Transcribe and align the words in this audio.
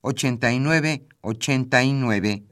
89 0.00 1.06
89. 1.20 2.44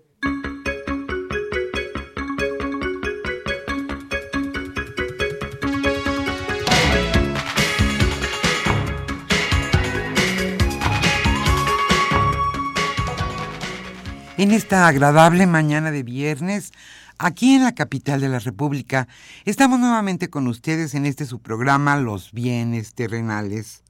En 14.38 14.50
esta 14.50 14.86
agradable 14.86 15.46
mañana 15.46 15.90
de 15.90 16.02
viernes, 16.02 16.72
aquí 17.16 17.54
en 17.54 17.64
la 17.64 17.74
capital 17.74 18.20
de 18.20 18.28
la 18.28 18.38
República, 18.38 19.08
estamos 19.46 19.78
nuevamente 19.80 20.28
con 20.28 20.46
ustedes 20.46 20.94
en 20.94 21.06
este 21.06 21.24
su 21.24 21.40
programa 21.40 21.96
Los 21.96 22.32
bienes 22.32 22.92
terrenales. 22.92 23.82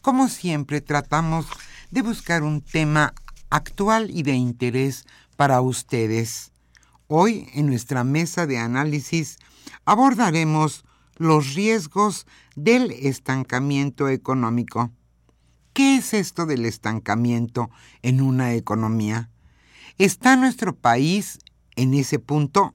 Como 0.00 0.28
siempre, 0.28 0.80
tratamos 0.80 1.46
de 1.90 2.02
buscar 2.02 2.42
un 2.42 2.60
tema 2.60 3.14
actual 3.50 4.10
y 4.10 4.22
de 4.22 4.34
interés 4.34 5.04
para 5.36 5.60
ustedes. 5.60 6.52
Hoy 7.08 7.48
en 7.54 7.66
nuestra 7.66 8.04
mesa 8.04 8.46
de 8.46 8.58
análisis 8.58 9.38
abordaremos 9.84 10.84
los 11.16 11.54
riesgos 11.54 12.26
del 12.54 12.92
estancamiento 12.92 14.08
económico. 14.08 14.90
¿Qué 15.72 15.96
es 15.96 16.14
esto 16.14 16.46
del 16.46 16.64
estancamiento 16.64 17.70
en 18.02 18.20
una 18.20 18.54
economía? 18.54 19.30
¿Está 19.98 20.36
nuestro 20.36 20.74
país 20.74 21.38
en 21.76 21.94
ese 21.94 22.18
punto? 22.18 22.74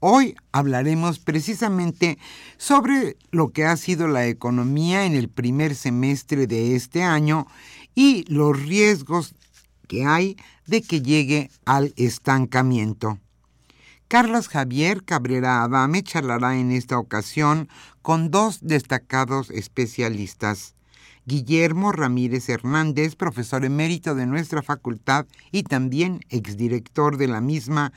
Hoy 0.00 0.36
hablaremos 0.52 1.18
precisamente 1.18 2.18
sobre 2.56 3.16
lo 3.32 3.50
que 3.50 3.64
ha 3.64 3.76
sido 3.76 4.06
la 4.06 4.26
economía 4.26 5.04
en 5.04 5.14
el 5.14 5.28
primer 5.28 5.74
semestre 5.74 6.46
de 6.46 6.76
este 6.76 7.02
año 7.02 7.48
y 7.98 8.24
los 8.28 8.56
riesgos 8.56 9.34
que 9.88 10.06
hay 10.06 10.36
de 10.68 10.82
que 10.82 11.02
llegue 11.02 11.50
al 11.64 11.92
estancamiento. 11.96 13.18
Carlos 14.06 14.46
Javier 14.46 15.02
Cabrera 15.02 15.64
Adame 15.64 16.04
charlará 16.04 16.56
en 16.60 16.70
esta 16.70 16.96
ocasión 16.96 17.68
con 18.00 18.30
dos 18.30 18.60
destacados 18.62 19.50
especialistas. 19.50 20.76
Guillermo 21.26 21.90
Ramírez 21.90 22.48
Hernández, 22.48 23.16
profesor 23.16 23.64
emérito 23.64 24.14
de 24.14 24.26
nuestra 24.26 24.62
facultad 24.62 25.26
y 25.50 25.64
también 25.64 26.20
exdirector 26.28 27.16
de 27.16 27.26
la 27.26 27.40
misma, 27.40 27.92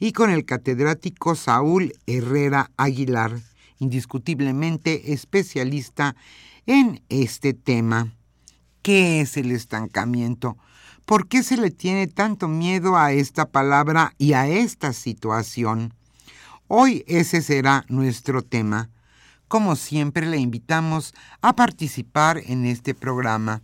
y 0.00 0.10
con 0.10 0.30
el 0.30 0.44
catedrático 0.44 1.36
Saúl 1.36 1.92
Herrera 2.08 2.72
Aguilar, 2.76 3.38
indiscutiblemente 3.78 5.12
especialista 5.12 6.16
en 6.66 7.04
este 7.08 7.54
tema. 7.54 8.16
¿Qué 8.84 9.22
es 9.22 9.38
el 9.38 9.50
estancamiento? 9.50 10.58
¿Por 11.06 11.26
qué 11.26 11.42
se 11.42 11.56
le 11.56 11.70
tiene 11.70 12.06
tanto 12.06 12.48
miedo 12.48 12.98
a 12.98 13.12
esta 13.12 13.46
palabra 13.46 14.12
y 14.18 14.34
a 14.34 14.46
esta 14.46 14.92
situación? 14.92 15.94
Hoy 16.68 17.02
ese 17.06 17.40
será 17.40 17.86
nuestro 17.88 18.42
tema. 18.42 18.90
Como 19.48 19.76
siempre 19.76 20.26
le 20.26 20.36
invitamos 20.36 21.14
a 21.40 21.56
participar 21.56 22.42
en 22.44 22.66
este 22.66 22.94
programa. 22.94 23.62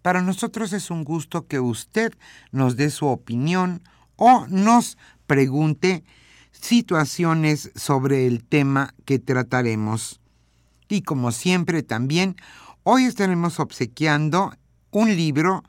Para 0.00 0.22
nosotros 0.22 0.72
es 0.72 0.90
un 0.90 1.04
gusto 1.04 1.46
que 1.46 1.60
usted 1.60 2.14
nos 2.50 2.76
dé 2.76 2.88
su 2.88 3.08
opinión 3.08 3.82
o 4.16 4.46
nos 4.46 4.96
pregunte 5.26 6.02
situaciones 6.50 7.72
sobre 7.74 8.26
el 8.26 8.42
tema 8.42 8.94
que 9.04 9.18
trataremos. 9.18 10.22
Y 10.88 11.02
como 11.02 11.30
siempre 11.30 11.82
también, 11.82 12.36
hoy 12.84 13.04
estaremos 13.04 13.60
obsequiando 13.60 14.54
un 14.92 15.16
libro 15.16 15.64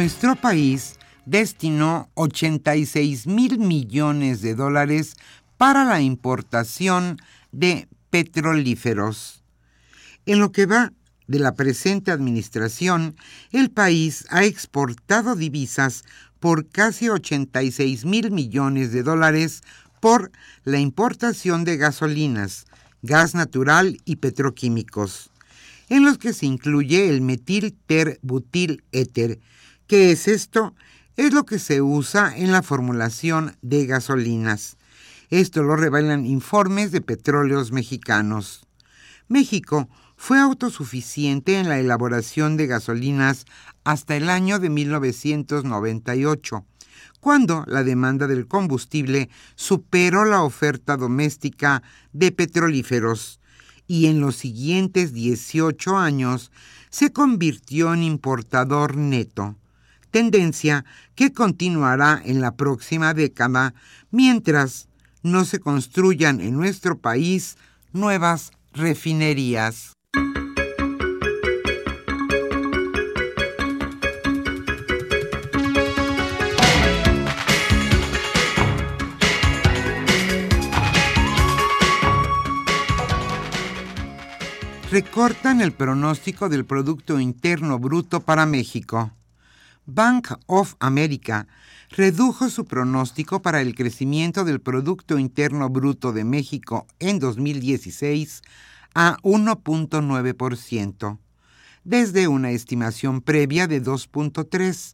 Nuestro 0.07 0.37
país 0.37 0.95
destinó 1.25 2.09
86 2.13 3.27
mil 3.27 3.59
millones 3.59 4.41
de 4.41 4.55
dólares 4.55 5.17
para 5.57 5.83
la 5.83 5.99
importación 5.99 7.17
de 7.51 7.89
petrolíferos. 8.09 9.43
En 10.25 10.39
lo 10.39 10.53
que 10.53 10.65
va 10.65 10.93
de 11.27 11.39
la 11.39 11.55
presente 11.55 12.11
administración, 12.11 13.17
el 13.51 13.69
país 13.69 14.25
ha 14.29 14.45
exportado 14.45 15.35
divisas 15.35 16.05
por 16.39 16.69
casi 16.69 17.09
86 17.09 18.05
mil 18.05 18.31
millones 18.31 18.93
de 18.93 19.03
dólares 19.03 19.61
por 19.99 20.31
la 20.63 20.79
importación 20.79 21.65
de 21.65 21.75
gasolinas, 21.75 22.65
gas 23.01 23.35
natural 23.35 23.97
y 24.05 24.15
petroquímicos, 24.15 25.31
en 25.89 26.05
los 26.05 26.17
que 26.17 26.31
se 26.31 26.45
incluye 26.45 27.09
el 27.09 27.19
metil 27.19 27.75
ter 27.87 28.19
butil 28.21 28.85
éter. 28.93 29.41
¿Qué 29.87 30.11
es 30.11 30.27
esto? 30.27 30.75
Es 31.15 31.33
lo 31.33 31.45
que 31.45 31.59
se 31.59 31.81
usa 31.81 32.35
en 32.35 32.51
la 32.51 32.61
formulación 32.61 33.55
de 33.61 33.85
gasolinas. 33.85 34.75
Esto 35.29 35.63
lo 35.63 35.77
revelan 35.77 36.25
informes 36.25 36.91
de 36.91 36.99
petróleos 36.99 37.71
mexicanos. 37.71 38.67
México 39.29 39.87
fue 40.17 40.39
autosuficiente 40.39 41.57
en 41.57 41.69
la 41.69 41.79
elaboración 41.79 42.57
de 42.57 42.67
gasolinas 42.67 43.45
hasta 43.85 44.17
el 44.17 44.29
año 44.29 44.59
de 44.59 44.69
1998, 44.69 46.65
cuando 47.21 47.63
la 47.65 47.85
demanda 47.85 48.27
del 48.27 48.45
combustible 48.45 49.29
superó 49.55 50.25
la 50.25 50.43
oferta 50.43 50.97
doméstica 50.97 51.81
de 52.11 52.33
petrolíferos 52.33 53.39
y 53.87 54.07
en 54.07 54.19
los 54.19 54.35
siguientes 54.35 55.13
18 55.13 55.95
años 55.95 56.51
se 56.89 57.13
convirtió 57.13 57.93
en 57.93 58.03
importador 58.03 58.97
neto, 58.97 59.55
tendencia 60.11 60.85
que 61.15 61.33
continuará 61.33 62.21
en 62.23 62.41
la 62.41 62.55
próxima 62.55 63.13
década 63.13 63.73
mientras 64.11 64.87
no 65.23 65.45
se 65.45 65.59
construyan 65.59 66.41
en 66.41 66.55
nuestro 66.55 66.97
país 66.97 67.57
nuevas 67.93 68.51
refinerías. 68.73 69.97
recortan 84.89 85.61
el 85.61 85.73
pronóstico 85.73 86.49
del 86.49 86.65
Producto 86.65 87.19
Interno 87.19 87.77
Bruto 87.77 88.21
para 88.21 88.45
México. 88.45 89.11
Bank 89.89 90.33
of 90.47 90.75
America 90.79 91.47
redujo 91.91 92.49
su 92.49 92.65
pronóstico 92.65 93.41
para 93.41 93.61
el 93.61 93.73
crecimiento 93.73 94.43
del 94.43 94.59
Producto 94.59 95.17
Interno 95.17 95.69
Bruto 95.69 96.11
de 96.11 96.25
México 96.25 96.85
en 96.99 97.19
2016 97.19 98.41
a 98.93 99.15
1.9%, 99.23 101.19
desde 101.85 102.27
una 102.27 102.51
estimación 102.51 103.21
previa 103.21 103.67
de 103.67 103.81
2.3%, 103.81 104.93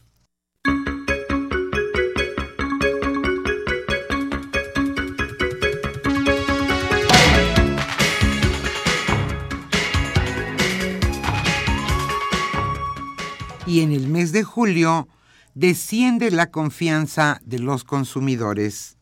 Y 13.67 13.83
en 13.83 13.93
el 13.93 14.09
mes 14.09 14.33
de 14.33 14.43
julio 14.43 15.07
desciende 15.53 16.31
la 16.31 16.51
confianza 16.51 17.43
de 17.45 17.59
los 17.59 17.85
consumidores. 17.85 18.98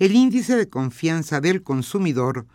El 0.00 0.16
índice 0.16 0.56
de 0.56 0.66
confianza 0.66 1.42
del 1.42 1.62
consumidor, 1.62 2.46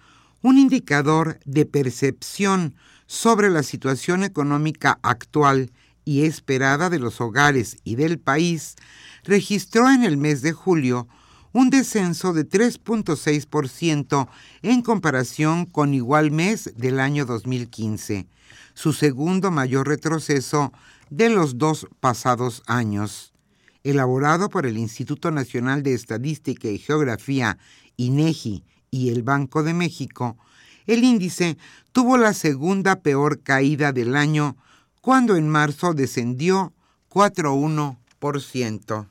un 0.41 0.57
indicador 0.57 1.39
de 1.45 1.67
percepción 1.67 2.73
sobre 3.05 3.51
la 3.51 3.61
situación 3.61 4.23
económica 4.23 4.97
actual 5.03 5.71
y 6.05 6.23
esperada 6.23 6.89
de 6.89 6.97
los 6.97 7.21
hogares 7.21 7.77
y 7.83 7.97
del 7.97 8.17
país, 8.17 8.77
registró 9.23 9.91
en 9.91 10.03
el 10.03 10.17
mes 10.17 10.41
de 10.41 10.53
julio 10.53 11.07
un 11.53 11.69
descenso 11.69 12.33
de 12.33 12.49
3.6% 12.49 14.27
en 14.63 14.81
comparación 14.81 15.67
con 15.67 15.93
igual 15.93 16.31
mes 16.31 16.73
del 16.75 16.99
año 16.99 17.27
2015, 17.27 18.25
su 18.73 18.91
segundo 18.91 19.51
mayor 19.51 19.87
retroceso 19.87 20.73
de 21.11 21.29
los 21.29 21.59
dos 21.59 21.85
pasados 21.99 22.63
años. 22.65 23.34
Elaborado 23.85 24.49
por 24.49 24.65
el 24.65 24.77
Instituto 24.79 25.29
Nacional 25.29 25.83
de 25.83 25.93
Estadística 25.93 26.67
y 26.67 26.79
Geografía, 26.79 27.59
INEGI 27.97 28.63
y 28.89 29.09
el 29.09 29.21
Banco 29.21 29.61
de 29.61 29.75
México, 29.75 30.37
el 30.87 31.03
índice 31.03 31.59
tuvo 31.91 32.17
la 32.17 32.33
segunda 32.33 32.95
peor 33.01 33.43
caída 33.43 33.91
del 33.91 34.15
año 34.15 34.57
cuando 35.01 35.35
en 35.35 35.47
marzo 35.49 35.93
descendió 35.93 36.73
4,1%. 37.11 39.07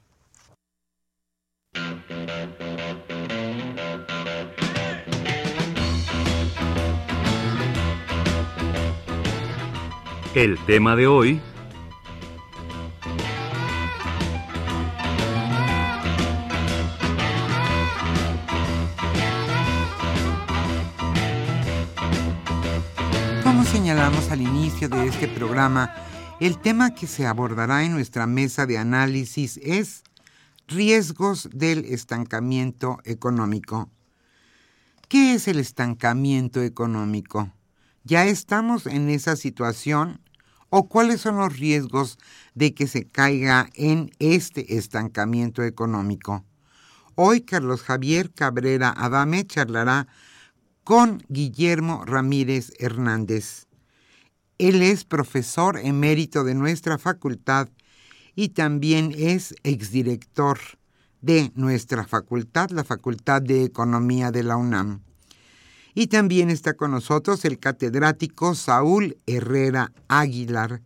El 10.34 10.58
tema 10.66 10.96
de 10.96 11.06
hoy 11.06 11.40
al 24.34 24.42
inicio 24.42 24.88
de 24.88 25.06
este 25.06 25.28
programa, 25.28 25.94
el 26.40 26.58
tema 26.58 26.92
que 26.92 27.06
se 27.06 27.24
abordará 27.24 27.84
en 27.84 27.92
nuestra 27.92 28.26
mesa 28.26 28.66
de 28.66 28.78
análisis 28.78 29.58
es 29.58 30.02
riesgos 30.66 31.48
del 31.52 31.84
estancamiento 31.84 32.98
económico. 33.04 33.88
¿Qué 35.06 35.34
es 35.34 35.46
el 35.46 35.60
estancamiento 35.60 36.62
económico? 36.62 37.52
¿Ya 38.02 38.24
estamos 38.26 38.86
en 38.86 39.08
esa 39.08 39.36
situación? 39.36 40.20
¿O 40.68 40.88
cuáles 40.88 41.20
son 41.20 41.36
los 41.36 41.56
riesgos 41.56 42.18
de 42.56 42.74
que 42.74 42.88
se 42.88 43.06
caiga 43.06 43.68
en 43.74 44.10
este 44.18 44.76
estancamiento 44.76 45.62
económico? 45.62 46.44
Hoy 47.14 47.42
Carlos 47.42 47.82
Javier 47.82 48.32
Cabrera 48.32 48.92
Adame 48.96 49.46
charlará 49.46 50.08
con 50.82 51.22
Guillermo 51.28 52.04
Ramírez 52.04 52.72
Hernández. 52.80 53.68
Él 54.58 54.82
es 54.82 55.04
profesor 55.04 55.78
emérito 55.82 56.44
de 56.44 56.54
nuestra 56.54 56.98
facultad 56.98 57.68
y 58.36 58.50
también 58.50 59.14
es 59.16 59.54
exdirector 59.62 60.58
de 61.24 61.50
nuestra 61.54 62.06
facultad, 62.06 62.70
la 62.70 62.84
Facultad 62.84 63.40
de 63.40 63.64
Economía 63.64 64.30
de 64.30 64.42
la 64.42 64.56
UNAM. 64.56 65.00
Y 65.94 66.08
también 66.08 66.50
está 66.50 66.74
con 66.74 66.90
nosotros 66.90 67.44
el 67.44 67.58
catedrático 67.58 68.54
Saúl 68.54 69.16
Herrera 69.26 69.92
Aguilar, 70.08 70.82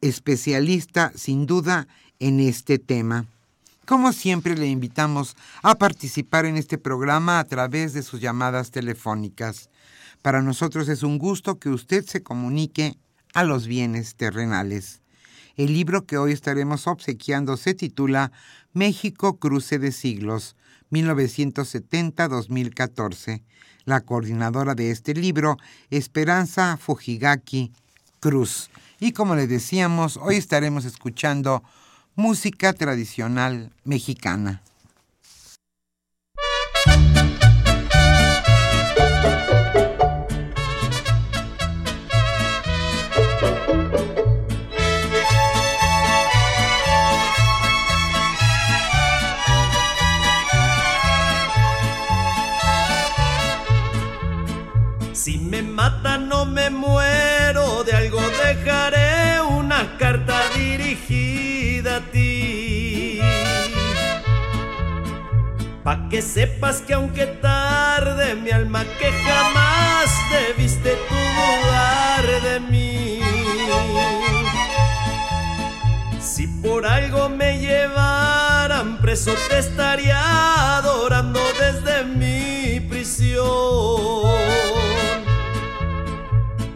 especialista 0.00 1.12
sin 1.14 1.46
duda 1.46 1.88
en 2.20 2.40
este 2.40 2.78
tema. 2.78 3.26
Como 3.86 4.12
siempre 4.12 4.56
le 4.56 4.66
invitamos 4.66 5.36
a 5.62 5.74
participar 5.76 6.46
en 6.46 6.56
este 6.56 6.78
programa 6.78 7.38
a 7.38 7.44
través 7.44 7.92
de 7.92 8.02
sus 8.02 8.20
llamadas 8.20 8.70
telefónicas. 8.70 9.68
Para 10.28 10.42
nosotros 10.42 10.90
es 10.90 11.02
un 11.02 11.16
gusto 11.16 11.58
que 11.58 11.70
usted 11.70 12.04
se 12.04 12.22
comunique 12.22 12.98
a 13.32 13.44
los 13.44 13.66
bienes 13.66 14.14
terrenales. 14.14 15.00
El 15.56 15.72
libro 15.72 16.04
que 16.04 16.18
hoy 16.18 16.32
estaremos 16.32 16.86
obsequiando 16.86 17.56
se 17.56 17.72
titula 17.72 18.30
México 18.74 19.38
Cruce 19.38 19.78
de 19.78 19.90
Siglos, 19.90 20.54
1970-2014. 20.90 23.40
La 23.86 24.02
coordinadora 24.02 24.74
de 24.74 24.90
este 24.90 25.14
libro, 25.14 25.56
Esperanza 25.88 26.76
Fujigaki 26.76 27.72
Cruz. 28.20 28.68
Y 29.00 29.12
como 29.12 29.34
le 29.34 29.46
decíamos, 29.46 30.18
hoy 30.18 30.36
estaremos 30.36 30.84
escuchando 30.84 31.62
música 32.16 32.74
tradicional 32.74 33.72
mexicana. 33.84 34.60
Me 56.48 56.70
muero, 56.70 57.84
de 57.84 57.92
algo 57.92 58.20
dejaré 58.44 59.40
una 59.40 59.96
carta 59.98 60.40
dirigida 60.56 61.96
a 61.96 62.00
ti. 62.00 63.20
Pa' 65.84 66.08
que 66.10 66.20
sepas 66.20 66.82
que 66.82 66.94
aunque 66.94 67.26
tarde, 67.26 68.34
mi 68.34 68.50
alma 68.50 68.84
que 68.98 69.10
jamás 69.10 70.10
debiste 70.30 70.96
tú 71.08 71.14
dudar 71.14 72.42
de 72.42 72.60
mí. 72.60 73.20
Si 76.20 76.46
por 76.62 76.86
algo 76.86 77.28
me 77.28 77.58
llevaran 77.58 78.98
preso, 78.98 79.32
te 79.48 79.58
estaría 79.58 80.76
adorando 80.76 81.40
desde 81.58 82.04
mi 82.04 82.80
prisión. 82.80 84.57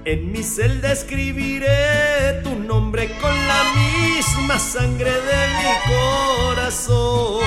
En 0.05 0.33
mi 0.33 0.43
celda 0.43 0.91
escribiré 0.91 2.41
tu 2.43 2.57
nombre 2.57 3.17
con 3.21 3.31
la 3.31 3.63
misma 3.73 4.59
sangre 4.59 5.13
de 5.13 5.49
mi 5.59 5.71
corazón. 5.95 7.45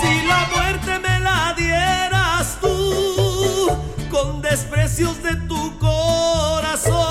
Si 0.00 0.26
la 0.26 0.48
muerte 0.56 0.98
me 1.00 1.20
la 1.20 1.54
dieras 1.54 2.56
tú 2.62 3.76
con 4.10 4.40
desprecios 4.40 5.22
de 5.22 5.36
tu 5.46 5.78
corazón. 5.78 7.02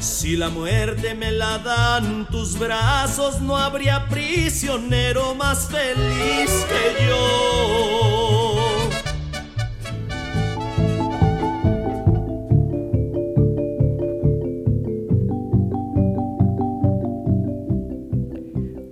Si 0.00 0.34
la 0.34 0.48
muerte 0.48 1.14
me 1.14 1.30
la 1.30 1.58
dan 1.58 2.26
tus 2.30 2.58
brazos, 2.58 3.42
no 3.42 3.54
habría 3.54 4.08
prisionero 4.08 5.34
más 5.34 5.68
feliz 5.68 6.64
que 6.70 7.06
yo. 7.06 8.77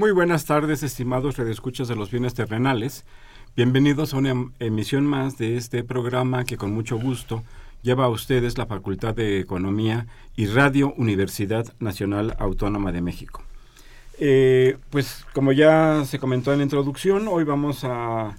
Muy 0.00 0.12
buenas 0.12 0.46
tardes, 0.46 0.82
estimados 0.82 1.36
redescuchas 1.36 1.86
de 1.86 1.94
los 1.94 2.10
bienes 2.10 2.32
terrenales. 2.32 3.04
Bienvenidos 3.54 4.14
a 4.14 4.16
una 4.16 4.30
em, 4.30 4.52
emisión 4.58 5.04
más 5.04 5.36
de 5.36 5.58
este 5.58 5.84
programa 5.84 6.44
que 6.44 6.56
con 6.56 6.72
mucho 6.72 6.98
gusto 6.98 7.44
lleva 7.82 8.06
a 8.06 8.08
ustedes 8.08 8.56
la 8.56 8.64
Facultad 8.64 9.14
de 9.14 9.40
Economía 9.40 10.06
y 10.36 10.46
Radio 10.46 10.94
Universidad 10.96 11.74
Nacional 11.80 12.34
Autónoma 12.38 12.92
de 12.92 13.02
México. 13.02 13.42
Eh, 14.18 14.78
pues 14.88 15.26
como 15.34 15.52
ya 15.52 16.02
se 16.06 16.18
comentó 16.18 16.50
en 16.54 16.60
la 16.60 16.64
introducción, 16.64 17.28
hoy 17.28 17.44
vamos 17.44 17.84
a, 17.84 18.38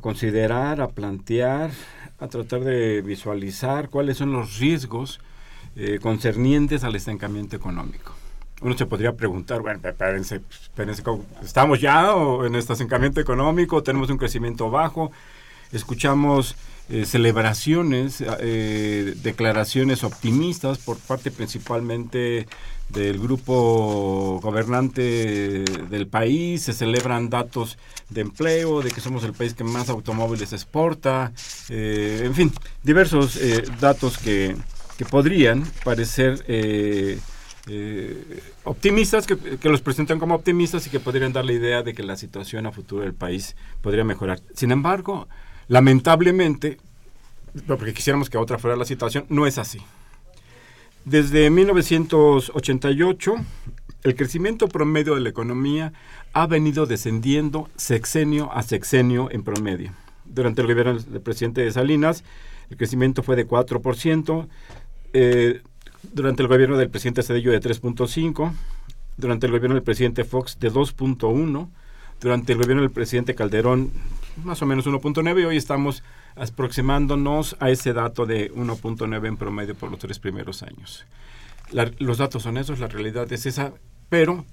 considerar, 0.00 0.80
a 0.82 0.90
plantear, 0.90 1.72
a 2.20 2.28
tratar 2.28 2.60
de 2.60 3.02
visualizar 3.02 3.88
cuáles 3.88 4.18
son 4.18 4.30
los 4.30 4.60
riesgos 4.60 5.18
eh, 5.74 5.98
concernientes 6.00 6.84
al 6.84 6.94
estancamiento 6.94 7.56
económico 7.56 8.19
uno 8.60 8.76
se 8.76 8.86
podría 8.86 9.12
preguntar, 9.12 9.60
bueno, 9.60 9.80
espérense, 9.82 10.40
espérense, 10.50 11.02
¿estamos 11.42 11.80
ya 11.80 12.12
en 12.44 12.54
estancamiento 12.54 13.20
económico? 13.20 13.82
¿Tenemos 13.82 14.10
un 14.10 14.18
crecimiento 14.18 14.70
bajo? 14.70 15.10
Escuchamos 15.72 16.56
eh, 16.90 17.06
celebraciones, 17.06 18.22
eh, 18.40 19.14
declaraciones 19.22 20.04
optimistas 20.04 20.78
por 20.78 20.98
parte 20.98 21.30
principalmente 21.30 22.48
del 22.88 23.20
grupo 23.20 24.40
gobernante 24.42 25.62
del 25.88 26.08
país, 26.08 26.62
se 26.62 26.72
celebran 26.72 27.30
datos 27.30 27.78
de 28.08 28.22
empleo, 28.22 28.82
de 28.82 28.90
que 28.90 29.00
somos 29.00 29.22
el 29.22 29.32
país 29.32 29.54
que 29.54 29.62
más 29.62 29.88
automóviles 29.88 30.52
exporta, 30.52 31.32
eh, 31.68 32.22
en 32.24 32.34
fin, 32.34 32.52
diversos 32.82 33.38
datos 33.80 34.18
que, 34.18 34.56
que, 34.98 35.04
podrían 35.04 35.62
parecer 35.84 36.44
eh, 37.66 38.40
optimistas, 38.64 39.26
que, 39.26 39.68
los 39.68 39.80
presentan 39.80 40.18
como 40.18 40.34
optimistas 40.34 40.86
y 40.86 40.90
que 40.90 41.00
podrían 41.00 41.32
dar 41.32 41.44
la 41.44 41.52
idea 41.52 41.82
de 41.82 41.94
que 41.94 42.02
la 42.02 42.16
situación 42.16 42.66
a 42.66 42.72
futuro 42.72 43.02
del 43.02 43.14
país 43.14 43.56
podría 43.80 44.04
mejorar. 44.04 44.40
Sin 44.54 44.72
embargo, 44.72 45.28
lamentablemente, 45.68 46.78
porque 47.66 47.94
quisiéramos 47.94 48.30
que 48.30 48.38
otra 48.38 48.58
fuera 48.58 48.76
la 48.76 48.84
situación, 48.84 49.24
no 49.28 49.46
es 49.46 49.58
así. 49.58 49.80
Desde 51.04 51.48
1988, 51.48 53.34
el 54.02 54.14
crecimiento 54.14 54.68
promedio 54.68 55.14
de 55.14 55.20
la 55.20 55.30
economía 55.30 55.92
ha 56.32 56.46
venido 56.46 56.86
descendiendo 56.86 57.68
sexenio 57.76 58.52
a 58.52 58.62
sexenio 58.62 59.30
en 59.30 59.42
promedio. 59.42 59.92
Durante 60.24 60.60
el 60.60 60.68
gobierno 60.68 60.98
del 60.98 61.20
presidente 61.20 61.70
Salinas, 61.72 62.24
el 62.70 62.76
crecimiento 62.76 63.22
fue 63.22 63.36
de 63.36 63.46
4%. 63.46 64.48
Eh, 65.12 65.62
durante 66.02 66.42
el 66.42 66.48
gobierno 66.48 66.76
del 66.76 66.90
presidente 66.90 67.22
Cedillo 67.22 67.52
de 67.52 67.60
3.5, 67.60 68.52
durante 69.16 69.46
el 69.46 69.52
gobierno 69.52 69.74
del 69.74 69.82
presidente 69.82 70.24
Fox 70.24 70.58
de 70.58 70.72
2.1, 70.72 71.68
durante 72.20 72.52
el 72.52 72.58
gobierno 72.58 72.82
del 72.82 72.90
presidente 72.90 73.34
Calderón 73.34 73.92
más 74.44 74.62
o 74.62 74.66
menos 74.66 74.86
1.9 74.86 75.40
y 75.40 75.44
hoy 75.44 75.56
estamos 75.56 76.02
aproximándonos 76.36 77.56
a 77.60 77.70
ese 77.70 77.92
dato 77.92 78.26
de 78.26 78.52
1.9 78.52 79.26
en 79.26 79.36
promedio 79.36 79.74
por 79.74 79.90
los 79.90 79.98
tres 79.98 80.18
primeros 80.18 80.62
años. 80.62 81.06
los 81.98 82.18
datos 82.18 82.42
son 82.42 82.56
esos, 82.56 82.78
la 82.78 82.88
realidad 82.88 83.30
es 83.32 83.46
esa, 83.46 83.72
pero 84.08 84.44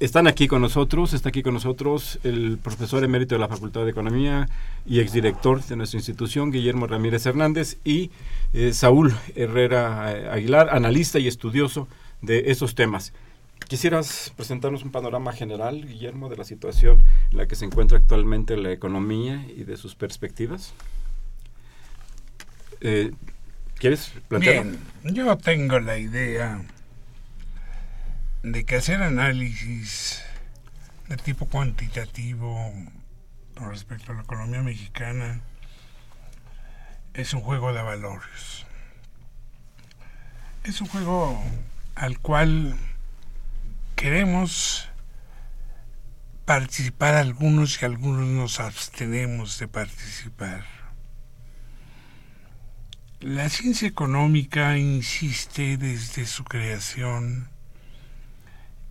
están 0.00 0.26
aquí 0.26 0.48
con 0.48 0.60
nosotros, 0.60 1.12
está 1.12 1.28
aquí 1.28 1.42
con 1.42 1.54
nosotros 1.54 2.18
el 2.24 2.58
profesor 2.58 3.04
emérito 3.04 3.34
de 3.34 3.38
la 3.38 3.48
Facultad 3.48 3.84
de 3.84 3.90
Economía 3.90 4.48
y 4.86 5.00
exdirector 5.00 5.62
de 5.64 5.76
nuestra 5.76 5.98
institución, 5.98 6.50
Guillermo 6.50 6.86
Ramírez 6.86 7.24
Hernández, 7.26 7.78
y 7.84 8.10
eh, 8.52 8.72
Saúl 8.72 9.14
Herrera 9.34 10.12
eh, 10.12 10.28
Aguilar, 10.28 10.70
analista 10.70 11.18
y 11.18 11.28
estudioso 11.28 11.88
de 12.22 12.50
esos 12.50 12.74
temas. 12.74 13.12
¿Quisieras 13.68 14.32
presentarnos 14.36 14.82
un 14.82 14.90
panorama 14.90 15.32
general, 15.32 15.86
Guillermo, 15.86 16.28
de 16.28 16.36
la 16.36 16.44
situación 16.44 17.02
en 17.30 17.38
la 17.38 17.46
que 17.46 17.54
se 17.54 17.64
encuentra 17.64 17.96
actualmente 17.96 18.56
la 18.56 18.72
economía 18.72 19.46
y 19.56 19.64
de 19.64 19.76
sus 19.76 19.94
perspectivas? 19.94 20.74
Eh, 22.80 23.12
¿Quieres 23.78 24.12
plantearlo? 24.28 24.72
Bien, 25.02 25.14
yo 25.14 25.36
tengo 25.38 25.80
la 25.80 25.98
idea 25.98 26.62
de 28.44 28.66
que 28.66 28.76
hacer 28.76 29.02
análisis 29.02 30.22
de 31.08 31.16
tipo 31.16 31.46
cuantitativo 31.46 32.74
con 33.54 33.70
respecto 33.70 34.12
a 34.12 34.16
la 34.16 34.20
economía 34.20 34.60
mexicana 34.60 35.40
es 37.14 37.32
un 37.32 37.40
juego 37.40 37.72
de 37.72 37.80
valores. 37.80 38.66
Es 40.62 40.82
un 40.82 40.88
juego 40.88 41.42
al 41.94 42.18
cual 42.18 42.76
queremos 43.96 44.90
participar 46.44 47.14
algunos 47.14 47.80
y 47.80 47.86
algunos 47.86 48.26
nos 48.26 48.60
abstenemos 48.60 49.58
de 49.58 49.68
participar. 49.68 50.66
La 53.20 53.48
ciencia 53.48 53.88
económica 53.88 54.76
insiste 54.76 55.78
desde 55.78 56.26
su 56.26 56.44
creación 56.44 57.53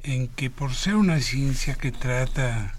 en 0.03 0.27
que 0.27 0.49
por 0.49 0.75
ser 0.75 0.95
una 0.95 1.19
ciencia 1.21 1.75
que 1.75 1.91
trata 1.91 2.75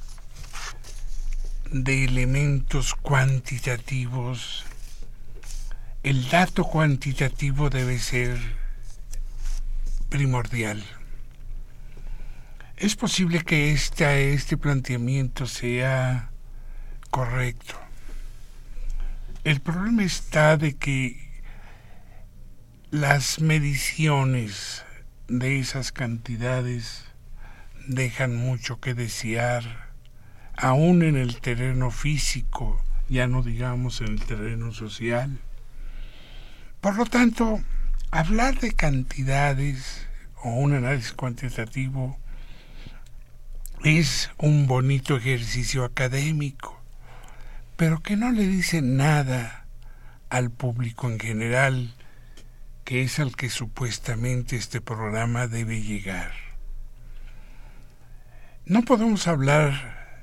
de 1.71 2.05
elementos 2.05 2.95
cuantitativos, 2.95 4.65
el 6.03 6.29
dato 6.29 6.65
cuantitativo 6.65 7.71
debe 7.71 7.99
ser 7.99 8.39
primordial. 10.11 10.85
Es 12.77 12.95
posible 12.95 13.43
que 13.43 13.73
este, 13.73 14.57
planteamiento 14.59 15.47
sea 15.47 16.31
correcto. 17.11 17.75
El 19.45 19.61
problema 19.61 20.05
está 20.05 20.59
de 20.59 20.77
que 20.77 21.43
las 22.91 23.41
mediciones 23.41 24.85
de 25.29 25.59
esas 25.59 25.91
cantidades 25.91 27.14
dejan 27.87 28.37
mucho 28.37 28.81
que 28.81 28.95
desear, 28.95 29.91
aún 30.57 31.03
en 31.03 31.17
el 31.17 31.41
terreno 31.41 31.91
físico, 31.91 32.81
ya 33.09 33.27
no 33.27 33.43
digamos 33.43 34.01
en 34.01 34.09
el 34.09 34.25
terreno 34.25 34.73
social. 34.73 35.39
Por 36.81 36.97
lo 36.97 37.07
tanto, 37.07 37.63
hablar 38.11 38.59
de 38.61 38.73
cantidades 38.73 40.07
o 40.43 40.51
un 40.51 40.75
análisis 40.75 41.13
cuantitativo 41.13 42.19
es 43.83 44.31
un 44.39 44.67
bonito 44.67 45.17
ejercicio 45.17 45.85
académico, 45.85 46.81
pero 47.77 48.01
que 48.01 48.17
no 48.17 48.31
le 48.31 48.47
dice 48.47 48.81
nada 48.83 49.67
al 50.31 50.51
público 50.51 51.11
en 51.11 51.19
general, 51.19 51.95
que 52.85 53.03
es 53.03 53.19
al 53.19 53.37
que 53.37 53.51
supuestamente 53.51 54.57
este 54.57 54.81
programa 54.81 55.47
debe 55.49 55.83
llegar. 55.83 56.44
No 58.67 58.81
podemos 58.81 59.29
hablar 59.29 60.19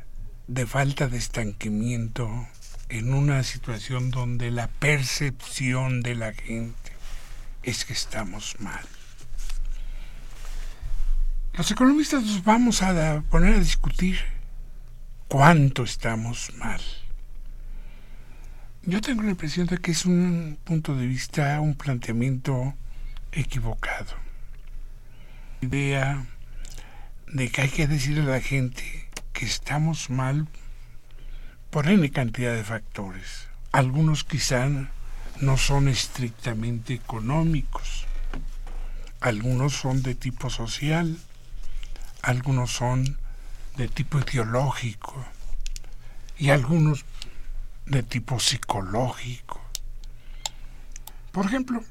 de 0.47 0.65
falta 0.65 1.08
de 1.08 1.19
estanquimiento 1.19 2.47
en 2.89 3.13
una 3.13 3.43
situación 3.43 4.10
donde 4.10 4.49
la 4.49 4.67
percepción 4.67 6.01
de 6.01 6.15
la 6.15 6.34
gente 6.34 6.91
es 7.62 7.86
que 7.86 7.93
estamos 7.93 8.56
mal. 8.60 8.84
Los 11.54 11.69
economistas 11.69 12.23
nos 12.23 12.43
vamos 12.43 12.82
a 12.82 13.21
poner 13.30 13.54
a 13.54 13.60
discutir 13.60 14.17
cuánto 15.27 15.84
estamos 15.84 16.51
mal. 16.58 16.82
Yo 18.82 19.01
tengo 19.01 19.21
la 19.21 19.30
impresión 19.30 19.67
de 19.67 19.77
que 19.77 19.91
es 19.91 20.04
un 20.04 20.58
punto 20.63 20.95
de 20.95 21.06
vista, 21.06 21.62
un 21.62 21.75
planteamiento 21.75 22.73
equivocado. 23.32 24.15
Idea 25.62 26.25
de 27.32 27.50
que 27.50 27.62
hay 27.62 27.70
que 27.70 27.88
decirle 27.88 28.24
a 28.24 28.36
la 28.36 28.41
gente 28.41 29.08
que 29.32 29.46
estamos 29.46 30.10
mal 30.10 30.48
por 31.70 31.88
N 31.88 32.10
cantidad 32.12 32.54
de 32.54 32.63
factores. 32.63 33.48
Algunos 33.72 34.26
quizá 34.26 34.67
no 35.39 35.58
son 35.58 35.88
estrictamente 35.88 36.94
económicos, 36.94 38.06
algunos 39.22 39.74
son 39.74 40.04
de 40.04 40.13
tipo 40.13 40.50
social, 40.50 41.17
algunos 42.22 42.72
son 42.72 43.17
de 43.78 43.88
tipo 43.88 44.20
ideológico 44.20 45.26
y 46.38 46.50
algunos 46.50 47.06
de 47.86 48.04
tipo 48.04 48.39
psicológico. 48.41 49.62
Por 51.32 51.46
ejemplo, 51.46 51.82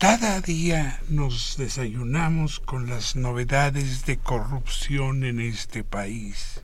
cada 0.00 0.40
día 0.40 0.98
nos 1.10 1.58
desayunamos 1.58 2.58
con 2.58 2.88
las 2.88 3.16
novedades 3.16 4.06
de 4.06 4.16
corrupción 4.16 5.24
en 5.24 5.40
este 5.40 5.84
país. 5.84 6.62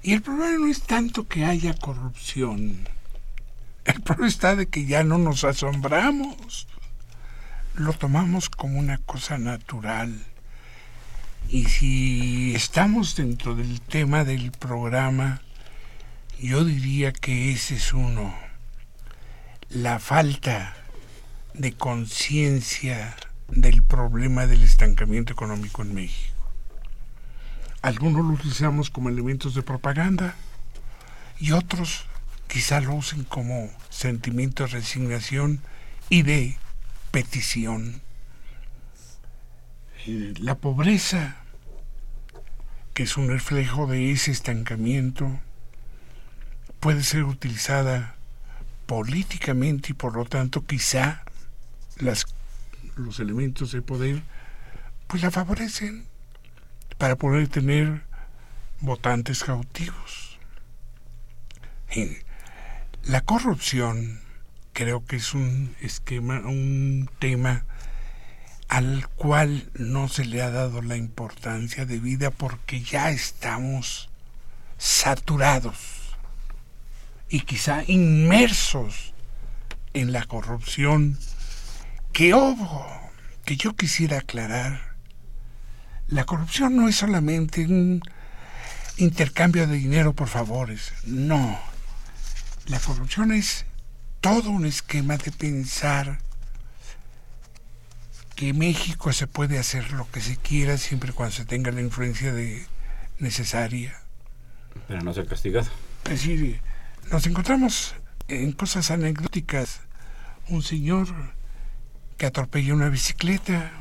Y 0.00 0.12
el 0.12 0.22
problema 0.22 0.56
no 0.56 0.66
es 0.68 0.82
tanto 0.82 1.26
que 1.26 1.44
haya 1.44 1.74
corrupción. 1.74 2.88
El 3.84 4.00
problema 4.02 4.28
está 4.28 4.54
de 4.54 4.68
que 4.68 4.86
ya 4.86 5.02
no 5.02 5.18
nos 5.18 5.42
asombramos. 5.42 6.68
Lo 7.74 7.92
tomamos 7.92 8.50
como 8.50 8.78
una 8.78 8.98
cosa 8.98 9.36
natural. 9.36 10.14
Y 11.48 11.64
si 11.64 12.54
estamos 12.54 13.16
dentro 13.16 13.56
del 13.56 13.80
tema 13.80 14.22
del 14.22 14.52
programa, 14.52 15.42
yo 16.38 16.64
diría 16.64 17.12
que 17.12 17.50
ese 17.50 17.74
es 17.74 17.92
uno. 17.92 18.32
La 19.70 19.98
falta 19.98 20.76
de 21.54 21.72
conciencia 21.72 23.16
del 23.48 23.82
problema 23.82 24.46
del 24.46 24.62
estancamiento 24.62 25.32
económico 25.32 25.82
en 25.82 25.94
México. 25.94 26.34
Algunos 27.82 28.24
lo 28.24 28.32
utilizamos 28.32 28.90
como 28.90 29.08
elementos 29.08 29.54
de 29.54 29.62
propaganda 29.62 30.34
y 31.38 31.52
otros 31.52 32.06
quizá 32.48 32.80
lo 32.80 32.94
usen 32.94 33.24
como 33.24 33.70
sentimiento 33.90 34.64
de 34.64 34.70
resignación 34.70 35.60
y 36.08 36.22
de 36.22 36.56
petición. 37.10 38.00
La 40.06 40.56
pobreza, 40.56 41.36
que 42.94 43.04
es 43.04 43.16
un 43.16 43.28
reflejo 43.28 43.86
de 43.86 44.10
ese 44.10 44.30
estancamiento, 44.30 45.40
puede 46.80 47.02
ser 47.02 47.24
utilizada 47.24 48.16
políticamente 48.86 49.90
y 49.90 49.94
por 49.94 50.14
lo 50.14 50.24
tanto 50.24 50.66
quizá 50.66 51.23
las, 51.98 52.26
los 52.96 53.20
elementos 53.20 53.72
de 53.72 53.82
poder, 53.82 54.22
pues 55.06 55.22
la 55.22 55.30
favorecen 55.30 56.06
para 56.98 57.16
poder 57.16 57.48
tener 57.48 58.02
votantes 58.80 59.44
cautivos. 59.44 60.38
la 63.04 63.20
corrupción 63.20 64.20
creo 64.72 65.04
que 65.04 65.16
es 65.16 65.32
un 65.34 65.74
esquema, 65.80 66.40
un 66.40 67.08
tema 67.20 67.64
al 68.68 69.08
cual 69.08 69.70
no 69.74 70.08
se 70.08 70.24
le 70.24 70.42
ha 70.42 70.50
dado 70.50 70.82
la 70.82 70.96
importancia 70.96 71.86
debida 71.86 72.30
porque 72.30 72.82
ya 72.82 73.10
estamos 73.10 74.10
saturados 74.78 75.76
y 77.28 77.40
quizá 77.40 77.84
inmersos 77.86 79.14
en 79.92 80.12
la 80.12 80.24
corrupción 80.24 81.18
que 82.14 82.32
ojo, 82.32 82.86
que 83.44 83.56
yo 83.56 83.74
quisiera 83.74 84.18
aclarar, 84.18 84.94
la 86.06 86.24
corrupción 86.24 86.76
no 86.76 86.88
es 86.88 86.94
solamente 86.94 87.66
un 87.66 88.00
intercambio 88.96 89.66
de 89.66 89.74
dinero 89.74 90.12
por 90.12 90.28
favores, 90.28 90.92
no. 91.04 91.58
La 92.66 92.78
corrupción 92.78 93.32
es 93.32 93.66
todo 94.20 94.50
un 94.50 94.64
esquema 94.64 95.16
de 95.16 95.32
pensar 95.32 96.20
que 98.36 98.52
México 98.52 99.12
se 99.12 99.26
puede 99.26 99.58
hacer 99.58 99.90
lo 99.92 100.08
que 100.10 100.20
se 100.20 100.36
quiera 100.36 100.78
siempre 100.78 101.12
cuando 101.12 101.34
se 101.34 101.44
tenga 101.44 101.72
la 101.72 101.80
influencia 101.80 102.32
de 102.32 102.64
necesaria. 103.18 104.00
Pero 104.86 105.02
no 105.02 105.12
ser 105.12 105.26
castigado. 105.26 105.68
Es 106.04 106.10
decir, 106.10 106.60
nos 107.10 107.26
encontramos 107.26 107.96
en 108.28 108.52
cosas 108.52 108.92
anecdóticas. 108.92 109.80
Un 110.48 110.62
señor 110.62 111.08
que 112.16 112.26
atropelló 112.26 112.74
una 112.74 112.88
bicicleta 112.88 113.72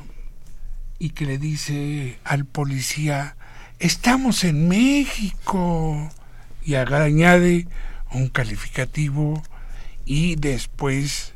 y 0.99 1.11
que 1.11 1.25
le 1.25 1.37
dice 1.37 2.19
al 2.23 2.45
policía, 2.45 3.35
estamos 3.79 4.43
en 4.43 4.67
México, 4.67 6.09
y 6.65 6.75
añade 6.75 7.67
un 8.11 8.29
calificativo 8.29 9.41
y 10.05 10.35
después 10.35 11.33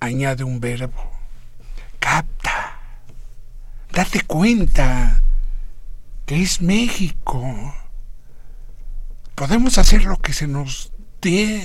añade 0.00 0.44
un 0.44 0.60
verbo. 0.60 1.12
Capta, 1.98 2.80
date 3.92 4.22
cuenta 4.22 5.22
que 6.24 6.42
es 6.42 6.60
México. 6.60 7.74
Podemos 9.34 9.78
hacer 9.78 10.04
lo 10.04 10.18
que 10.18 10.32
se 10.32 10.46
nos 10.46 10.92
dé 11.20 11.62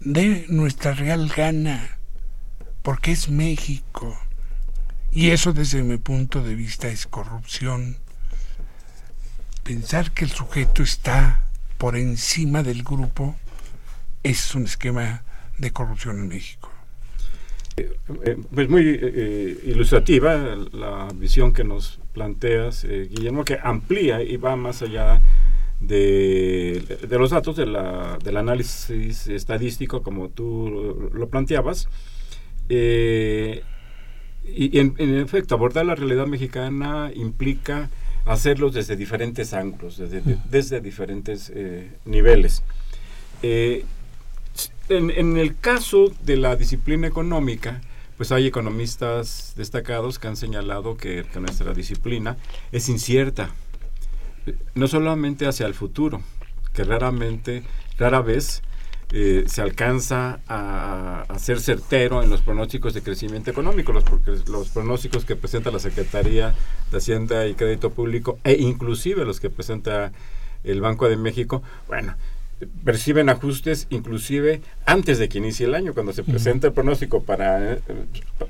de 0.00 0.46
nuestra 0.48 0.92
real 0.92 1.28
gana, 1.34 1.98
porque 2.90 3.12
es 3.12 3.30
México. 3.30 4.18
Y 5.12 5.30
eso 5.30 5.52
desde 5.52 5.84
mi 5.84 5.96
punto 5.96 6.42
de 6.42 6.56
vista 6.56 6.88
es 6.88 7.06
corrupción. 7.06 7.98
Pensar 9.62 10.10
que 10.10 10.24
el 10.24 10.32
sujeto 10.32 10.82
está 10.82 11.46
por 11.78 11.96
encima 11.96 12.64
del 12.64 12.82
grupo 12.82 13.36
es 14.24 14.56
un 14.56 14.64
esquema 14.64 15.22
de 15.56 15.70
corrupción 15.70 16.18
en 16.18 16.26
México. 16.26 16.68
Eh, 17.76 17.92
eh, 18.24 18.36
pues 18.52 18.68
muy 18.68 18.98
eh, 19.00 19.60
ilustrativa 19.66 20.56
la 20.72 21.10
visión 21.14 21.52
que 21.52 21.62
nos 21.62 22.00
planteas, 22.12 22.84
Guillermo, 22.84 23.44
que 23.44 23.56
amplía 23.62 24.20
y 24.20 24.36
va 24.36 24.56
más 24.56 24.82
allá 24.82 25.22
de, 25.78 26.82
los 27.08 27.30
datos 27.30 27.54
de 27.54 27.66
la, 27.66 28.18
del 28.20 28.36
análisis 28.36 29.28
estadístico 29.28 30.02
como 30.02 30.28
tú 30.28 31.08
lo 31.14 31.28
planteabas. 31.28 31.88
Y 32.70 33.60
en, 34.78 34.94
efecto, 34.98 35.54
abordar 35.54 35.86
la 35.86 35.94
realidad 35.94 36.26
mexicana 36.26 37.10
implica 37.14 37.90
hacerlos 38.24 38.74
desde 38.74 38.96
diferentes 38.96 39.52
ángulos, 39.52 39.98
desde, 39.98 40.22
desde 40.48 40.80
diferentes 40.80 41.52
niveles. 42.04 42.62
En, 44.90 45.36
el 45.36 45.56
caso 45.56 46.12
de 46.24 46.36
la 46.36 46.56
disciplina 46.56 47.06
económica, 47.06 47.80
pues 48.16 48.32
hay 48.32 48.48
economistas 48.48 49.54
destacados 49.56 50.18
que 50.18 50.26
han 50.26 50.36
señalado 50.36 50.96
que, 50.96 51.24
nuestra 51.40 51.72
disciplina 51.72 52.36
es 52.72 52.88
incierta, 52.88 53.50
no 54.74 54.88
solamente 54.88 55.46
hacia 55.46 55.66
el 55.66 55.74
futuro, 55.74 56.22
que 56.74 56.82
raramente, 56.82 57.62
rara 57.98 58.20
vez 58.20 58.62
eh, 59.12 59.44
se 59.46 59.62
alcanza 59.62 60.40
a, 60.46 61.24
ser 61.38 61.60
certero 61.60 62.22
en 62.22 62.30
los 62.30 62.42
pronósticos 62.42 62.94
de 62.94 63.02
crecimiento 63.02 63.50
económico, 63.50 63.92
los, 63.92 64.04
los 64.48 64.68
pronósticos 64.68 65.24
que 65.24 65.36
presenta 65.36 65.70
la 65.70 65.78
Secretaría 65.78 66.54
de 66.90 66.98
Hacienda 66.98 67.46
y 67.46 67.54
Crédito 67.54 67.90
Público 67.90 68.38
e 68.44 68.52
inclusive 68.54 69.24
los 69.24 69.40
que 69.40 69.50
presenta 69.50 70.12
el 70.62 70.80
Banco 70.80 71.08
de 71.08 71.16
México, 71.16 71.62
bueno, 71.88 72.14
perciben 72.84 73.28
ajustes 73.28 73.86
inclusive 73.90 74.60
antes 74.84 75.18
de 75.18 75.28
que 75.28 75.38
inicie 75.38 75.66
el 75.66 75.74
año, 75.74 75.94
cuando 75.94 76.12
se 76.12 76.22
presenta 76.22 76.66
el 76.66 76.72
pronóstico 76.72 77.22
para, 77.22 77.78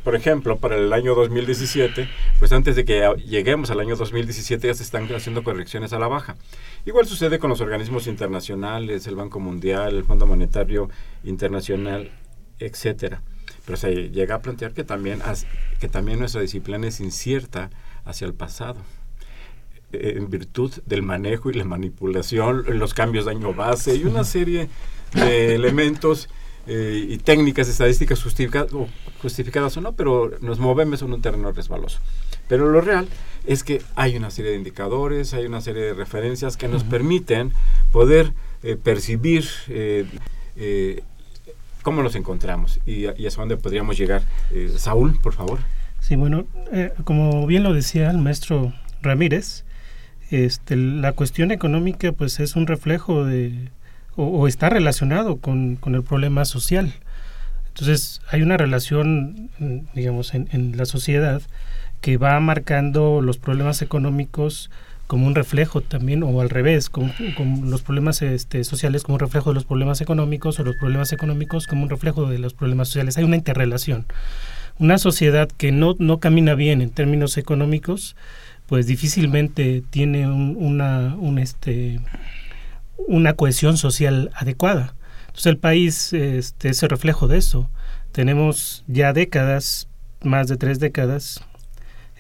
por 0.03 0.17
ejemplo, 0.17 0.59
para 0.59 0.77
el 0.77 0.93
año 0.93 1.15
2017, 1.15 2.09
pues 2.39 2.53
antes 2.53 2.77
de 2.77 2.85
que 2.85 3.09
lleguemos 3.27 3.71
al 3.71 3.81
año 3.81 3.97
2017 3.97 4.67
ya 4.67 4.75
se 4.75 4.83
están 4.83 5.07
haciendo 5.15 5.45
correcciones 5.45 5.93
a 5.93 5.99
la 5.99 6.09
baja. 6.09 6.37
Igual 6.85 7.07
sucede 7.07 7.39
con 7.39 7.51
los 7.51 7.61
organismos 7.61 8.07
internacionales, 8.07 9.07
el 9.07 9.17
Banco 9.17 9.39
Mundial, 9.39 9.97
el 9.97 10.05
Fondo 10.05 10.27
Monetario 10.27 10.91
Internacional, 11.25 12.11
etcétera. 12.59 13.23
Pero 13.65 13.77
se 13.77 14.11
llega 14.11 14.37
a 14.37 14.43
plantear 14.43 14.73
que 14.73 14.85
también, 14.85 15.21
que 15.79 15.89
también 15.89 16.19
nuestra 16.19 16.41
disciplina 16.41 16.89
es 16.89 17.01
incierta 17.01 17.71
hacia 18.05 18.27
el 18.27 18.35
pasado. 18.35 18.81
Eh, 19.93 20.15
en 20.17 20.31
virtud 20.31 20.71
del 20.87 21.03
manejo 21.03 21.51
y 21.51 21.55
la 21.55 21.65
manipulación, 21.65 22.65
los 22.79 22.95
cambios 22.95 23.25
de 23.25 23.33
año 23.33 23.53
base 23.55 23.97
y 23.97 24.05
una 24.05 24.23
serie 24.23 24.69
de 25.15 25.55
elementos 25.57 26.29
eh, 26.69 27.07
y 27.09 27.19
técnicas 27.19 27.69
estadísticas 27.69 28.23
justificadas 28.23 28.73
o, 28.73 28.87
justificadas 29.21 29.77
o 29.79 29.81
no, 29.81 29.93
pero 29.95 30.31
nos 30.43 30.61
movemos 30.61 31.03
en 31.03 31.13
un 31.13 31.21
terreno 31.21 31.51
resbaloso. 31.51 31.99
Pero 32.47 32.71
lo 32.71 32.81
real 32.81 33.09
es 33.47 33.65
que 33.65 33.83
hay 33.97 34.17
una 34.17 34.31
serie 34.31 34.53
de 34.53 34.59
indicadores, 34.59 35.35
hay 35.35 35.47
una 35.47 35.61
serie 35.61 35.83
de 35.83 35.95
referencias 35.95 36.57
que 36.57 36.69
nos 36.69 36.85
permiten 36.85 37.53
poder 37.91 38.33
eh, 38.63 38.77
percibir 38.77 39.45
cómo 41.83 42.03
nos 42.05 42.15
encontramos 42.15 42.79
y, 42.87 43.07
y 43.07 43.27
hacia 43.27 43.41
dónde 43.41 43.57
podríamos 43.57 43.99
llegar. 43.99 44.23
Saúl, 44.77 45.19
por 45.21 45.33
favor. 45.33 45.59
Sí, 45.99 46.15
bueno, 46.15 46.47
como 47.03 47.45
bien 47.49 47.65
lo 47.65 47.73
decía 47.73 48.11
el 48.11 48.19
maestro 48.19 48.73
Ramírez, 49.03 49.65
este, 50.31 50.77
la 50.77 51.13
cuestión 51.13 51.51
económica 51.51 52.13
pues 52.13 52.41
es 52.41 52.57
un 52.57 52.67
reflejo 52.67 53.25
de 53.25 53.71
o, 54.17 54.47
está 54.49 54.69
relacionado 54.69 55.37
con, 55.37 55.79
el 55.87 56.03
problema 56.03 56.45
social. 56.45 56.93
Entonces 57.69 58.21
hay 58.31 58.43
una 58.43 58.57
relación, 58.57 59.51
digamos, 59.95 60.35
en, 60.35 60.77
la 60.77 60.85
sociedad 60.85 61.43
que 62.01 62.17
va 62.17 62.39
marcando 62.41 63.21
los 63.21 63.39
problemas 63.39 63.83
económicos 63.83 64.71
como 65.07 65.27
un 65.27 65.35
reflejo 65.35 65.81
también, 65.81 66.23
o 66.23 66.41
al 66.41 66.51
revés, 66.51 66.89
con, 66.89 67.13
los 67.65 67.83
problemas 67.83 68.23
este, 68.23 68.63
sociales 68.63 69.03
como 69.03 69.15
un 69.15 69.21
reflejo 69.21 69.51
de 69.51 69.55
los 69.55 69.65
problemas 69.65 70.01
económicos, 70.01 70.59
o 70.61 70.65
los 70.65 70.77
problemas 70.77 71.13
económicos 71.13 71.67
como 71.67 71.83
un 71.83 71.91
reflejo 71.91 72.29
de 72.29 72.39
los 72.39 72.55
problemas 72.55 72.89
sociales. 72.89 73.19
Hay 73.19 73.25
una 73.25 73.37
interrelación. 73.37 74.07
Una 74.79 74.99
sociedad 74.99 75.49
que 75.49 75.73
no, 75.73 75.97
no 75.99 76.21
camina 76.21 76.55
bien 76.55 76.81
en 76.81 76.91
términos 76.91 77.37
económicos, 77.39 78.17
pues 78.71 78.87
difícilmente 78.87 79.83
tiene 79.91 80.31
una, 80.31 81.17
un 81.17 81.41
este, 81.41 81.99
una 82.97 83.33
cohesión 83.33 83.77
social 83.77 84.31
adecuada. 84.33 84.95
Entonces 85.23 85.47
el 85.47 85.59
país 85.59 86.13
este, 86.13 86.69
es 86.69 86.81
el 86.85 86.89
reflejo 86.89 87.27
de 87.27 87.37
eso. 87.37 87.69
Tenemos 88.13 88.85
ya 88.87 89.13
décadas, 89.13 89.89
más 90.23 90.47
de 90.47 90.57
tres 90.57 90.79
décadas, 90.79 91.43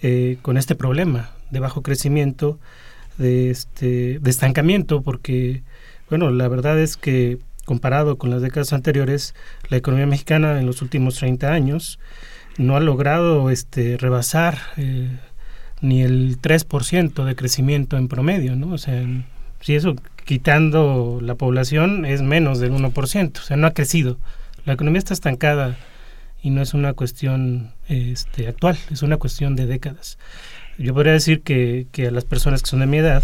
eh, 0.02 0.38
con 0.42 0.56
este 0.56 0.74
problema 0.74 1.30
de 1.52 1.60
bajo 1.60 1.82
crecimiento, 1.82 2.58
de, 3.16 3.50
este, 3.50 4.18
estancamiento, 4.28 5.02
porque, 5.02 5.62
bueno, 6.08 6.32
la 6.32 6.48
verdad 6.48 6.80
es 6.80 6.96
que 6.96 7.38
comparado 7.64 8.18
con 8.18 8.28
las 8.28 8.42
décadas 8.42 8.72
anteriores, 8.72 9.36
la 9.68 9.76
economía 9.76 10.06
mexicana 10.06 10.58
en 10.58 10.66
los 10.66 10.82
últimos 10.82 11.14
30 11.14 11.52
años 11.52 12.00
no 12.58 12.74
ha 12.74 12.80
logrado 12.80 13.50
este, 13.50 13.96
rebasar 13.96 14.58
eh, 14.76 15.16
ni 15.80 16.02
el 16.02 16.40
3% 16.40 17.24
de 17.24 17.36
crecimiento 17.36 17.96
en 17.96 18.08
promedio, 18.08 18.56
¿no? 18.56 18.72
O 18.72 18.78
sea, 18.78 19.02
si 19.60 19.74
eso 19.74 19.96
quitando 20.24 21.18
la 21.22 21.34
población 21.34 22.04
es 22.04 22.22
menos 22.22 22.60
del 22.60 22.72
1%, 22.72 23.38
o 23.38 23.42
sea, 23.42 23.56
no 23.56 23.66
ha 23.66 23.72
crecido. 23.72 24.18
La 24.64 24.74
economía 24.74 24.98
está 24.98 25.14
estancada 25.14 25.76
y 26.42 26.50
no 26.50 26.62
es 26.62 26.74
una 26.74 26.92
cuestión 26.92 27.72
este, 27.88 28.48
actual, 28.48 28.78
es 28.90 29.02
una 29.02 29.16
cuestión 29.16 29.56
de 29.56 29.66
décadas. 29.66 30.18
Yo 30.78 30.94
podría 30.94 31.12
decir 31.12 31.42
que, 31.42 31.86
que 31.92 32.08
a 32.08 32.10
las 32.10 32.24
personas 32.24 32.62
que 32.62 32.70
son 32.70 32.80
de 32.80 32.86
mi 32.86 32.98
edad, 32.98 33.22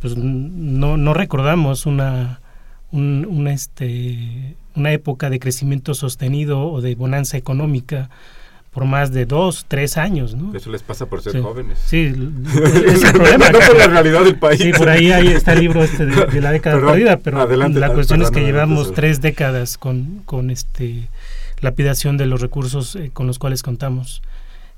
pues 0.00 0.16
no, 0.16 0.96
no 0.96 1.14
recordamos 1.14 1.86
una, 1.86 2.40
este, 3.48 4.56
una 4.74 4.92
época 4.92 5.30
de 5.30 5.38
crecimiento 5.38 5.94
sostenido 5.94 6.68
o 6.70 6.80
de 6.80 6.94
bonanza 6.94 7.36
económica 7.36 8.10
por 8.76 8.84
más 8.84 9.10
de 9.10 9.24
dos, 9.24 9.64
tres 9.66 9.96
años, 9.96 10.34
¿no? 10.34 10.54
Eso 10.54 10.70
les 10.70 10.82
pasa 10.82 11.06
por 11.06 11.22
ser 11.22 11.40
jóvenes. 11.40 11.78
Sí, 11.82 12.12
es 12.86 13.04
el 13.04 13.12
problema. 13.14 13.48
no 13.48 13.58
por 13.58 13.74
la 13.74 13.86
realidad 13.86 14.22
del 14.22 14.38
país. 14.38 14.60
Sí, 14.60 14.70
por 14.70 14.90
ahí, 14.90 15.08
está 15.28 15.54
el 15.54 15.60
libro 15.60 15.82
este 15.82 16.04
de, 16.04 16.40
la 16.42 16.52
década 16.52 16.78
perdida, 16.78 17.16
pero 17.16 17.48
la 17.70 17.94
cuestión 17.94 18.20
es 18.20 18.30
que 18.30 18.44
llevamos 18.44 18.92
tres 18.92 19.22
décadas 19.22 19.78
con, 19.78 20.20
con 20.26 20.50
este 20.50 21.08
lapidación 21.60 22.18
de 22.18 22.26
los 22.26 22.42
recursos 22.42 22.96
eh, 22.96 23.10
con 23.14 23.26
los 23.26 23.38
cuales 23.38 23.62
contamos. 23.62 24.20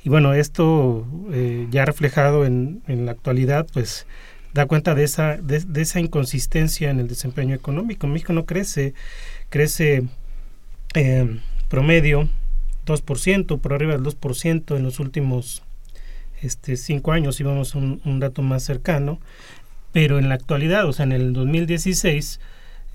Y 0.04 0.11
bueno, 0.11 0.32
esto 0.32 1.04
eh, 1.32 1.66
ya 1.72 1.84
reflejado 1.84 2.46
en, 2.46 2.82
en, 2.87 3.04
la 3.04 3.11
actualidad, 3.11 3.66
pues 3.72 4.06
da 4.54 4.66
cuenta 4.66 4.94
de 4.94 5.02
esa, 5.02 5.38
de, 5.38 5.58
de 5.58 5.82
esa 5.82 5.98
inconsistencia 5.98 6.90
en 6.90 7.00
el 7.00 7.08
desempeño 7.08 7.56
económico. 7.56 8.06
México 8.06 8.32
no 8.32 8.44
crece, 8.44 8.94
crece 9.50 10.04
eh, 10.94 11.40
promedio 11.68 12.28
2%, 12.88 13.61
por 13.61 13.72
arriba 13.72 13.92
del 13.92 14.03
2% 14.03 14.77
en 14.77 14.83
los 14.83 14.98
últimos 14.98 15.62
este, 16.42 16.77
cinco 16.77 17.12
años, 17.12 17.38
íbamos 17.40 17.74
a 17.74 17.79
un, 17.79 18.20
dato 18.20 18.42
más 18.42 18.62
cercano, 18.62 19.20
pero 19.92 20.18
en 20.18 20.29
la 20.29 20.35
actualidad, 20.35 20.87
o 20.87 20.92
sea, 20.92 21.05
en 21.05 21.12
el 21.12 21.33
2016, 21.33 22.40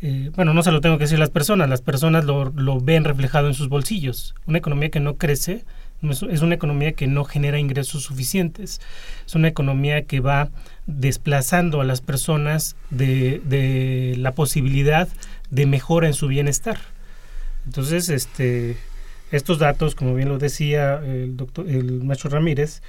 eh, 0.01 0.31
bueno, 0.35 0.53
no 0.53 0.63
se 0.63 0.71
lo 0.71 0.81
tengo 0.81 0.97
que 0.97 1.05
decir 1.05 1.19
las 1.19 1.29
personas, 1.29 1.69
las 1.69 1.81
personas 1.81 2.25
lo, 2.25 2.45
lo 2.51 2.79
ven 2.79 3.03
reflejado 3.03 3.47
en 3.47 3.53
sus 3.53 3.69
bolsillos. 3.69 4.35
Una 4.45 4.57
economía 4.57 4.89
que 4.89 4.99
no 4.99 5.15
crece 5.15 5.63
es 6.11 6.41
una 6.41 6.55
economía 6.55 6.91
que 6.93 7.07
no 7.07 7.23
genera 7.23 7.59
ingresos 7.59 8.03
suficientes, 8.03 8.81
es 9.25 9.35
una 9.35 9.47
economía 9.47 10.03
que 10.03 10.19
va 10.19 10.49
desplazando 10.85 11.79
a 11.79 11.85
las 11.85 12.01
personas 12.01 12.75
de, 12.89 13.41
de 13.45 14.15
la 14.17 14.33
posibilidad 14.33 15.07
de 15.49 15.65
mejora 15.65 16.07
en 16.07 16.13
su 16.13 16.27
bienestar. 16.27 16.77
Entonces, 17.65 18.09
este, 18.09 18.75
estos 19.35 19.59
datos, 19.59 19.95
como 19.95 20.15
bien 20.15 20.29
lo 20.29 20.37
decía 20.37 21.01
el, 21.03 21.35
doctor, 21.37 21.67
el 21.69 22.03
maestro 22.03 22.29
Ramírez, 22.29 22.81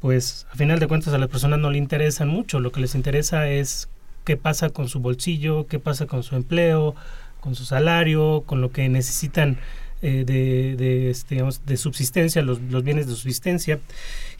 pues 0.00 0.46
a 0.52 0.56
final 0.56 0.78
de 0.78 0.88
cuentas 0.88 1.14
a 1.14 1.18
las 1.18 1.28
personas 1.28 1.58
no 1.58 1.70
le 1.70 1.78
interesan 1.78 2.28
mucho, 2.28 2.60
lo 2.60 2.72
que 2.72 2.80
les 2.80 2.94
interesa 2.94 3.48
es 3.48 3.88
qué 4.24 4.36
pasa 4.36 4.70
con 4.70 4.88
su 4.88 5.00
bolsillo, 5.00 5.66
qué 5.66 5.78
pasa 5.78 6.06
con 6.06 6.22
su 6.22 6.36
empleo, 6.36 6.94
con 7.40 7.54
su 7.54 7.64
salario, 7.64 8.42
con 8.44 8.60
lo 8.60 8.72
que 8.72 8.88
necesitan 8.88 9.58
eh, 10.02 10.24
de, 10.26 11.10
este, 11.10 11.42
de 11.64 11.76
subsistencia, 11.76 12.42
los, 12.42 12.60
bienes 12.84 13.06
de 13.06 13.14
subsistencia. 13.14 13.78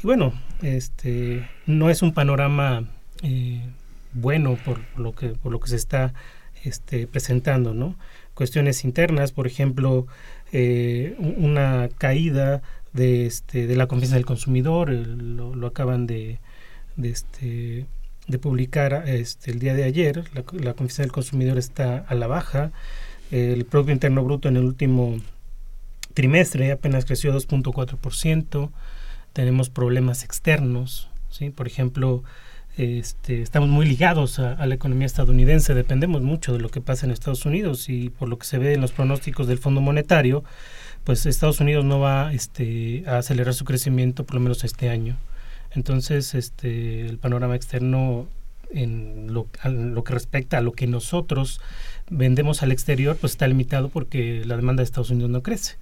Y 0.02 0.06
bueno, 0.06 0.32
este, 0.61 1.48
no 1.66 1.88
es 1.88 2.02
un 2.02 2.12
panorama 2.12 2.85
eh, 3.22 3.62
bueno 4.12 4.59
por, 4.64 4.80
lo 4.96 5.14
que, 5.14 5.28
por 5.28 5.52
lo 5.52 5.61
que 5.61 5.68
se 5.68 5.76
está 5.76 6.12
este, 6.64 7.06
presentando, 7.06 7.72
¿no? 7.72 7.94
Cuestiones 8.35 8.85
internas, 8.85 9.32
por 9.32 9.46
ejemplo, 9.46 10.06
eh, 10.52 11.16
una 11.18 11.88
caída 11.98 12.62
de, 12.92 13.26
este, 13.26 13.66
de 13.66 13.76
la 13.76 13.87
confianza 13.87 14.16
del 14.16 14.26
consumidor, 14.26 14.90
lo, 14.90 15.66
acaban 15.66 16.06
de, 16.06 16.38
de, 16.96 17.11
este, 17.11 17.87
de 18.26 18.38
publicar 18.38 19.04
este, 19.06 19.50
el 19.50 19.59
día 19.59 19.74
de 19.74 19.85
ayer, 19.85 20.24
la, 20.35 20.44
la, 20.52 20.74
confianza 20.74 21.02
del 21.02 21.12
consumidor 21.12 21.59
está 21.59 21.98
a 21.98 22.14
la 22.14 22.26
baja, 22.26 22.72
el 23.30 23.64
Producto 23.64 23.92
Interno 23.92 24.22
Bruto 24.22 24.48
en 24.48 24.56
el 24.56 24.64
último 24.64 25.18
trimestre 26.16 26.72
apenas 26.72 27.04
creció 27.04 27.35
2.4%, 27.37 28.70
tenemos 29.35 29.68
problemas 29.68 30.24
externos, 30.24 31.11
¿sí? 31.28 31.50
por 31.50 31.66
ejemplo, 31.66 32.24
este, 32.76 33.40
estamos 33.40 33.70
muy 33.70 33.86
ligados 33.86 34.38
a, 34.38 34.64
la 34.66 34.74
economía 34.74 35.06
estadounidense, 35.06 35.74
dependemos 35.74 36.20
mucho 36.20 36.52
de 36.52 36.58
lo 36.58 36.68
que 36.68 36.82
pasa 36.82 37.06
en 37.06 37.12
Estados 37.12 37.46
Unidos 37.46 37.88
y 37.88 38.10
por 38.10 38.28
lo 38.28 38.38
que 38.38 38.46
se 38.46 38.58
ve 38.58 38.74
en 38.74 38.82
los 38.82 38.92
pronósticos 38.92 39.46
del 39.46 39.58
Fondo 39.58 39.80
Monetario, 39.80 40.44
pues 41.04 41.24
Estados 41.24 41.60
Unidos 41.60 41.84
no 41.84 42.00
va 42.00 42.32
este, 42.34 43.04
a 43.06 43.18
acelerar 43.18 43.54
su 43.54 43.64
crecimiento 43.64 44.24
por 44.24 44.34
lo 44.34 44.40
menos 44.40 44.62
este 44.64 44.90
año. 44.90 45.16
Entonces, 45.70 46.34
este, 46.34 47.06
el 47.06 47.18
panorama 47.18 47.56
externo 47.56 48.28
en 48.70 49.32
lo, 49.32 49.46
lo, 49.64 50.04
que 50.04 50.12
respecta 50.12 50.58
a 50.58 50.60
lo 50.60 50.72
que 50.72 50.86
nosotros 50.86 51.60
vendemos 52.10 52.62
al 52.62 52.72
exterior, 52.72 53.16
pues 53.16 53.32
está 53.32 53.46
limitado 53.46 53.88
porque 53.88 54.42
la 54.44 54.56
demanda 54.56 54.80
de 54.80 54.84
Estados 54.84 55.10
Unidos 55.10 55.30
no 55.30 55.42
crece. 55.42 55.76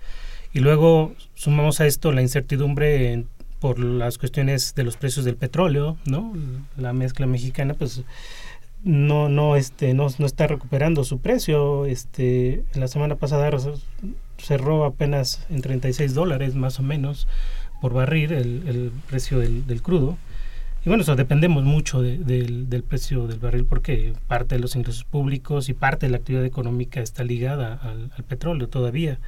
Y 0.52 0.60
luego 0.60 1.14
sumamos 1.34 1.80
a 1.80 1.86
esto 1.86 2.12
la 2.12 2.22
incertidumbre 2.22 3.12
en, 3.12 3.26
por 3.64 3.78
las 3.78 4.18
cuestiones 4.18 4.74
de 4.74 4.84
los 4.84 4.98
precios 4.98 5.24
del 5.24 5.36
petróleo, 5.36 5.96
¿no? 6.04 6.34
La 6.76 6.92
mezcla 6.92 7.24
mexicana, 7.24 7.72
pues 7.72 8.02
no 8.82 9.30
no 9.30 9.56
este 9.56 9.94
no, 9.94 10.08
no 10.18 10.26
está 10.26 10.46
recuperando 10.46 11.02
su 11.02 11.18
precio. 11.20 11.86
Este 11.86 12.62
la 12.74 12.88
semana 12.88 13.16
pasada 13.16 13.50
cerró 14.36 14.84
apenas 14.84 15.46
en 15.48 15.62
36 15.62 16.12
dólares 16.12 16.54
más 16.54 16.78
o 16.78 16.82
menos 16.82 17.26
por 17.80 17.94
barril 17.94 18.32
el, 18.32 18.68
el 18.68 18.92
precio 19.08 19.38
del, 19.38 19.66
del, 19.66 19.80
crudo. 19.80 20.18
Y 20.84 20.90
bueno 20.90 21.02
eso 21.02 21.16
dependemos 21.16 21.64
mucho 21.64 22.02
de, 22.02 22.18
del, 22.18 22.68
del 22.68 22.82
precio 22.82 23.26
del 23.26 23.38
barril 23.38 23.64
porque 23.64 24.12
parte 24.28 24.56
de 24.56 24.60
los 24.60 24.76
ingresos 24.76 25.04
públicos 25.04 25.70
y 25.70 25.72
parte 25.72 26.04
de 26.04 26.10
la 26.10 26.18
actividad 26.18 26.44
económica 26.44 27.00
está 27.00 27.24
ligada 27.24 27.80
al, 27.82 28.10
al 28.14 28.24
petróleo 28.24 28.68
todavía. 28.68 29.20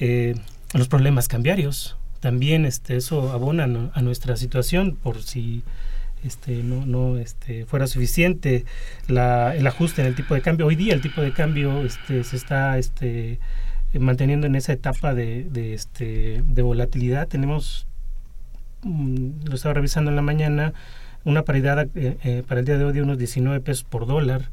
Eh, 0.00 0.34
los 0.74 0.88
problemas 0.88 1.28
cambiarios 1.28 1.96
también 2.22 2.64
este 2.64 2.96
eso 2.96 3.32
abona 3.32 3.64
a 3.92 4.00
nuestra 4.00 4.36
situación 4.36 4.94
por 4.94 5.22
si 5.22 5.64
este, 6.22 6.62
no, 6.62 6.86
no 6.86 7.18
este, 7.18 7.66
fuera 7.66 7.88
suficiente 7.88 8.64
la, 9.08 9.56
el 9.56 9.66
ajuste 9.66 10.02
en 10.02 10.06
el 10.06 10.14
tipo 10.14 10.34
de 10.34 10.40
cambio. 10.40 10.66
Hoy 10.66 10.76
día 10.76 10.94
el 10.94 11.00
tipo 11.00 11.20
de 11.20 11.32
cambio 11.32 11.82
este, 11.84 12.22
se 12.22 12.36
está 12.36 12.78
este, 12.78 13.40
manteniendo 13.92 14.46
en 14.46 14.54
esa 14.54 14.72
etapa 14.72 15.14
de, 15.14 15.48
de, 15.50 15.74
este, 15.74 16.44
de 16.46 16.62
volatilidad. 16.62 17.26
Tenemos, 17.26 17.88
mm, 18.82 19.48
lo 19.48 19.56
estaba 19.56 19.74
revisando 19.74 20.12
en 20.12 20.16
la 20.16 20.22
mañana, 20.22 20.74
una 21.24 21.42
paridad 21.42 21.88
eh, 21.96 22.18
eh, 22.22 22.44
para 22.46 22.60
el 22.60 22.66
día 22.66 22.78
de 22.78 22.84
hoy 22.84 22.92
de 22.92 23.02
unos 23.02 23.18
19 23.18 23.58
pesos 23.58 23.82
por 23.82 24.06
dólar, 24.06 24.48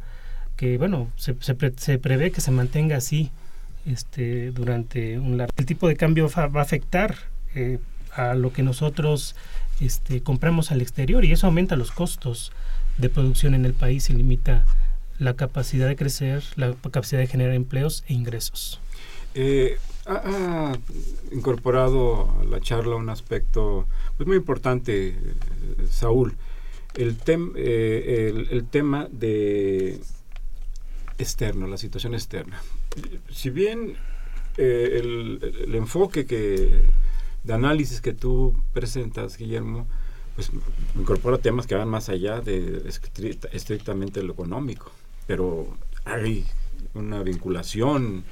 que 0.56 0.80
bueno, 0.80 1.08
se, 1.18 1.36
se, 1.40 1.54
pre, 1.54 1.72
se 1.78 2.00
prevé 2.00 2.32
que 2.32 2.42
se 2.42 2.50
mantenga 2.50 2.98
así 2.98 3.30
este, 3.86 4.50
durante 4.50 5.20
un 5.20 5.38
largo... 5.38 5.54
El 5.56 5.68
tipo 5.68 5.88
de 5.88 5.96
cambio 5.96 6.28
va, 6.36 6.48
va 6.48 6.62
a 6.62 6.64
afectar 6.64 7.16
eh, 7.56 7.80
a 8.14 8.34
lo 8.34 8.52
que 8.54 8.64
nosotros 8.64 9.36
este, 9.80 10.22
compramos 10.22 10.72
al 10.72 10.82
exterior 10.82 11.24
y 11.26 11.32
eso 11.32 11.48
aumenta 11.48 11.76
los 11.76 11.92
costos 11.92 12.52
de 12.98 13.10
producción 13.10 13.54
en 13.54 13.66
el 13.66 13.74
país 13.74 14.10
y 14.10 14.14
limita 14.14 14.66
la 15.20 15.36
capacidad 15.36 15.88
de 15.88 15.96
crecer, 15.96 16.44
la 16.56 16.74
capacidad 16.74 17.20
de 17.22 17.28
generar 17.28 17.54
empleos 17.54 18.04
e 18.08 18.14
ingresos. 18.14 18.80
Eh, 19.36 19.78
ha, 20.06 20.22
ha, 20.26 20.74
incorporado 21.32 22.36
a 22.42 22.46
la 22.46 22.60
charla 22.60 22.96
un 22.96 23.10
aspecto 23.10 23.86
pues, 24.18 24.28
muy 24.28 24.38
importante, 24.38 25.16
Saúl, 25.90 26.36
el, 26.96 27.18
tem, 27.18 27.54
eh, 27.56 28.30
el, 28.30 28.48
el, 28.50 28.66
tema 28.66 29.08
de 29.12 30.00
externo, 31.18 31.68
la 31.68 31.78
situación 31.78 32.14
externa. 32.16 32.62
Si 33.32 33.50
bien 33.50 33.96
eh, 34.58 35.00
el, 35.00 35.40
el, 35.68 35.76
enfoque 35.76 36.26
que 36.26 36.82
de 37.44 37.54
análisis 37.54 38.02
que 38.02 38.14
tú 38.14 38.56
presentas, 38.74 39.38
Guillermo, 39.38 39.88
pues 40.36 40.52
incorpora 40.96 41.38
temas 41.38 41.68
que 41.68 41.76
van 41.76 41.90
más 41.90 42.10
allá 42.10 42.42
de 42.42 42.84
estrictamente 43.52 44.24
lo 44.24 44.34
económico, 44.34 44.92
pero 45.28 45.68
hay 46.06 46.46
una 46.94 47.22
vinculación 47.24 48.24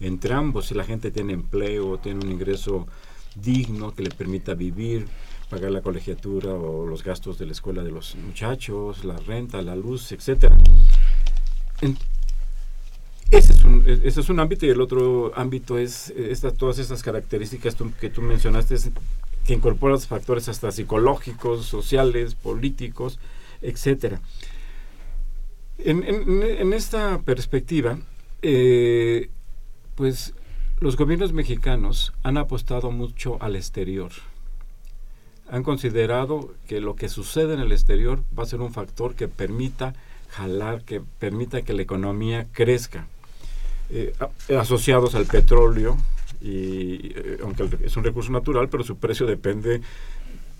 entre 0.00 0.32
ambos, 0.32 0.66
si 0.66 0.74
la 0.74 0.84
gente 0.84 1.10
tiene 1.10 1.34
empleo, 1.34 1.98
tiene 1.98 2.24
un 2.24 2.32
ingreso 2.32 2.86
digno 3.34 3.94
que 3.94 4.02
le 4.02 4.10
permita 4.10 4.54
vivir, 4.54 5.06
pagar 5.50 5.70
la 5.70 5.82
colegiatura 5.82 6.54
o 6.54 6.86
los 6.86 7.04
gastos 7.04 7.38
de 7.38 7.46
la 7.46 7.52
escuela 7.52 7.82
de 7.82 7.90
los 7.90 8.16
muchachos, 8.16 9.04
la 9.04 9.16
renta, 9.18 9.60
la 9.60 9.76
luz, 9.76 10.12
etcétera. 10.12 10.56
Ese 13.30 13.52
es, 13.52 13.64
un, 13.64 13.84
ese 13.86 14.20
es 14.20 14.28
un 14.28 14.40
ámbito 14.40 14.66
y 14.66 14.70
el 14.70 14.80
otro 14.80 15.32
ámbito 15.36 15.78
es 15.78 16.10
esta, 16.10 16.50
todas 16.50 16.78
esas 16.78 17.02
características 17.02 17.76
que 18.00 18.10
tú 18.10 18.22
mencionaste 18.22 18.74
que 19.44 19.54
incorporan 19.54 20.00
factores 20.00 20.48
hasta 20.48 20.72
psicológicos, 20.72 21.64
sociales, 21.64 22.34
políticos, 22.34 23.20
etcétera. 23.62 24.20
En, 25.78 26.72
esta 26.72 27.20
perspectiva, 27.22 27.98
eh, 28.42 29.30
pues 29.94 30.34
los 30.80 30.96
gobiernos 30.96 31.32
mexicanos 31.32 32.12
han 32.22 32.36
apostado 32.36 32.90
mucho 32.90 33.38
al 33.40 33.54
exterior. 33.56 34.10
Han 35.48 35.62
considerado 35.62 36.52
que 36.66 36.80
lo 36.80 36.96
que 36.96 37.08
sucede 37.08 37.54
en 37.54 37.60
el 37.60 37.72
exterior 37.72 38.22
va 38.38 38.42
a 38.42 38.46
ser 38.46 38.60
un 38.60 38.72
factor 38.72 39.14
que 39.14 39.28
permita 39.28 39.94
jalar, 40.28 40.82
que 40.82 41.00
permita 41.00 41.62
que 41.62 41.74
la 41.74 41.82
economía 41.82 42.46
crezca 42.52 43.06
eh, 43.90 44.12
asociados 44.56 45.14
al 45.14 45.26
petróleo, 45.26 45.96
y 46.40 47.12
eh, 47.14 47.38
aunque 47.42 47.68
es 47.84 47.96
un 47.96 48.04
recurso 48.04 48.32
natural, 48.32 48.68
pero 48.68 48.82
su 48.82 48.96
precio 48.96 49.26
depende 49.26 49.80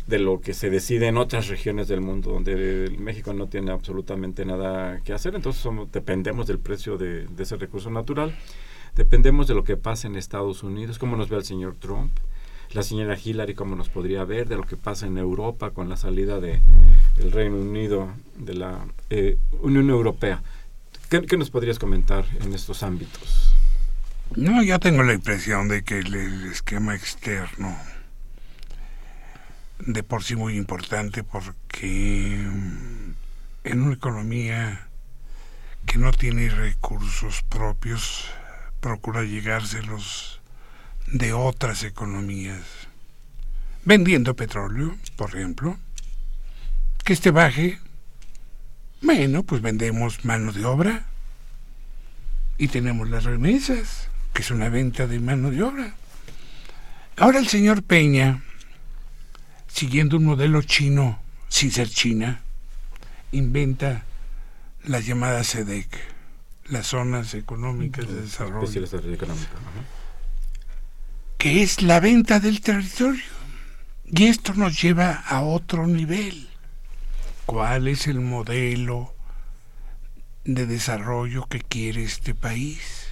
de 0.06 0.18
lo 0.18 0.40
que 0.40 0.54
se 0.54 0.70
decide 0.70 1.06
en 1.06 1.16
otras 1.16 1.48
regiones 1.48 1.88
del 1.88 2.00
mundo 2.00 2.32
donde 2.32 2.94
México 2.98 3.32
no 3.32 3.46
tiene 3.46 3.70
absolutamente 3.70 4.44
nada 4.44 5.00
que 5.04 5.12
hacer, 5.12 5.34
entonces 5.34 5.62
somos, 5.62 5.90
dependemos 5.92 6.46
del 6.46 6.58
precio 6.58 6.98
de, 6.98 7.26
de, 7.26 7.42
ese 7.42 7.56
recurso 7.56 7.90
natural, 7.90 8.34
dependemos 8.96 9.46
de 9.46 9.54
lo 9.54 9.62
que 9.62 9.76
pasa 9.76 10.08
en 10.08 10.16
Estados 10.16 10.62
Unidos, 10.62 10.98
cómo 10.98 11.16
nos 11.16 11.28
ve 11.28 11.36
el 11.36 11.44
señor 11.44 11.76
Trump, 11.78 12.10
la 12.72 12.82
señora 12.82 13.16
Hillary 13.22 13.54
cómo 13.54 13.74
nos 13.74 13.88
podría 13.88 14.24
ver, 14.24 14.48
de 14.48 14.56
lo 14.56 14.62
que 14.62 14.76
pasa 14.76 15.06
en 15.06 15.18
Europa 15.18 15.70
con 15.70 15.88
la 15.88 15.96
salida 15.96 16.40
de, 16.40 16.60
del 17.16 17.32
Reino 17.32 17.56
Unido 17.56 18.08
de 18.36 18.54
la 18.54 18.86
eh, 19.10 19.38
Unión 19.60 19.90
Europea. 19.90 20.42
¿Qué, 21.10 21.22
¿Qué, 21.22 21.36
nos 21.36 21.50
podrías 21.50 21.80
comentar 21.80 22.24
en 22.40 22.54
estos 22.54 22.84
ámbitos? 22.84 23.52
No, 24.36 24.62
yo 24.62 24.78
tengo 24.78 25.02
la 25.02 25.12
impresión 25.12 25.66
de 25.66 25.82
que 25.82 25.98
el, 25.98 26.14
el, 26.14 26.44
esquema 26.52 26.94
externo 26.94 27.76
de 29.80 30.04
por 30.04 30.22
sí 30.22 30.36
muy 30.36 30.56
importante 30.56 31.24
porque 31.24 32.34
en 33.64 33.82
una 33.82 33.94
economía 33.94 34.86
que 35.84 35.98
no 35.98 36.12
tiene 36.12 36.48
recursos 36.48 37.42
propios 37.42 38.26
procura 38.80 39.24
llegárselos 39.24 40.40
de 41.08 41.32
otras 41.32 41.82
economías 41.82 42.62
vendiendo 43.84 44.36
petróleo, 44.36 44.96
por 45.16 45.30
ejemplo, 45.30 45.76
que 47.04 47.14
este 47.14 47.32
baje 47.32 47.80
bueno, 49.02 49.42
pues 49.42 49.62
vendemos 49.62 50.24
mano 50.24 50.52
de 50.52 50.64
obra 50.64 51.06
y 52.58 52.68
tenemos 52.68 53.08
las 53.08 53.24
remesas, 53.24 54.08
que 54.32 54.42
es 54.42 54.50
una 54.50 54.68
venta 54.68 55.06
de 55.06 55.18
mano 55.18 55.50
de 55.50 55.62
obra. 55.62 55.94
Ahora 57.16 57.38
el 57.38 57.48
señor 57.48 57.82
Peña, 57.82 58.42
siguiendo 59.68 60.16
un 60.16 60.24
modelo 60.24 60.62
chino, 60.62 61.20
sin 61.48 61.70
ser 61.70 61.88
China, 61.88 62.42
inventa 63.32 64.04
las 64.84 65.06
llamadas 65.06 65.48
SEDEC, 65.48 65.88
las 66.66 66.86
zonas 66.86 67.34
económicas 67.34 68.08
de 68.08 68.22
desarrollo, 68.22 68.70
que 71.38 71.62
es 71.62 71.82
la 71.82 72.00
venta 72.00 72.40
del 72.40 72.60
territorio. 72.60 73.22
Y 74.06 74.24
esto 74.24 74.54
nos 74.54 74.80
lleva 74.80 75.12
a 75.12 75.42
otro 75.42 75.86
nivel. 75.86 76.48
¿Cuál 77.46 77.88
es 77.88 78.06
el 78.06 78.20
modelo 78.20 79.14
de 80.44 80.66
desarrollo 80.66 81.46
que 81.46 81.60
quiere 81.60 82.04
este 82.04 82.34
país? 82.34 83.08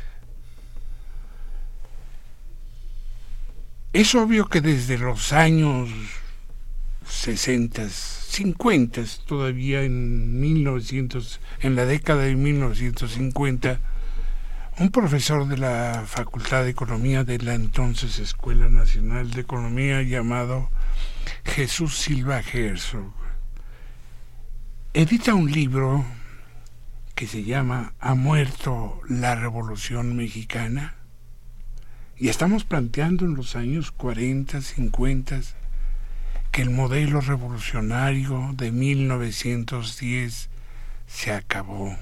Es 3.92 4.14
obvio 4.14 4.46
que 4.46 4.60
desde 4.60 4.98
los 4.98 5.32
años 5.32 5.88
60, 7.08 7.88
50, 7.88 9.02
todavía 9.26 9.82
en 9.82 10.38
1900, 10.40 11.40
en 11.60 11.74
la 11.74 11.86
década 11.86 12.22
de 12.22 12.36
1950, 12.36 13.80
un 14.78 14.90
profesor 14.90 15.48
de 15.48 15.56
la 15.56 16.04
Facultad 16.06 16.62
de 16.62 16.70
Economía 16.70 17.24
de 17.24 17.38
la 17.38 17.54
entonces 17.54 18.18
Escuela 18.18 18.68
Nacional 18.68 19.30
de 19.30 19.40
Economía 19.40 20.02
llamado 20.02 20.70
Jesús 21.44 21.96
Silva 21.96 22.40
Herzog 22.40 23.17
edita 24.94 25.34
un 25.34 25.52
libro 25.52 26.04
que 27.14 27.26
se 27.26 27.44
llama 27.44 27.92
Ha 28.00 28.14
muerto 28.14 29.00
la 29.08 29.34
Revolución 29.34 30.16
Mexicana 30.16 30.94
y 32.16 32.28
estamos 32.28 32.64
planteando 32.64 33.26
en 33.26 33.34
los 33.34 33.54
años 33.54 33.90
40, 33.90 34.62
50 34.62 35.40
que 36.50 36.62
el 36.62 36.70
modelo 36.70 37.20
revolucionario 37.20 38.54
de 38.54 38.72
1910 38.72 40.48
se 41.06 41.32
acabó. 41.32 41.94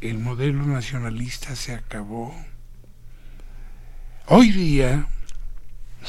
El 0.00 0.18
modelo 0.18 0.66
nacionalista 0.66 1.54
se 1.54 1.74
acabó. 1.74 2.34
Hoy 4.26 4.50
día, 4.50 5.06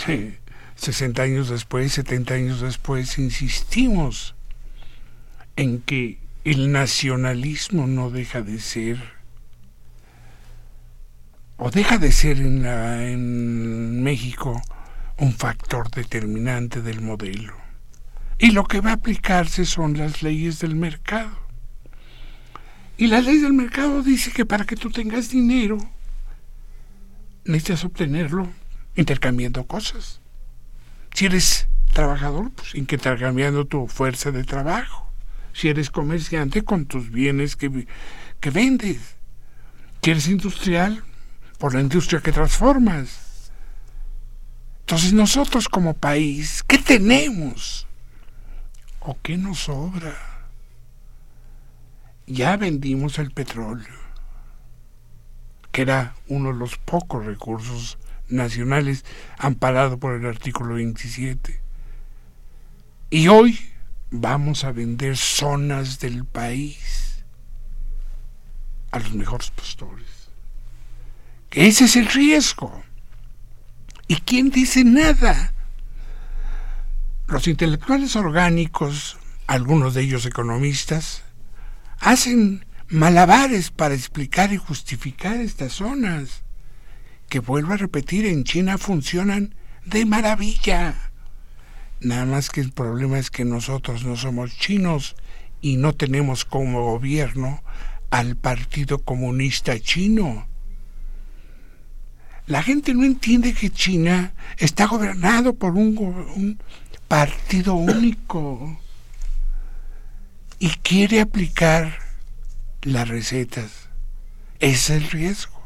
60 0.76 1.22
años 1.22 1.50
después, 1.50 1.94
70 1.94 2.34
años 2.34 2.62
después, 2.62 3.20
insistimos 3.20 4.36
en 5.56 5.82
que 5.82 6.20
el 6.44 6.72
nacionalismo 6.72 7.88
no 7.88 8.10
deja 8.10 8.42
de 8.42 8.60
ser 8.60 9.00
o 11.58 11.70
deja 11.70 11.98
de 11.98 12.12
ser 12.12 12.40
en, 12.40 12.66
en 12.66 14.04
México 14.04 14.62
un 15.18 15.34
factor 15.34 15.90
determinante 15.92 16.82
del 16.82 17.02
modelo. 17.02 17.56
Y 18.40 18.52
lo 18.52 18.66
que 18.66 18.82
va 18.82 18.92
a 18.92 18.96
aplicarse 18.96 19.66
son 19.66 19.98
las 19.98 20.24
leyes 20.24 20.60
del 20.60 20.76
mercado. 20.76 21.38
Y 22.98 23.08
la 23.08 23.22
ley 23.22 23.38
del 23.38 23.54
mercado 23.54 24.04
dice 24.04 24.32
que 24.32 24.46
para 24.46 24.66
que 24.66 24.76
tú 24.76 24.90
tengas 24.90 25.30
dinero, 25.30 25.78
necesitas 27.46 27.86
obtenerlo 27.86 28.50
intercambiando 28.96 29.66
cosas. 29.66 30.20
Si 31.14 31.26
eres 31.26 31.68
trabajador, 31.94 32.52
pues 32.52 32.76
intercambiando 32.76 33.66
tu 33.66 33.88
fuerza 33.88 34.32
de 34.32 34.44
trabajo. 34.44 35.03
Si 35.54 35.70
eres 35.70 35.90
comerciante, 35.90 36.64
con 36.64 36.86
tus 36.86 37.12
bienes 37.12 37.56
que, 37.56 37.88
que 38.40 38.50
vendes. 38.50 39.16
Si 40.02 40.12
eres 40.12 40.28
industrial, 40.28 41.04
por 41.58 41.74
la 41.74 41.82
industria 41.82 42.20
que 42.20 42.34
transformas. 42.34 43.52
Entonces 44.82 45.14
nosotros 45.14 45.70
como 45.70 45.94
país, 45.94 46.62
¿qué 46.68 46.78
tenemos? 46.78 47.88
¿O 49.00 49.18
qué 49.22 49.38
nos 49.38 49.60
sobra? 49.60 50.14
Ya 52.28 52.58
vendimos 52.58 53.18
el 53.18 53.32
petróleo, 53.32 53.96
que 55.72 55.84
era 55.84 56.16
uno 56.28 56.52
de 56.52 56.60
los 56.60 56.78
pocos 56.78 57.26
recursos 57.26 57.98
nacionales 58.28 59.06
amparado 59.38 59.98
por 60.00 60.16
el 60.16 60.26
artículo 60.26 60.76
27. 60.76 61.62
Y 63.10 63.30
hoy 63.30 63.58
vamos 64.16 64.64
a 64.64 64.72
vender 64.72 65.18
zonas 65.18 66.00
del 66.00 66.24
país 66.24 67.24
a 68.92 69.00
los 69.00 69.14
mejores 69.14 69.50
pastores. 69.50 70.06
Ese 71.50 71.86
es 71.86 71.96
el 71.96 72.06
riesgo. 72.06 72.84
¿Y 74.08 74.18
quién 74.18 74.52
dice 74.52 74.84
nada? 74.84 75.54
Los 77.26 77.48
intelectuales 77.48 78.16
orgánicos, 78.16 79.18
algunos 79.48 79.96
de 79.96 80.02
ellos 80.02 80.28
economistas, 80.28 81.24
hacen 82.00 82.68
malabares 82.90 83.72
para 83.72 83.96
explicar 83.96 84.54
y 84.54 84.58
justificar 84.58 85.38
estas 85.38 85.74
zonas, 85.74 86.44
que 87.30 87.40
vuelvo 87.40 87.74
a 87.74 87.78
repetir, 87.78 88.28
en 88.28 88.44
China 88.44 88.78
funcionan 88.78 89.56
de 89.86 90.06
maravilla. 90.06 91.13
Nada 92.04 92.26
más 92.26 92.50
que 92.50 92.62
el 92.62 92.72
problema 92.72 93.18
es 93.18 93.32
que 93.32 93.46
nosotros 93.46 94.04
no 94.04 94.16
somos 94.18 94.58
chinos 94.58 95.16
y 95.62 95.78
no 95.78 95.94
tenemos 95.94 96.46
como 96.46 96.84
gobierno 96.84 97.64
al 98.12 98.36
Partido 98.36 99.00
Comunista 99.00 99.80
Chino 99.80 100.48
la 102.46 102.62
gente 102.62 102.94
no 102.94 103.04
entiende 103.04 103.54
que 103.54 103.70
China 103.70 104.34
está 104.58 104.86
gobernado 104.86 105.54
por 105.54 105.74
un, 105.74 106.60
partido 107.08 107.76
único 107.76 108.80
y 110.58 110.70
quiere 110.70 111.22
aplicar 111.22 112.00
las 112.82 113.08
recetas. 113.08 113.90
Ese 114.60 114.98
es 114.98 115.04
el 115.04 115.10
riesgo, 115.12 115.62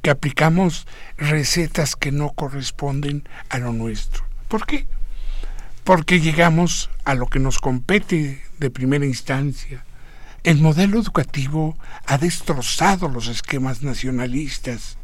que 0.00 0.10
aplicamos 0.10 0.86
recetas 1.16 1.96
que 1.96 2.12
no 2.12 2.30
corresponden 2.30 3.28
a 3.48 3.58
lo 3.58 3.72
nuestro. 3.72 4.24
¿Por 4.48 4.64
qué? 4.64 4.86
Porque 5.90 6.20
llegamos 6.20 6.88
a 7.04 7.16
lo 7.16 7.26
que 7.26 7.40
nos 7.40 7.58
compete 7.58 8.40
de 8.60 8.70
primera 8.70 9.04
instancia. 9.04 9.84
El 10.44 10.60
modelo 10.60 11.00
educativo 11.00 11.76
ha 12.06 12.16
destrozado 12.16 13.08
los 13.08 13.26
esquemas 13.26 13.82
nacionalistas 13.82 14.98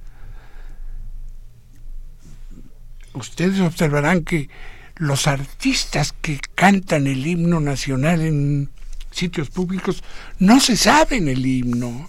ustedes 3.14 3.58
observarán 3.58 4.22
que 4.22 4.48
los 4.94 5.26
artistas 5.26 6.14
que 6.22 6.38
cantan 6.54 7.08
el 7.08 7.26
himno 7.26 7.58
nacional 7.58 8.20
en 8.20 8.70
sitios 9.10 9.50
públicos 9.50 10.04
no 10.38 10.60
se 10.60 10.76
saben 10.76 11.26
el 11.26 11.44
himno. 11.44 12.08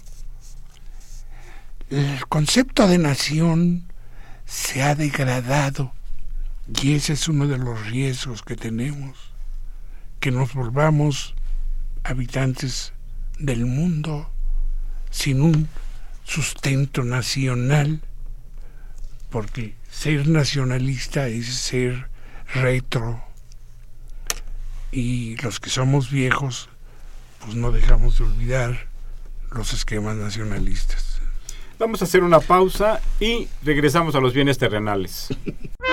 El 1.90 2.24
concepto 2.28 2.86
de 2.86 2.98
nación 2.98 3.92
se 4.46 4.84
ha 4.84 4.94
degradado 4.94 5.97
y 6.82 6.94
ese 6.94 7.14
es 7.14 7.28
uno 7.28 7.46
de 7.46 7.58
los 7.58 7.86
riesgos 7.86 8.42
que 8.42 8.54
tenemos, 8.54 9.16
que 10.20 10.30
nos 10.30 10.54
volvamos 10.54 11.34
habitantes 12.04 12.92
del 13.38 13.66
mundo 13.66 14.30
sin 15.10 15.40
un 15.40 15.68
sustento 16.24 17.04
nacional, 17.04 18.00
porque 19.30 19.74
ser 19.90 20.28
nacionalista 20.28 21.28
es 21.28 21.46
ser 21.46 22.08
retro 22.54 23.22
y 24.92 25.36
los 25.36 25.60
que 25.60 25.70
somos 25.70 26.10
viejos 26.10 26.68
pues 27.44 27.54
no 27.54 27.72
dejamos 27.72 28.18
de 28.18 28.24
olvidar 28.24 28.88
los 29.52 29.72
esquemas 29.72 30.16
nacionalistas. 30.16 31.20
Vamos 31.78 32.02
a 32.02 32.04
hacer 32.04 32.22
una 32.22 32.40
pausa 32.40 33.00
y 33.20 33.48
regresamos 33.62 34.14
a 34.14 34.20
los 34.20 34.34
bienes 34.34 34.58
terrenales. 34.58 35.28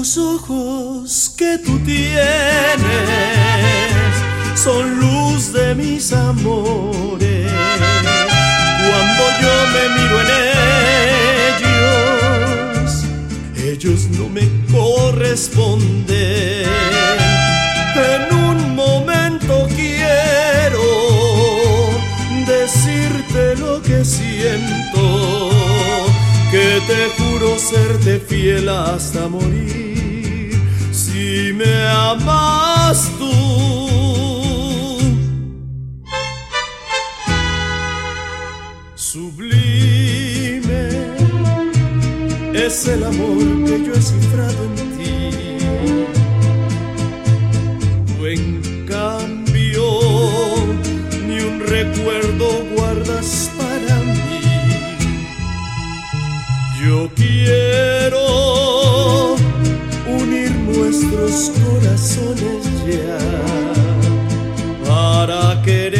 Los 0.00 0.16
ojos 0.16 1.34
que 1.36 1.58
tú 1.58 1.78
tienes 1.80 2.80
son 4.54 4.98
luz 4.98 5.52
de 5.52 5.74
mis 5.74 6.10
amores. 6.14 7.52
Cuando 8.80 9.24
yo 9.42 9.54
me 9.74 9.84
miro 9.96 10.16
en 10.22 10.28
ellos, 11.60 13.04
ellos 13.62 14.08
no 14.16 14.30
me 14.30 14.48
corresponden. 14.72 16.66
En 17.94 18.22
un 18.34 18.74
momento 18.74 19.68
quiero 19.76 20.82
decirte 22.46 23.56
lo 23.56 23.82
que 23.82 24.02
siento, 24.02 25.50
que 26.50 26.80
te 26.88 27.00
juro 27.18 27.58
serte 27.70 28.18
fiel 28.18 28.68
hasta 28.68 29.28
morir 29.28 30.50
si 30.90 31.52
me 31.52 31.86
amas 31.88 33.08
tú. 33.18 33.30
Sublime 38.96 40.82
es 42.54 42.88
el 42.88 43.04
amor 43.04 43.44
que 43.66 43.84
yo 43.86 43.92
he 43.94 44.02
cifrado 44.02 44.60
en 44.64 44.74
ti. 44.96 45.18
Tú 48.08 48.26
en 48.26 48.86
cambio 48.86 49.84
ni 51.26 51.38
un 51.38 51.60
recuerdo 51.60 52.46
guardas 52.74 53.49
Yo 56.90 57.08
quiero 57.14 58.26
unir 60.08 60.50
nuestros 60.50 61.52
corazones 61.62 62.64
ya 62.84 63.18
para 64.84 65.62
quererte 65.62 65.99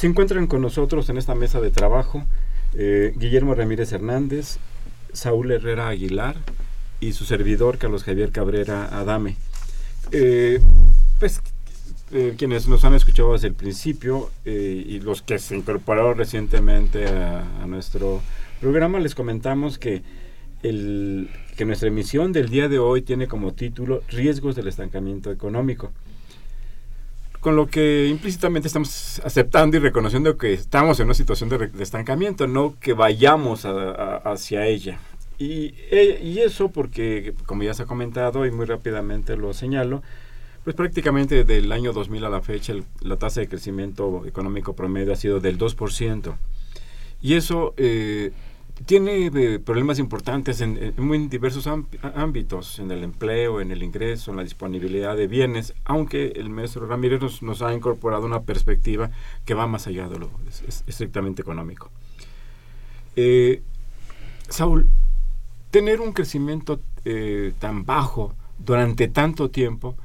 Se 0.00 0.06
encuentran 0.06 0.46
con 0.46 0.62
nosotros 0.62 1.10
en 1.10 1.18
esta 1.18 1.34
mesa 1.34 1.60
de 1.60 1.70
trabajo 1.70 2.24
eh, 2.72 3.12
Guillermo 3.16 3.54
Ramírez 3.54 3.92
Hernández, 3.92 4.56
Saúl 5.12 5.52
Herrera 5.52 5.88
Aguilar 5.88 6.36
y 7.00 7.12
su 7.12 7.26
servidor 7.26 7.76
Carlos 7.76 8.04
Javier 8.04 8.32
Cabrera 8.32 8.98
Adame. 8.98 9.36
Eh, 10.10 10.58
pues 11.18 11.42
eh, 12.12 12.34
quienes 12.38 12.66
nos 12.66 12.82
han 12.86 12.94
escuchado 12.94 13.34
desde 13.34 13.48
el 13.48 13.52
principio 13.52 14.30
y 14.46 15.00
los 15.00 15.20
que 15.20 15.38
se 15.38 15.54
incorporaron 15.54 16.16
recientemente 16.16 17.06
a, 17.06 17.62
a 17.62 17.66
nuestro 17.66 18.22
programa, 18.58 19.00
les 19.00 19.14
comentamos 19.14 19.76
que, 19.76 20.02
el, 20.62 21.28
que 21.58 21.66
nuestra 21.66 21.88
emisión 21.88 22.32
del 22.32 22.48
día 22.48 22.70
de 22.70 22.78
hoy 22.78 23.02
tiene 23.02 23.28
como 23.28 23.52
título 23.52 24.02
Riesgos 24.08 24.56
del 24.56 24.68
estancamiento 24.68 25.30
económico 25.30 25.92
con 27.40 27.56
lo 27.56 27.66
que 27.66 28.06
implícitamente 28.08 28.68
estamos 28.68 29.20
aceptando 29.24 29.76
y 29.76 29.80
reconociendo 29.80 30.36
que 30.36 30.52
estamos 30.52 31.00
en 31.00 31.06
una 31.06 31.14
situación 31.14 31.48
de, 31.48 31.70
estancamiento, 31.80 32.46
no 32.46 32.74
que 32.78 32.92
vayamos 32.92 33.64
a, 33.64 34.16
hacia 34.18 34.66
ella. 34.66 34.98
Y, 35.38 35.74
eh, 35.90 36.20
y, 36.22 36.40
eso 36.40 36.70
porque, 36.70 37.34
como 37.46 37.62
ya 37.62 37.72
se 37.72 37.84
ha 37.84 37.86
comentado 37.86 38.44
y 38.44 38.50
muy 38.50 38.66
rápidamente 38.66 39.38
lo 39.38 39.54
señalo, 39.54 40.02
pues 40.64 40.76
prácticamente 40.76 41.44
del 41.44 41.72
año 41.72 41.94
2000 41.94 42.26
a 42.26 42.28
la 42.28 42.42
fecha 42.42 42.74
la 43.00 43.16
tasa 43.16 43.40
de 43.40 43.48
crecimiento 43.48 44.26
económico 44.26 44.74
promedio 44.74 45.14
ha 45.14 45.16
sido 45.16 45.40
del 45.40 45.58
2%. 45.58 46.34
Y 47.22 47.34
eso 47.34 47.72
eh, 47.78 48.32
tiene 48.86 49.26
eh, 49.26 49.58
problemas 49.58 49.98
importantes 49.98 50.60
en, 50.60 50.76
en, 50.78 51.04
muy 51.04 51.18
diversos 51.28 51.66
ámbitos, 51.66 52.78
en 52.78 52.90
el 52.90 53.04
empleo, 53.04 53.60
en 53.60 53.70
el 53.70 53.82
ingreso, 53.82 54.30
en 54.30 54.38
la 54.38 54.42
disponibilidad 54.42 55.16
de 55.16 55.26
bienes, 55.26 55.74
aunque 55.84 56.32
el 56.36 56.48
maestro 56.50 56.86
Ramírez 56.86 57.42
nos, 57.42 57.62
ha 57.62 57.74
incorporado 57.74 58.24
una 58.26 58.42
perspectiva 58.42 59.10
que 59.44 59.54
va 59.54 59.66
más 59.66 59.86
allá 59.86 60.08
de 60.08 60.18
lo 60.18 60.30
es, 60.48 60.62
es 60.66 60.84
estrictamente 60.86 61.42
económico. 61.42 61.90
Eh, 63.16 63.62
Saúl, 64.48 64.88
tener 65.70 66.00
un 66.00 66.12
crecimiento 66.12 66.80
eh, 67.04 67.52
tan 67.58 67.84
bajo 67.84 68.34
durante 68.58 69.08
tanto 69.08 69.50
tiempo, 69.50 69.96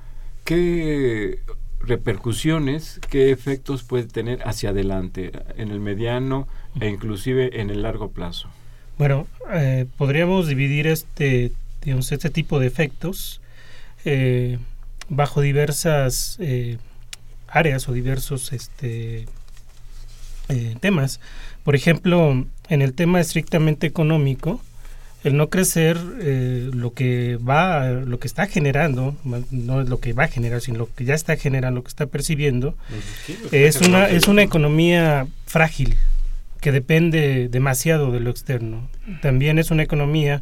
¿qué 0.43 1.39
repercusiones, 1.80 2.99
qué 3.09 3.32
efectos 3.32 3.84
puede 3.84 4.05
tener 4.07 4.47
hacia 4.47 4.69
adelante, 4.69 5.32
en 5.57 5.69
el 5.69 5.80
mediano 5.80 6.47
e 6.80 6.89
inclusive 6.89 7.61
en 7.61 7.69
el 7.69 7.82
largo 7.82 8.11
plazo? 8.11 8.49
Bueno, 8.98 9.28
eh, 9.52 9.86
podríamos 9.98 10.48
dividir 10.48 10.88
este, 10.88 11.52
digamos, 11.82 12.12
este 12.12 12.30
tipo 12.30 12.60
de 12.60 12.68
efectos 12.68 13.41
eh, 14.06 14.58
bajo 15.10 15.41
diversas 15.41 16.38
eh, 16.39 16.78
áreas 17.48 17.88
o 17.89 17.93
diversos 17.93 18.54
este, 18.54 19.26
eh, 20.50 20.76
temas. 20.80 21.20
Por 21.64 21.76
ejemplo, 21.76 22.46
en 22.70 22.82
el 22.82 22.93
tema 22.93 23.20
estrictamente 23.20 23.88
económico, 23.88 24.62
el 25.24 25.38
no 25.38 25.50
crecer 25.50 25.98
eh, 26.22 26.70
lo 26.72 26.93
que 26.93 27.38
va, 27.38 27.89
lo 27.89 28.20
que 28.20 28.28
está 28.28 28.46
generando, 28.46 29.16
no 29.24 29.82
es 29.82 29.89
lo 29.89 30.00
que 30.00 30.14
va 30.14 30.26
a 30.26 30.28
generar, 30.28 30.62
sino 30.62 30.78
lo 30.78 30.89
que 30.93 31.04
ya 31.04 31.16
está 31.16 31.36
generando, 31.36 31.80
lo 31.80 31.84
que 31.84 31.89
está 31.89 32.06
percibiendo, 32.06 32.76
sí, 33.26 33.36
es 33.52 33.82
una 33.82 34.08
es 34.08 34.28
una 34.28 34.43
economía 34.43 35.26
frágil 35.48 35.98
que 36.66 36.72
depende 36.72 37.47
demasiado 37.47 38.11
de 38.11 38.20
lo 38.20 38.32
externo. 38.32 38.89
También 39.22 39.59
es 39.59 39.70
una 39.70 39.84
economía 39.84 40.41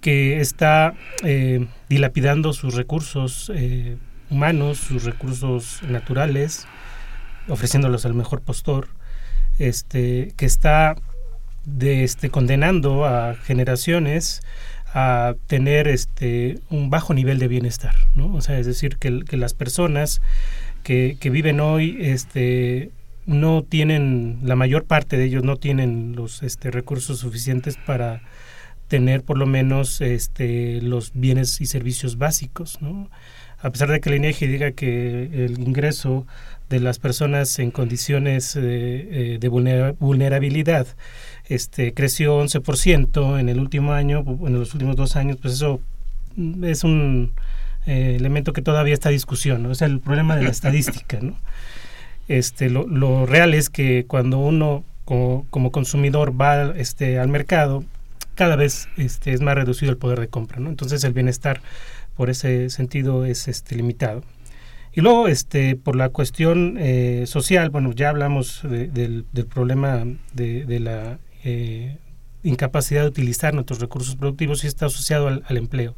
que 0.00 0.38
está 0.38 0.94
eh, 1.24 1.66
dilapidando 1.88 2.52
sus 2.52 2.74
recursos 2.74 3.50
eh, 3.52 3.96
humanos, 4.30 4.78
sus 4.78 5.02
recursos 5.02 5.82
naturales, 5.82 6.68
ofreciéndolos 7.48 8.06
al 8.06 8.14
mejor 8.14 8.40
postor, 8.40 8.86
este, 9.58 10.32
que 10.36 10.46
está 10.46 10.94
de 11.64 12.04
este 12.04 12.30
condenando 12.30 13.04
a 13.04 13.34
generaciones 13.34 14.42
a 14.94 15.34
tener 15.48 15.88
este 15.88 16.60
un 16.70 16.88
bajo 16.88 17.14
nivel 17.14 17.40
de 17.40 17.48
bienestar, 17.48 17.96
¿no? 18.14 18.32
O 18.32 18.42
sea, 18.42 18.60
es 18.60 18.66
decir, 18.66 18.96
que, 18.98 19.24
que 19.24 19.36
las 19.36 19.54
personas 19.54 20.22
que, 20.84 21.16
que, 21.18 21.30
viven 21.30 21.58
hoy 21.58 21.98
este 22.00 22.92
no 23.28 23.62
tienen, 23.62 24.40
la 24.42 24.56
mayor 24.56 24.84
parte 24.84 25.18
de 25.18 25.24
ellos 25.24 25.44
no 25.44 25.56
tienen 25.56 26.16
los 26.16 26.42
este, 26.42 26.70
recursos 26.70 27.18
suficientes 27.18 27.76
para 27.76 28.22
tener 28.88 29.22
por 29.22 29.36
lo 29.36 29.46
menos 29.46 30.00
este, 30.00 30.80
los 30.80 31.12
bienes 31.12 31.60
y 31.60 31.66
servicios 31.66 32.16
básicos, 32.16 32.80
¿no? 32.80 33.10
A 33.60 33.70
pesar 33.70 33.90
de 33.90 34.00
que 34.00 34.08
la 34.08 34.16
INEGI 34.16 34.46
diga 34.46 34.70
que 34.70 35.44
el 35.44 35.60
ingreso 35.60 36.26
de 36.70 36.80
las 36.80 36.98
personas 36.98 37.58
en 37.58 37.70
condiciones 37.70 38.56
eh, 38.56 39.36
de 39.40 39.48
vulnerabilidad 39.48 40.86
este, 41.48 41.92
creció 41.92 42.42
11% 42.42 43.38
en 43.38 43.48
el 43.48 43.58
último 43.58 43.92
año, 43.92 44.24
en 44.26 44.54
los 44.54 44.72
últimos 44.72 44.96
dos 44.96 45.16
años, 45.16 45.36
pues 45.42 45.54
eso 45.54 45.80
es 46.62 46.84
un 46.84 47.32
eh, 47.84 48.14
elemento 48.16 48.52
que 48.52 48.62
todavía 48.62 48.94
está 48.94 49.10
en 49.10 49.16
discusión, 49.16 49.62
¿no? 49.62 49.72
Es 49.72 49.82
el 49.82 50.00
problema 50.00 50.36
de 50.36 50.44
la 50.44 50.50
estadística, 50.50 51.18
¿no? 51.20 51.36
Este, 52.28 52.68
lo, 52.68 53.26
real 53.26 53.54
es 53.54 53.70
que 53.70 54.04
cuando 54.06 54.38
uno 54.38 54.84
como, 55.04 55.46
como, 55.48 55.72
consumidor 55.72 56.38
va 56.38 56.74
este, 56.76 57.18
al 57.18 57.28
mercado, 57.28 57.84
cada 58.34 58.54
vez 58.54 58.88
este, 58.98 59.32
es 59.32 59.40
más 59.40 59.54
reducido 59.54 59.90
el 59.90 59.96
poder 59.96 60.20
de 60.20 60.28
compra, 60.28 60.60
¿no? 60.60 60.68
Entonces 60.68 61.02
el 61.04 61.14
bienestar 61.14 61.62
por 62.14 62.28
ese 62.28 62.68
sentido 62.68 63.24
es 63.24 63.48
este, 63.48 63.74
limitado. 63.74 64.22
Y 64.92 65.00
luego, 65.00 65.28
este, 65.28 65.76
por 65.76 65.96
la 65.96 66.10
cuestión 66.10 66.76
eh, 66.78 67.24
social, 67.26 67.70
bueno, 67.70 67.92
ya 67.92 68.10
hablamos 68.10 68.60
de, 68.62 68.88
del, 68.88 69.24
problema 69.46 70.04
de, 70.34 70.80
la 70.80 71.18
eh, 71.44 71.96
incapacidad 72.42 73.02
de 73.02 73.08
utilizar 73.08 73.54
nuestros 73.54 73.80
recursos 73.80 74.16
productivos 74.16 74.64
y 74.64 74.66
está 74.66 74.86
asociado 74.86 75.28
al 75.28 75.56
empleo 75.56 75.94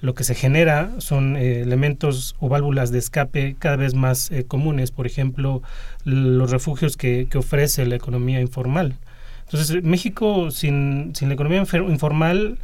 lo 0.00 0.14
que 0.14 0.24
se 0.24 0.34
genera 0.34 0.92
son 0.98 1.36
eh, 1.36 1.60
elementos 1.60 2.34
o 2.40 2.48
válvulas 2.48 2.90
de 2.90 2.98
escape 2.98 3.56
cada 3.58 3.76
vez 3.76 3.94
más 3.94 4.30
eh, 4.30 4.44
comunes, 4.44 4.90
por 4.90 5.06
ejemplo, 5.06 5.62
los 6.04 6.50
refugios 6.50 6.96
que, 6.96 7.28
ofrece 7.34 7.84
la 7.86 7.96
economía 7.96 8.40
informal. 8.40 8.96
Entonces, 9.44 9.82
México 9.82 10.50
sin, 10.50 11.14
sin 11.14 11.28
la 11.28 11.34
economía 11.34 11.64
informal, 11.88 12.58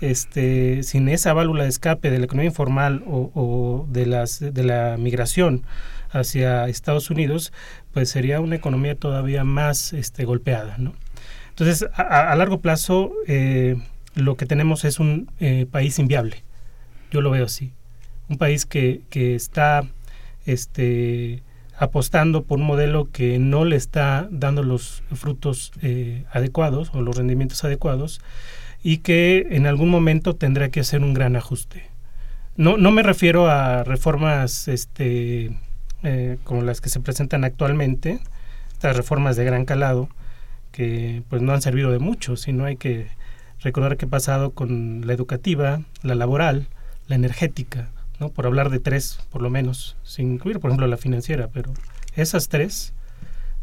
este, 0.00 0.82
sin 0.82 1.08
esa 1.08 1.32
válvula 1.32 1.62
de 1.62 1.68
escape 1.68 2.10
de 2.10 2.18
la 2.18 2.24
economía 2.24 2.50
informal 2.50 3.02
o, 3.06 3.30
o 3.34 3.86
de, 3.90 4.06
las, 4.06 4.40
de 4.40 4.64
la 4.64 4.96
migración 4.98 5.62
hacia 6.10 6.68
Estados 6.68 7.08
Unidos, 7.10 7.52
pues 7.92 8.10
sería 8.10 8.40
una 8.40 8.56
economía 8.56 8.96
todavía 8.96 9.44
más 9.44 9.92
este, 9.92 10.24
golpeada. 10.24 10.76
Entonces, 11.50 11.88
a, 11.94 12.34
largo 12.36 12.60
plazo, 12.60 13.12
eh, 13.28 13.76
lo 14.14 14.36
que 14.36 14.44
tenemos 14.44 14.84
es 14.84 14.98
un 14.98 15.30
país 15.70 15.98
inviable 15.98 16.42
yo 17.12 17.20
lo 17.20 17.30
veo 17.30 17.44
así. 17.44 17.72
Un 18.28 18.38
país 18.38 18.64
que, 18.64 19.02
que 19.10 19.34
está 19.34 19.86
este, 20.46 21.42
apostando 21.76 22.44
por 22.44 22.58
un 22.58 22.66
modelo 22.66 23.10
que 23.10 23.38
no 23.38 23.64
le 23.64 23.76
está 23.76 24.28
dando 24.30 24.62
los 24.62 25.02
frutos 25.12 25.72
eh, 25.82 26.24
adecuados 26.32 26.90
o 26.94 27.02
los 27.02 27.16
rendimientos 27.16 27.62
adecuados 27.64 28.20
y 28.82 28.98
que 28.98 29.48
en 29.50 29.66
algún 29.66 29.90
momento 29.90 30.34
tendrá 30.34 30.70
que 30.70 30.80
hacer 30.80 31.02
un 31.02 31.12
gran 31.12 31.36
ajuste. 31.36 31.90
No, 32.56 32.76
no 32.78 32.90
me 32.90 33.02
refiero 33.02 33.48
a 33.48 33.84
reformas 33.84 34.68
este, 34.68 35.56
eh, 36.02 36.38
como 36.44 36.62
las 36.62 36.80
que 36.80 36.88
se 36.88 37.00
presentan 37.00 37.44
actualmente, 37.44 38.20
estas 38.72 38.96
reformas 38.96 39.36
de 39.36 39.44
gran 39.44 39.66
calado, 39.66 40.08
que 40.70 41.22
pues 41.28 41.42
no 41.42 41.52
han 41.52 41.62
servido 41.62 41.90
de 41.90 41.98
mucho, 41.98 42.36
sino 42.36 42.64
hay 42.64 42.76
que 42.76 43.08
recordar 43.60 43.96
qué 43.96 44.06
ha 44.06 44.08
pasado 44.08 44.50
con 44.50 45.06
la 45.06 45.12
educativa, 45.12 45.82
la 46.02 46.14
laboral, 46.14 46.68
la 47.08 47.16
energética, 47.16 47.90
¿no? 48.20 48.30
por 48.30 48.46
hablar 48.46 48.70
de 48.70 48.78
tres 48.78 49.18
por 49.30 49.42
lo 49.42 49.50
menos, 49.50 49.96
sin 50.02 50.34
incluir 50.34 50.60
por 50.60 50.70
ejemplo 50.70 50.86
la 50.86 50.96
financiera, 50.96 51.48
pero 51.48 51.72
esas 52.14 52.48
tres, 52.48 52.92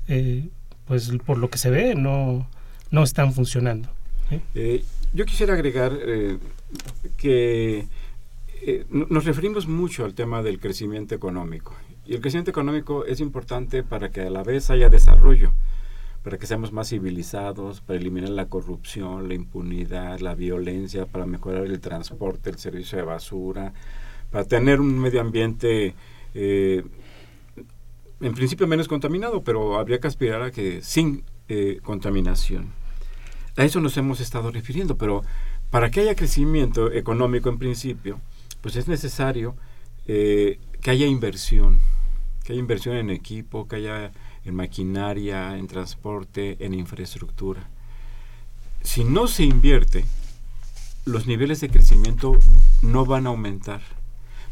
eh, 0.08 0.50
pues 0.86 1.12
por 1.26 1.38
lo 1.38 1.50
que 1.50 1.58
se 1.58 1.70
ve, 1.70 1.96
no, 1.96 2.50
no 2.92 3.04
están 3.04 3.34
funcionando. 3.34 3.90
Eh, 4.54 4.84
yo 5.14 5.26
quisiera 5.26 5.54
agregar 5.54 5.98
eh, 6.00 6.38
que 7.18 7.88
nos 8.90 9.26
referimos 9.26 9.68
mucho 9.68 10.04
al 10.04 10.14
tema 10.14 10.44
del 10.44 10.60
crecimiento 10.60 11.16
económico. 11.16 11.76
Y 12.06 12.14
el 12.16 12.22
crecimiento 12.22 12.52
económico 12.52 13.06
es 13.06 13.20
importante 13.20 13.84
para 13.84 14.10
que 14.10 14.22
a 14.22 14.30
la 14.30 14.44
vez 14.44 14.70
haya 14.70 14.90
desarrollo 14.90 15.54
para 16.24 16.38
que 16.38 16.48
seamos 16.48 16.72
más 16.72 16.90
civilizados, 16.90 17.82
para 17.82 18.00
eliminar 18.00 18.30
la 18.30 18.48
corrupción, 18.48 19.28
la 19.28 19.36
impunidad, 19.36 20.20
la 20.20 20.36
violencia, 20.36 21.06
para 21.06 21.26
mejorar 21.26 21.66
el 21.66 21.80
transporte, 21.80 22.50
el 22.50 22.58
servicio 22.58 22.98
de 22.98 23.06
basura, 23.06 23.74
para 24.32 24.44
tener 24.44 24.82
un 24.82 25.00
medio 25.00 25.22
ambiente 25.22 25.96
eh, 26.34 26.84
en 28.22 28.34
principio 28.34 28.68
menos 28.68 28.88
contaminado, 28.88 29.44
pero 29.44 29.80
habría 29.80 30.00
que 30.00 30.08
aspirar 30.08 30.42
a 30.42 30.52
que 30.52 30.82
sin 30.82 31.24
eh, 31.48 31.80
contaminación. 31.84 32.74
A 33.56 33.64
eso 33.64 33.80
nos 33.80 33.98
hemos 33.98 34.20
estado 34.20 34.52
refiriendo, 34.52 34.98
pero 34.98 35.24
para 35.70 35.90
que 35.90 36.02
haya 36.02 36.16
crecimiento 36.16 36.92
económico 36.92 37.50
en 37.50 37.60
principio, 37.60 38.20
pues 38.62 38.76
es 38.76 38.88
necesario 38.88 39.56
eh, 40.06 40.60
que 40.82 40.92
haya 40.92 41.06
inversión, 41.06 41.80
que 42.44 42.54
haya 42.54 42.60
inversión 42.60 42.98
en 42.98 43.10
equipo, 43.10 43.68
que 43.68 43.78
haya 43.78 44.12
en 44.46 44.56
maquinaria, 44.56 45.58
en 45.58 45.68
transporte, 45.68 46.58
en 46.60 46.74
infraestructura. 46.74 47.70
Si 48.82 49.04
no 49.04 49.28
se 49.28 49.44
invierte, 49.44 50.06
los 51.06 51.28
niveles 51.28 51.62
de 51.62 51.70
crecimiento 51.70 52.38
no 52.82 53.06
van 53.06 53.28
a 53.28 53.30
aumentar. 53.30 53.82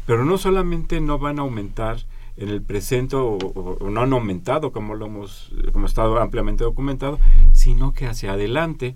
Pero 0.06 0.24
no 0.24 0.38
solamente 0.38 1.00
no 1.00 1.18
van 1.18 1.38
a 1.38 1.42
aumentar 1.42 1.98
en 2.36 2.48
el 2.48 2.62
presente 2.62 3.16
o, 3.16 3.38
no 3.80 4.00
han 4.00 4.12
aumentado 4.12 4.70
como 4.72 4.94
lo 4.94 5.06
hemos 5.06 5.52
como 5.72 5.86
estado 5.86 6.20
ampliamente 6.20 6.64
documentado, 6.64 7.18
sino 7.52 7.92
que 7.92 8.06
hacia 8.06 8.32
adelante 8.32 8.94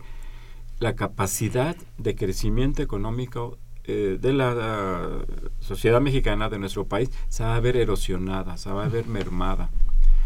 la 0.78 0.94
capacidad 0.94 1.76
de 1.98 2.14
crecimiento 2.14 2.82
económico 2.82 3.58
eh, 3.84 4.18
de 4.20 4.32
la, 4.32 5.24
sociedad 5.60 6.00
mexicana, 6.00 6.48
de 6.48 6.58
nuestro 6.58 6.86
país, 6.86 7.10
se 7.28 7.42
va 7.42 7.56
a 7.56 7.60
ver 7.60 7.76
erosionada, 7.76 8.56
se 8.56 8.70
va 8.70 8.84
a 8.84 8.88
ver 8.88 9.06
mermada. 9.06 9.70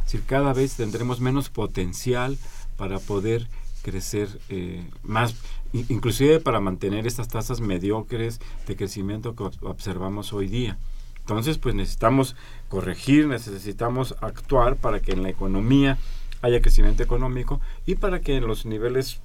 Decir, 0.06 0.22
cada 0.24 0.52
vez 0.52 0.76
tendremos 0.76 1.20
menos 1.20 1.48
potencial 1.48 2.38
para 2.76 3.00
poder 3.00 3.48
crecer 3.82 4.28
eh, 4.48 4.88
más, 5.02 5.34
inclusive 5.72 6.38
para 6.38 6.60
mantener 6.60 7.08
estas 7.08 7.26
tasas 7.26 7.60
mediocres 7.60 8.40
de 8.68 8.76
crecimiento 8.76 9.34
que 9.34 9.42
observamos 9.66 10.32
hoy 10.32 10.46
día. 10.46 10.78
Entonces, 11.18 11.58
pues 11.58 11.74
necesitamos 11.74 12.36
corregir, 12.68 13.26
necesitamos 13.26 14.14
actuar 14.20 14.76
para 14.76 15.00
que 15.00 15.10
en 15.10 15.24
la 15.24 15.28
economía 15.28 15.98
haya 16.40 16.62
crecimiento 16.62 17.02
económico 17.02 17.60
y 17.84 17.96
para 17.96 18.20
que 18.20 18.36
en 18.36 18.46
los 18.46 18.64
niveles 18.64 19.18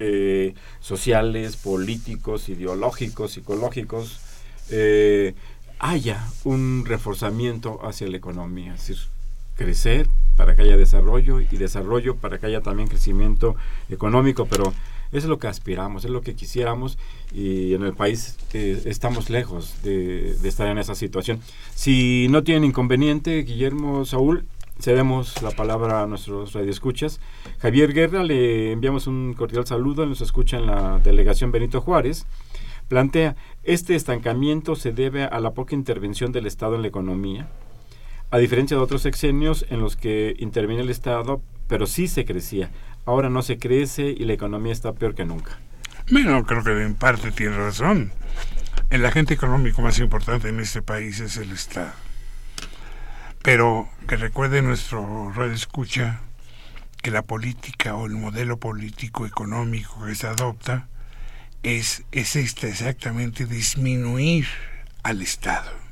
eh, 0.00 0.54
sociales, 0.80 1.56
políticos, 1.56 2.48
ideológicos, 2.48 3.30
psicológicos, 3.32 4.18
eh, 4.70 5.34
haya 5.78 6.26
un 6.42 6.84
reforzamiento 6.86 7.86
hacia 7.86 8.08
la 8.08 8.16
economía. 8.16 8.74
Es 8.74 8.88
decir, 8.88 9.06
crecer, 9.58 10.08
para 10.38 10.54
que 10.54 10.62
haya 10.62 10.76
desarrollo 10.76 11.40
y 11.40 11.56
desarrollo 11.56 12.14
para 12.16 12.38
que 12.38 12.46
haya 12.46 12.62
también 12.62 12.88
crecimiento 12.88 13.56
económico, 13.90 14.46
pero 14.46 14.72
es 15.10 15.24
lo 15.24 15.38
que 15.38 15.48
aspiramos, 15.48 16.04
es 16.04 16.10
lo 16.10 16.20
que 16.20 16.34
quisiéramos 16.34 16.96
y 17.34 17.74
en 17.74 17.82
el 17.82 17.92
país 17.92 18.38
eh, 18.54 18.80
estamos 18.84 19.30
lejos 19.30 19.82
de, 19.82 20.36
estar 20.44 20.68
en 20.68 20.78
esa 20.78 20.94
situación. 20.94 21.40
Si 21.74 22.28
no 22.30 22.44
tienen 22.44 22.64
inconveniente, 22.64 23.42
Guillermo, 23.42 24.04
Saúl, 24.04 24.44
cedemos 24.80 25.42
la 25.42 25.50
palabra 25.50 26.02
a 26.02 26.06
nuestros 26.06 26.52
radioescuchas. 26.52 27.20
Javier 27.58 27.92
Guerra, 27.92 28.22
le 28.22 28.70
enviamos 28.70 29.08
un 29.08 29.34
cordial 29.34 29.66
saludo, 29.66 30.06
nos 30.06 30.20
escucha 30.20 30.58
en 30.58 30.66
la 30.66 31.00
delegación 31.00 31.50
Benito 31.50 31.80
Juárez. 31.80 32.26
Plantea, 32.86 33.34
este 33.64 33.96
estancamiento 33.96 34.76
se 34.76 34.92
debe 34.92 35.24
a 35.24 35.40
la 35.40 35.50
poca 35.50 35.74
intervención 35.74 36.30
del 36.30 36.46
Estado 36.46 36.76
en 36.76 36.82
la 36.82 36.88
economía, 36.88 37.48
a 38.30 38.38
diferencia 38.38 38.76
de 38.76 38.82
otros 38.82 39.02
sexenios 39.02 39.64
en 39.70 39.80
los 39.80 39.96
que 39.96 40.34
interviene 40.38 40.82
el 40.82 40.90
Estado, 40.90 41.42
pero 41.66 41.86
sí 41.86 42.08
se 42.08 42.24
crecía. 42.24 42.70
Ahora 43.06 43.30
no 43.30 43.42
se 43.42 43.58
crece 43.58 44.14
y 44.16 44.24
la 44.24 44.34
economía 44.34 44.72
está 44.72 44.92
peor 44.92 45.14
que 45.14 45.24
nunca. 45.24 45.58
Bueno, 46.10 46.44
creo 46.44 46.62
que 46.62 46.82
en 46.82 46.94
parte 46.94 47.30
tiene 47.30 47.56
razón. 47.56 48.12
El 48.90 49.04
agente 49.04 49.34
económico 49.34 49.82
más 49.82 49.98
importante 49.98 50.48
en 50.48 50.60
este 50.60 50.82
país 50.82 51.20
es 51.20 51.36
el 51.36 51.52
Estado. 51.52 51.92
Pero 53.42 53.88
que 54.06 54.16
recuerde 54.16 54.60
nuestro 54.62 55.32
radio 55.32 55.52
escucha 55.52 56.20
que 57.02 57.10
la 57.10 57.22
política 57.22 57.94
o 57.94 58.06
el 58.06 58.12
modelo 58.12 58.58
político 58.58 59.24
económico 59.26 60.04
que 60.04 60.14
se 60.14 60.26
adopta 60.26 60.88
es, 61.62 62.04
es 62.12 62.36
este 62.36 62.68
exactamente 62.68 63.46
disminuir 63.46 64.46
al 65.02 65.22
Estado 65.22 65.87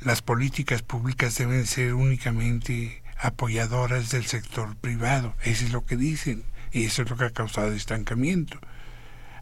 las 0.00 0.22
políticas 0.22 0.82
públicas 0.82 1.36
deben 1.36 1.66
ser 1.66 1.94
únicamente 1.94 3.02
apoyadoras 3.20 4.10
del 4.10 4.26
sector 4.26 4.76
privado. 4.76 5.34
Eso 5.42 5.64
es 5.64 5.72
lo 5.72 5.84
que 5.84 5.96
dicen 5.96 6.44
y 6.72 6.84
eso 6.84 7.02
es 7.02 7.10
lo 7.10 7.16
que 7.16 7.24
ha 7.24 7.30
causado 7.30 7.72
estancamiento. 7.72 8.58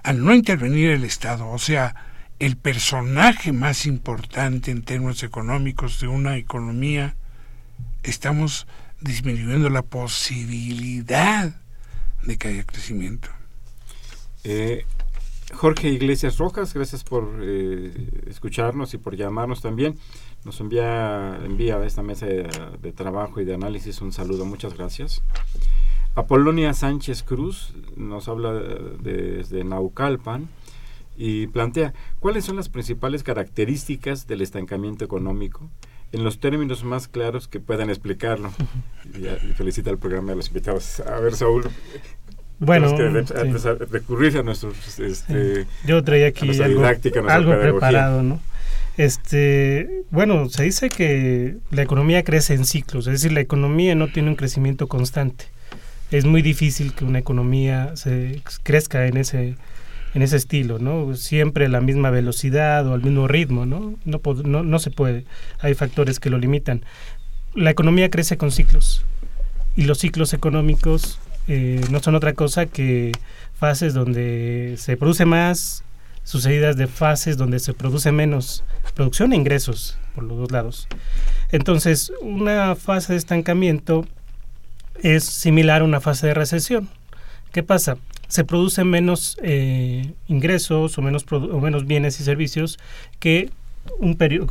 Al 0.03 0.25
no 0.25 0.35
intervenir 0.35 0.91
el 0.91 1.05
Estado, 1.05 1.49
o 1.49 1.59
sea, 1.59 1.95
el 2.39 2.57
personaje 2.57 3.53
más 3.53 3.87
importante 3.87 4.71
en 4.71 4.83
términos 4.83 5.23
económicos 5.23 6.01
de 6.01 6.09
una 6.09 6.37
economía, 6.37 7.17
estamos 8.03 8.67
disminuyendo 9.01 9.69
la 9.71 9.83
posibilidad 9.83 11.55
de 12.23 12.37
que 12.39 12.49
haya 12.49 12.65
crecimiento. 12.65 13.29
Eh, 14.45 14.85
Jorge 15.53 15.89
Iglesias 15.89 16.39
Rojas, 16.39 16.75
gracias 16.75 17.05
por 17.05 17.41
eh, 17.43 17.93
escucharnos 18.27 18.95
y 18.95 18.99
por 18.99 19.17
llamarnos 19.17 19.61
también. 19.61 19.99
Nos 20.47 20.61
envía, 20.61 21.41
envía 21.45 21.77
a 21.77 21.85
esta 21.85 22.05
mesa 22.05 22.27
de, 22.27 22.93
trabajo 22.93 23.41
y 23.41 23.45
de 23.45 23.55
análisis 23.55 24.01
un 24.01 24.13
saludo, 24.13 24.45
muchas 24.45 24.77
gracias. 24.77 25.21
Apolonia 26.15 26.73
Sánchez 26.73 27.25
Cruz 27.25 27.75
nos 27.97 28.29
habla 28.29 28.53
desde 28.53 29.65
Naucalpan 29.65 30.49
y 31.17 31.49
plantea 31.49 31.95
cuáles 32.21 32.45
son 32.45 32.55
las 32.55 32.69
principales 32.69 33.25
características 33.25 34.29
del 34.29 34.41
estancamiento 34.41 35.05
económico 35.05 35.69
en 36.13 36.23
los 36.23 36.39
términos 36.39 36.85
más 36.85 37.09
claros 37.09 37.49
que 37.49 37.59
puedan 37.59 37.91
explicarlo. 37.91 38.53
Y, 39.05 39.53
felicita 39.55 39.91
al 39.91 39.99
programa 39.99 40.31
de 40.31 40.37
los 40.37 40.49
invitados. 40.49 41.01
A 41.01 41.19
ver, 41.19 41.35
Saúl, 41.35 41.65
bueno, 42.61 42.97
recurrir 43.91 44.39
a 44.39 44.43
nuestros 44.45 44.99
este, 45.01 45.67
yo 45.87 46.05
traía 46.05 46.29
aquí 46.29 46.49
algo, 46.61 47.61
preparado 47.61 48.23
no 48.23 48.41
este 48.97 50.05
bueno 50.11 50.49
se 50.49 50.65
dice 50.65 50.89
que 50.89 51.57
la 51.71 51.83
economía 51.83 52.23
crece 52.25 52.55
en 52.55 52.65
ciclos 52.65 53.07
es 53.07 53.15
decir 53.15 53.33
la 53.33 53.41
economía 53.41 53.95
no 53.95 54.09
tiene 54.09 54.31
un 54.31 54.37
crecimiento 54.37 54.89
constante. 54.89 55.47
Es 56.11 56.25
muy 56.25 56.41
difícil 56.41 56.95
que 56.95 57.05
una 57.05 57.19
economía 57.19 57.97
se 57.97 58.43
crezca 58.63 59.07
en 59.07 59.17
ese 59.17 59.57
en 60.15 60.23
ese 60.23 60.37
estilo 60.37 60.79
no 60.79 61.15
siempre 61.15 61.67
a 61.67 61.69
la 61.69 61.81
misma 61.81 62.11
velocidad 62.11 62.87
o 62.87 62.95
al 62.95 63.03
mismo 63.03 63.29
ritmo 63.29 63.67
no 63.67 63.95
no, 64.05 64.63
no, 64.63 64.79
se 64.79 64.91
puede. 64.91 65.25
Hay 65.61 65.75
factores 65.75 66.21
que 66.21 66.31
lo 66.31 66.39
limitan. 66.39 66.83
La 67.55 67.71
economía 67.71 68.11
crece 68.11 68.37
con 68.37 68.51
ciclos 68.51 69.05
y 69.77 69.83
los 69.83 69.99
ciclos 69.99 70.33
económicos 70.33 71.19
eh, 71.49 71.81
no 71.91 72.01
son 72.01 72.15
otra 72.15 72.33
cosa 72.33 72.67
que 72.67 73.13
fases 73.55 73.95
donde 73.95 74.75
se 74.79 74.97
produce 74.97 75.25
más, 75.25 75.85
sucedidas 76.27 76.77
de 76.77 76.89
fases 76.89 77.37
donde 77.37 77.61
se 77.61 77.73
produce 77.73 78.11
menos 78.11 78.65
producción 78.95 79.33
e 79.33 79.37
ingresos 79.37 79.97
por 80.15 80.25
los 80.25 80.37
dos 80.37 80.51
lados. 80.51 80.89
Entonces, 81.53 82.13
una 82.21 82.75
fase 82.75 83.13
de 83.13 83.19
estancamiento 83.19 84.05
es 85.03 85.23
similar 85.23 85.83
a 85.83 85.85
una 85.85 86.01
fase 86.01 86.27
de 86.27 86.35
recesión. 86.35 86.89
¿Qué 87.53 87.63
pasa? 87.63 87.97
Se 88.27 88.43
producen 88.43 88.89
menos 88.89 89.39
eh, 89.41 90.15
ingresos 90.27 90.99
o 90.99 91.03
menos, 91.03 91.25
o 91.31 91.61
menos 91.61 91.87
bienes 91.87 92.19
y 92.19 92.25
servicios 92.25 92.77
que 93.21 93.51
un 94.01 94.17
periodo, 94.17 94.49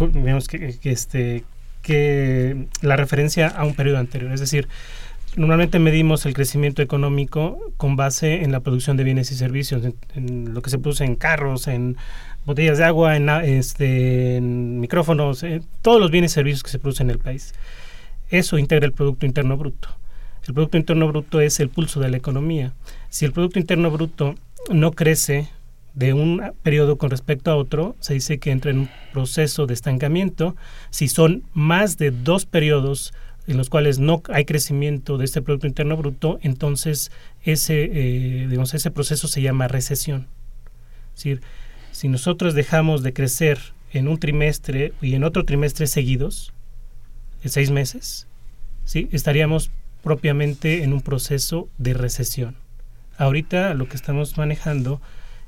que, 0.47 0.80
este, 0.84 1.43
que 1.82 2.67
la 2.82 2.95
referencia 2.95 3.49
a 3.49 3.65
un 3.65 3.76
periodo 3.76 3.97
anterior. 3.97 4.32
Es 4.32 4.39
decir, 4.39 4.69
normalmente 5.36 5.80
medimos 5.80 6.26
el 6.26 6.34
crecimiento 6.34 6.82
económico 6.82 7.60
con 7.78 7.96
base 7.96 8.44
en 8.44 8.52
la 8.52 8.62
producción 8.62 8.98
de 8.98 9.04
bienes 9.04 9.32
y 9.32 9.36
servicios, 9.36 9.84
en, 10.16 10.54
lo 10.54 10.62
que 10.62 10.70
se 10.70 10.80
produce 10.80 11.04
en 11.04 11.16
carros, 11.16 11.68
en 11.68 11.98
botellas 12.46 12.78
de 12.78 12.86
agua, 12.86 13.16
en, 13.16 13.30
este, 13.30 14.38
en 14.38 14.80
micrófonos, 14.80 15.44
en 15.44 15.64
todos 15.82 16.00
los 16.00 16.12
bienes 16.12 16.32
y 16.32 16.36
servicios 16.36 16.64
que 16.64 16.70
se 16.70 16.80
producen 16.80 17.08
en 17.08 17.16
el 17.16 17.20
país. 17.20 17.54
Eso 18.30 18.58
integra 18.58 18.86
el 18.86 18.94
Producto 18.94 19.26
Interno 19.26 19.58
Bruto. 19.58 19.90
El 20.48 20.54
Producto 20.54 20.78
Interno 20.78 21.08
Bruto 21.08 21.42
es 21.42 21.60
el 21.60 21.70
pulso 21.70 22.00
de 22.00 22.10
la 22.10 22.18
economía. 22.18 22.74
Si 23.10 23.26
el 23.26 23.32
Producto 23.32 23.60
Interno 23.60 23.92
Bruto 23.92 24.36
no 24.70 24.92
crece 24.92 25.50
de 25.94 26.14
un 26.14 26.52
periodo 26.62 26.98
con 26.98 27.10
respecto 27.10 27.52
a 27.52 27.56
otro, 27.56 27.96
se 28.00 28.14
dice 28.14 28.38
que 28.38 28.52
entra 28.52 28.72
en 28.72 28.80
un 28.80 28.90
proceso 29.14 29.66
de 29.66 29.74
estancamiento. 29.74 30.56
Si 30.90 31.08
son 31.08 31.44
más 31.54 31.98
de 31.98 32.12
dos 32.12 32.46
periodos 32.46 33.14
en 33.48 33.58
los 33.58 33.70
cuales 33.70 34.00
no 34.00 34.24
hay 34.30 34.46
crecimiento 34.46 35.18
de 35.18 35.26
este 35.26 35.41
Producto 35.41 35.68
Interno 35.68 35.98
Bruto, 35.98 36.39
entonces 36.41 37.12
ese, 37.43 37.84
eh, 37.84 38.48
digamos, 38.48 38.74
ese 38.74 38.91
proceso 38.91 39.28
se 39.28 39.41
llama 39.41 39.68
recesión. 39.68 40.28
Es 41.14 41.24
decir, 41.24 41.41
si 41.91 42.10
nosotros 42.10 42.56
dejamos 42.56 43.04
de 43.04 43.14
crecer 43.14 43.60
en 43.93 44.08
un 44.08 44.20
trimestre 44.20 44.93
y 45.02 45.14
en 45.14 45.24
otro 45.24 45.46
trimestre 45.46 45.88
seguidos, 45.88 46.52
en 47.43 47.52
seis 47.52 47.72
meses, 47.72 48.28
¿sí? 48.84 49.08
estaríamos 49.12 49.72
propiamente 50.04 50.84
en 50.84 50.93
un 50.93 51.02
proceso 51.02 51.70
de 51.78 51.93
recesión. 51.93 52.56
Ahorita 53.18 53.74
lo 53.76 53.88
que 53.88 53.96
estamos 53.96 54.38
manejando 54.38 55.00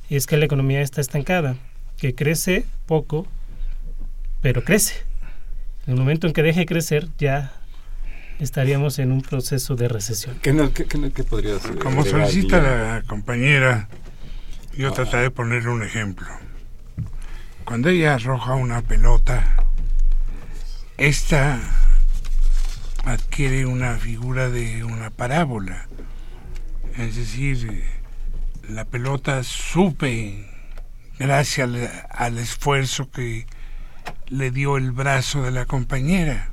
es 0.09 0.25
que 0.25 0.37
la 0.37 0.45
economía 0.45 0.81
está 0.81 1.01
estancada, 1.01 1.57
que 1.97 2.15
crece 2.15 2.65
poco, 2.85 3.27
pero 4.41 4.63
crece. 4.63 4.95
En 5.85 5.93
el 5.93 5.99
momento 5.99 6.27
en 6.27 6.33
que 6.33 6.43
deje 6.43 6.61
de 6.61 6.65
crecer, 6.65 7.07
ya 7.17 7.53
estaríamos 8.39 8.99
en 8.99 9.11
un 9.11 9.21
proceso 9.21 9.75
de 9.75 9.87
recesión. 9.87 10.37
¿Qué, 10.41 10.53
podría 11.23 11.59
ser? 11.59 11.77
Como 11.79 12.03
solicita 12.03 12.61
la 12.61 13.03
compañera, 13.07 13.89
yo 14.75 14.91
trataré 14.91 15.23
de 15.23 15.31
ponerle 15.31 15.69
un 15.69 15.83
ejemplo. 15.83 16.27
Cuando 17.65 17.89
ella 17.89 18.13
arroja 18.13 18.55
una 18.55 18.81
pelota, 18.81 19.55
esta 20.97 21.59
adquiere 23.03 23.65
una 23.65 23.95
figura 23.95 24.49
de 24.49 24.83
una 24.83 25.09
parábola. 25.09 25.87
Es 26.97 27.15
decir, 27.15 27.83
la 28.67 28.85
pelota 28.85 29.43
supe, 29.43 30.49
gracias 31.19 31.69
al, 32.11 32.37
esfuerzo 32.37 33.09
que 33.11 33.47
le 34.27 34.51
dio 34.51 34.77
el 34.77 34.91
brazo 34.91 35.43
de 35.43 35.51
la 35.51 35.65
compañera. 35.65 36.51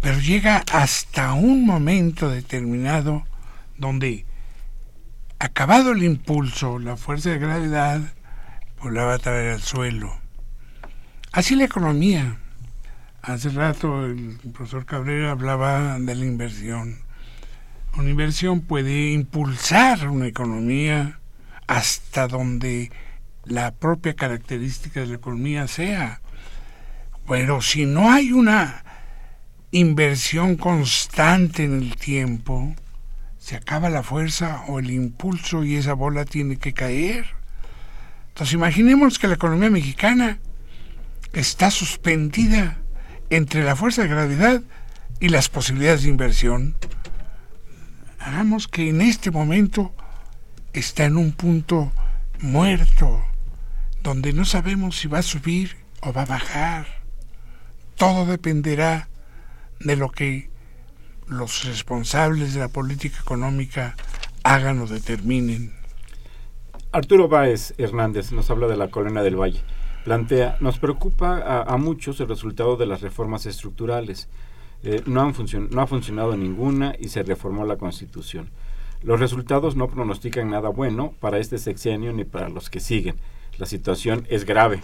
Pero 0.00 0.18
llega 0.18 0.64
hasta 0.72 1.34
un 1.34 1.66
momento 1.66 2.30
determinado 2.30 3.24
donde, 3.76 4.24
acabado 5.38 5.92
el 5.92 6.02
impulso, 6.02 6.78
la 6.78 6.96
fuerza 6.96 7.30
de 7.30 7.38
gravedad, 7.38 8.00
pues 8.76 8.94
la 8.94 9.04
va 9.04 9.14
a 9.14 9.18
traer 9.18 9.52
al 9.54 9.62
suelo. 9.62 10.18
Así 11.32 11.54
la 11.54 11.64
economía. 11.64 12.38
Hace 13.22 13.50
rato 13.50 14.06
el 14.06 14.38
profesor 14.54 14.86
Cabrera 14.86 15.32
hablaba 15.32 15.98
de 15.98 16.14
la 16.14 16.24
inversión. 16.24 17.00
Una 17.96 18.08
inversión 18.08 18.62
puede 18.62 19.10
impulsar 19.12 20.08
una 20.08 20.26
economía 20.26 21.20
hasta 21.66 22.26
donde 22.26 22.90
la 23.44 23.72
propia 23.72 24.14
característica 24.14 25.00
de 25.00 25.06
la 25.06 25.14
economía 25.16 25.68
sea. 25.68 26.22
Pero 27.28 27.60
si 27.60 27.84
no 27.84 28.10
hay 28.10 28.32
una 28.32 28.82
inversión 29.72 30.56
constante 30.56 31.64
en 31.64 31.74
el 31.74 31.96
tiempo, 31.96 32.74
se 33.38 33.56
acaba 33.56 33.90
la 33.90 34.02
fuerza 34.02 34.64
o 34.68 34.78
el 34.78 34.90
impulso 34.90 35.64
y 35.64 35.76
esa 35.76 35.94
bola 35.94 36.24
tiene 36.24 36.56
que 36.56 36.72
caer. 36.72 37.26
Entonces 38.28 38.54
imaginemos 38.54 39.18
que 39.18 39.28
la 39.28 39.34
economía 39.34 39.70
mexicana 39.70 40.38
está 41.32 41.70
suspendida 41.70 42.78
entre 43.30 43.62
la 43.62 43.76
fuerza 43.76 44.02
de 44.02 44.08
gravedad 44.08 44.62
y 45.20 45.28
las 45.28 45.48
posibilidades 45.48 46.02
de 46.02 46.08
inversión, 46.08 46.74
hagamos 48.18 48.66
que 48.66 48.88
en 48.88 49.02
este 49.02 49.30
momento 49.30 49.94
está 50.72 51.04
en 51.04 51.16
un 51.16 51.32
punto 51.32 51.92
muerto, 52.40 53.22
donde 54.02 54.32
no 54.32 54.44
sabemos 54.44 54.98
si 54.98 55.08
va 55.08 55.18
a 55.18 55.22
subir 55.22 55.76
o 56.00 56.12
va 56.12 56.22
a 56.22 56.26
bajar. 56.26 56.86
Todo 57.96 58.24
dependerá 58.24 59.09
de 59.80 59.96
lo 59.96 60.10
que 60.10 60.50
los 61.26 61.64
responsables 61.64 62.54
de 62.54 62.60
la 62.60 62.68
política 62.68 63.18
económica 63.20 63.96
hagan 64.42 64.80
o 64.80 64.86
determinen. 64.86 65.72
Arturo 66.92 67.28
Báez 67.28 67.74
Hernández 67.78 68.32
nos 68.32 68.50
habla 68.50 68.66
de 68.66 68.76
la 68.76 68.88
colina 68.88 69.22
del 69.22 69.36
Valle 69.36 69.62
plantea, 70.04 70.56
nos 70.60 70.78
preocupa 70.78 71.62
a, 71.62 71.76
muchos 71.76 72.20
el 72.20 72.28
resultado 72.28 72.76
de 72.76 72.86
las 72.86 73.00
reformas 73.00 73.46
estructurales. 73.46 74.28
Eh, 74.82 75.02
no, 75.06 75.20
han 75.20 75.34
no 75.70 75.82
ha 75.82 75.86
funcionado 75.86 76.36
ninguna 76.36 76.94
y 76.98 77.08
se 77.08 77.22
reformó 77.22 77.66
la 77.66 77.76
Constitución. 77.76 78.50
Los 79.02 79.20
resultados 79.20 79.76
no 79.76 79.88
pronostican 79.88 80.50
nada 80.50 80.68
bueno 80.68 81.14
para 81.20 81.38
este 81.38 81.58
sexenio 81.58 82.12
ni 82.12 82.24
para 82.24 82.48
los 82.48 82.70
que 82.70 82.80
siguen. 82.80 83.16
La 83.58 83.66
situación 83.66 84.26
es 84.30 84.44
grave. 84.44 84.80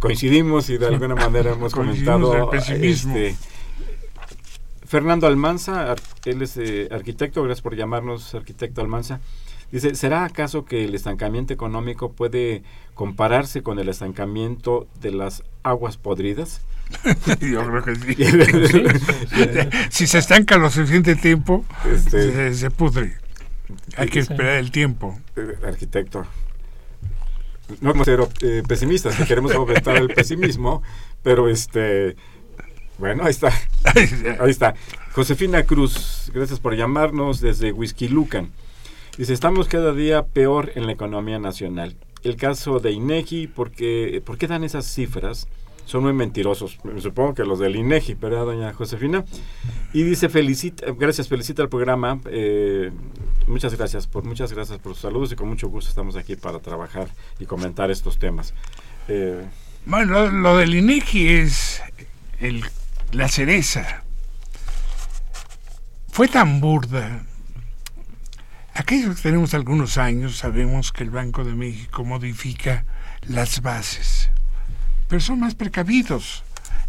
Coincidimos 0.00 0.70
y 0.70 0.78
de 0.78 0.86
alguna 0.86 1.16
manera 1.16 1.52
hemos 1.52 1.72
comentado 1.74 2.52
este, 2.52 3.36
Fernando 4.90 5.28
Almanza, 5.28 5.94
él 6.24 6.42
es 6.42 6.56
eh, 6.56 6.88
arquitecto, 6.90 7.44
gracias 7.44 7.62
por 7.62 7.76
llamarnos 7.76 8.34
arquitecto 8.34 8.80
Almanza. 8.80 9.20
Dice, 9.70 9.94
¿será 9.94 10.24
acaso 10.24 10.64
que 10.64 10.84
el 10.84 10.96
estancamiento 10.96 11.54
económico 11.54 12.10
puede 12.10 12.64
compararse 12.94 13.62
con 13.62 13.78
el 13.78 13.88
estancamiento 13.88 14.88
de 15.00 15.12
las 15.12 15.44
aguas 15.62 15.96
podridas? 15.96 16.62
Yo 17.40 17.64
creo 17.68 17.84
que 17.84 17.94
sí. 17.94 19.68
si 19.90 20.08
se 20.08 20.18
estanca 20.18 20.58
lo 20.58 20.68
suficiente 20.70 21.14
tiempo, 21.14 21.64
este, 21.88 22.52
se, 22.52 22.70
pudre. 22.72 23.16
Hay 23.96 24.08
que 24.08 24.18
esperar 24.18 24.56
el 24.56 24.72
tiempo. 24.72 25.16
Eh, 25.36 25.54
arquitecto. 25.68 26.26
No 27.80 27.90
vamos 27.92 28.08
a 28.08 28.10
ser 28.10 28.28
eh, 28.40 28.64
pesimistas, 28.66 29.14
que 29.14 29.24
queremos 29.24 29.54
aumentar 29.54 29.98
el 29.98 30.08
pesimismo, 30.08 30.82
pero 31.22 31.48
este... 31.48 32.16
Bueno, 33.00 33.22
ahí 33.24 33.30
está. 33.30 33.50
Ahí 34.38 34.50
está. 34.50 34.74
Josefina 35.12 35.64
Cruz, 35.64 36.30
gracias 36.34 36.60
por 36.60 36.76
llamarnos 36.76 37.40
desde 37.40 37.72
Whisky 37.72 38.08
Lucan. 38.08 38.50
Dice, 39.16 39.32
estamos 39.32 39.68
cada 39.68 39.92
día 39.92 40.26
peor 40.26 40.72
en 40.74 40.86
la 40.86 40.92
economía 40.92 41.38
nacional. 41.38 41.96
El 42.22 42.36
caso 42.36 42.78
de 42.78 42.92
INEGI, 42.92 43.46
¿por 43.46 43.70
qué, 43.70 44.22
¿por 44.24 44.36
qué 44.36 44.46
dan 44.46 44.64
esas 44.64 44.84
cifras? 44.84 45.48
Son 45.86 46.02
muy 46.02 46.12
mentirosos, 46.12 46.78
supongo 46.98 47.34
que 47.34 47.42
los 47.42 47.58
del 47.58 47.74
INEGI, 47.74 48.14
¿verdad, 48.14 48.44
doña 48.44 48.72
Josefina? 48.74 49.24
Y 49.94 50.02
dice, 50.02 50.28
felicita, 50.28 50.92
gracias, 50.92 51.26
felicita 51.26 51.62
al 51.62 51.70
programa. 51.70 52.20
Eh, 52.26 52.92
muchas 53.46 53.74
gracias, 53.76 54.06
por, 54.06 54.24
muchas 54.24 54.52
gracias 54.52 54.78
por 54.78 54.92
sus 54.92 55.00
saludos 55.00 55.32
y 55.32 55.36
con 55.36 55.48
mucho 55.48 55.68
gusto 55.68 55.88
estamos 55.88 56.16
aquí 56.16 56.36
para 56.36 56.58
trabajar 56.58 57.08
y 57.40 57.46
comentar 57.46 57.90
estos 57.90 58.18
temas. 58.18 58.52
Eh, 59.08 59.42
bueno, 59.86 60.28
lo, 60.28 60.58
del 60.58 60.74
INEGI 60.74 61.28
es 61.28 61.82
el, 62.38 62.62
la 63.12 63.28
cereza. 63.28 64.04
Fue 66.12 66.28
tan 66.28 66.60
burda 66.60 67.22
Aquellos 68.80 69.16
que 69.16 69.22
tenemos 69.22 69.52
algunos 69.52 69.98
años 69.98 70.38
sabemos 70.38 70.90
que 70.90 71.02
el 71.02 71.10
Banco 71.10 71.44
de 71.44 71.54
México 71.54 72.04
modifica 72.04 72.86
las 73.22 73.60
bases, 73.62 74.30
pero 75.06 75.20
son 75.20 75.40
más 75.40 75.54
precavidos. 75.54 76.44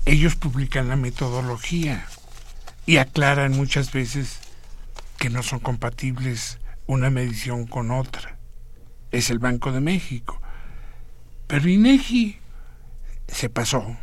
Ellos 0.05 0.35
publican 0.35 0.87
la 0.87 0.95
metodología 0.95 2.05
y 2.85 2.97
aclaran 2.97 3.51
muchas 3.51 3.91
veces 3.91 4.39
que 5.17 5.29
no 5.29 5.43
son 5.43 5.59
compatibles 5.59 6.59
una 6.87 7.09
medición 7.09 7.67
con 7.67 7.91
otra. 7.91 8.37
Es 9.11 9.29
el 9.29 9.39
Banco 9.39 9.71
de 9.71 9.81
México. 9.81 10.41
Pero 11.47 11.67
INEGI 11.67 12.37
se 13.27 13.49
pasó. 13.49 13.97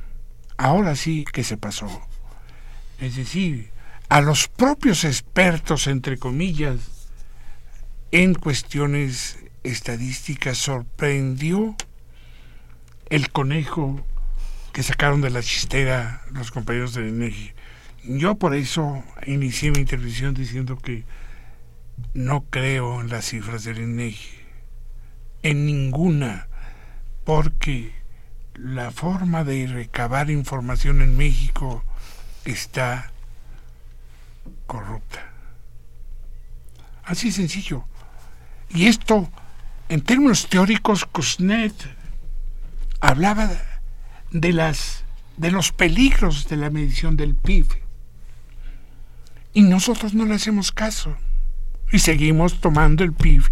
Ahora 0.56 0.94
sí 0.94 1.24
que 1.32 1.42
se 1.42 1.56
pasó. 1.56 2.07
Es 3.00 3.16
decir, 3.16 3.70
a 4.08 4.20
los 4.20 4.48
propios 4.48 5.04
expertos, 5.04 5.86
entre 5.86 6.18
comillas, 6.18 7.08
en 8.10 8.34
cuestiones 8.34 9.38
estadísticas 9.62 10.58
sorprendió 10.58 11.76
el 13.10 13.30
conejo 13.30 14.04
que 14.72 14.82
sacaron 14.82 15.20
de 15.20 15.30
la 15.30 15.42
chistera 15.42 16.22
los 16.32 16.50
compañeros 16.50 16.94
de 16.94 17.08
INEGI. 17.08 17.52
Yo 18.04 18.36
por 18.36 18.54
eso 18.54 19.04
inicié 19.26 19.70
mi 19.70 19.80
intervención 19.80 20.34
diciendo 20.34 20.78
que 20.78 21.04
no 22.14 22.44
creo 22.48 23.00
en 23.00 23.08
las 23.08 23.26
cifras 23.26 23.64
del 23.64 23.78
INEGI, 23.78 24.38
en 25.42 25.66
ninguna, 25.66 26.48
porque 27.24 27.92
la 28.54 28.90
forma 28.90 29.44
de 29.44 29.66
recabar 29.66 30.30
información 30.30 31.02
en 31.02 31.16
México 31.16 31.84
está 32.52 33.10
corrupta. 34.66 35.32
Así 37.04 37.32
sencillo. 37.32 37.84
Y 38.70 38.86
esto, 38.86 39.28
en 39.88 40.02
términos 40.02 40.48
teóricos, 40.48 41.04
Kusnet 41.04 41.74
hablaba 43.00 43.50
de 44.30 44.52
las 44.52 45.04
de 45.38 45.52
los 45.52 45.72
peligros 45.72 46.48
de 46.48 46.56
la 46.56 46.68
medición 46.68 47.16
del 47.16 47.34
PIB. 47.34 47.66
Y 49.54 49.62
nosotros 49.62 50.12
no 50.14 50.24
le 50.24 50.34
hacemos 50.34 50.72
caso. 50.72 51.16
Y 51.92 52.00
seguimos 52.00 52.60
tomando 52.60 53.04
el 53.04 53.12
PIB. 53.12 53.44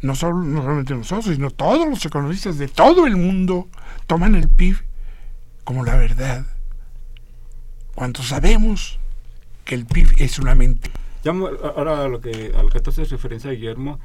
No, 0.00 0.14
solo, 0.14 0.42
no 0.42 0.62
solamente 0.62 0.94
nosotros, 0.94 1.34
sino 1.34 1.50
todos 1.50 1.88
los 1.88 2.04
economistas 2.06 2.56
de 2.58 2.68
todo 2.68 3.06
el 3.06 3.16
mundo 3.16 3.68
toman 4.06 4.34
el 4.34 4.48
PIB 4.48 4.76
como 5.64 5.84
la 5.84 5.96
verdad. 5.96 6.46
Cuando 7.94 8.22
sabemos 8.22 8.98
que 9.64 9.74
el 9.74 9.86
PIB 9.86 10.14
es 10.18 10.38
una 10.38 10.54
mente. 10.54 10.90
ahora 11.24 12.04
a 12.04 12.08
lo 12.08 12.20
que, 12.20 12.52
a 12.56 12.62
lo 12.62 12.68
que 12.68 12.78
haces 12.78 13.10
referencia, 13.10 13.50
Guillermo, 13.50 13.98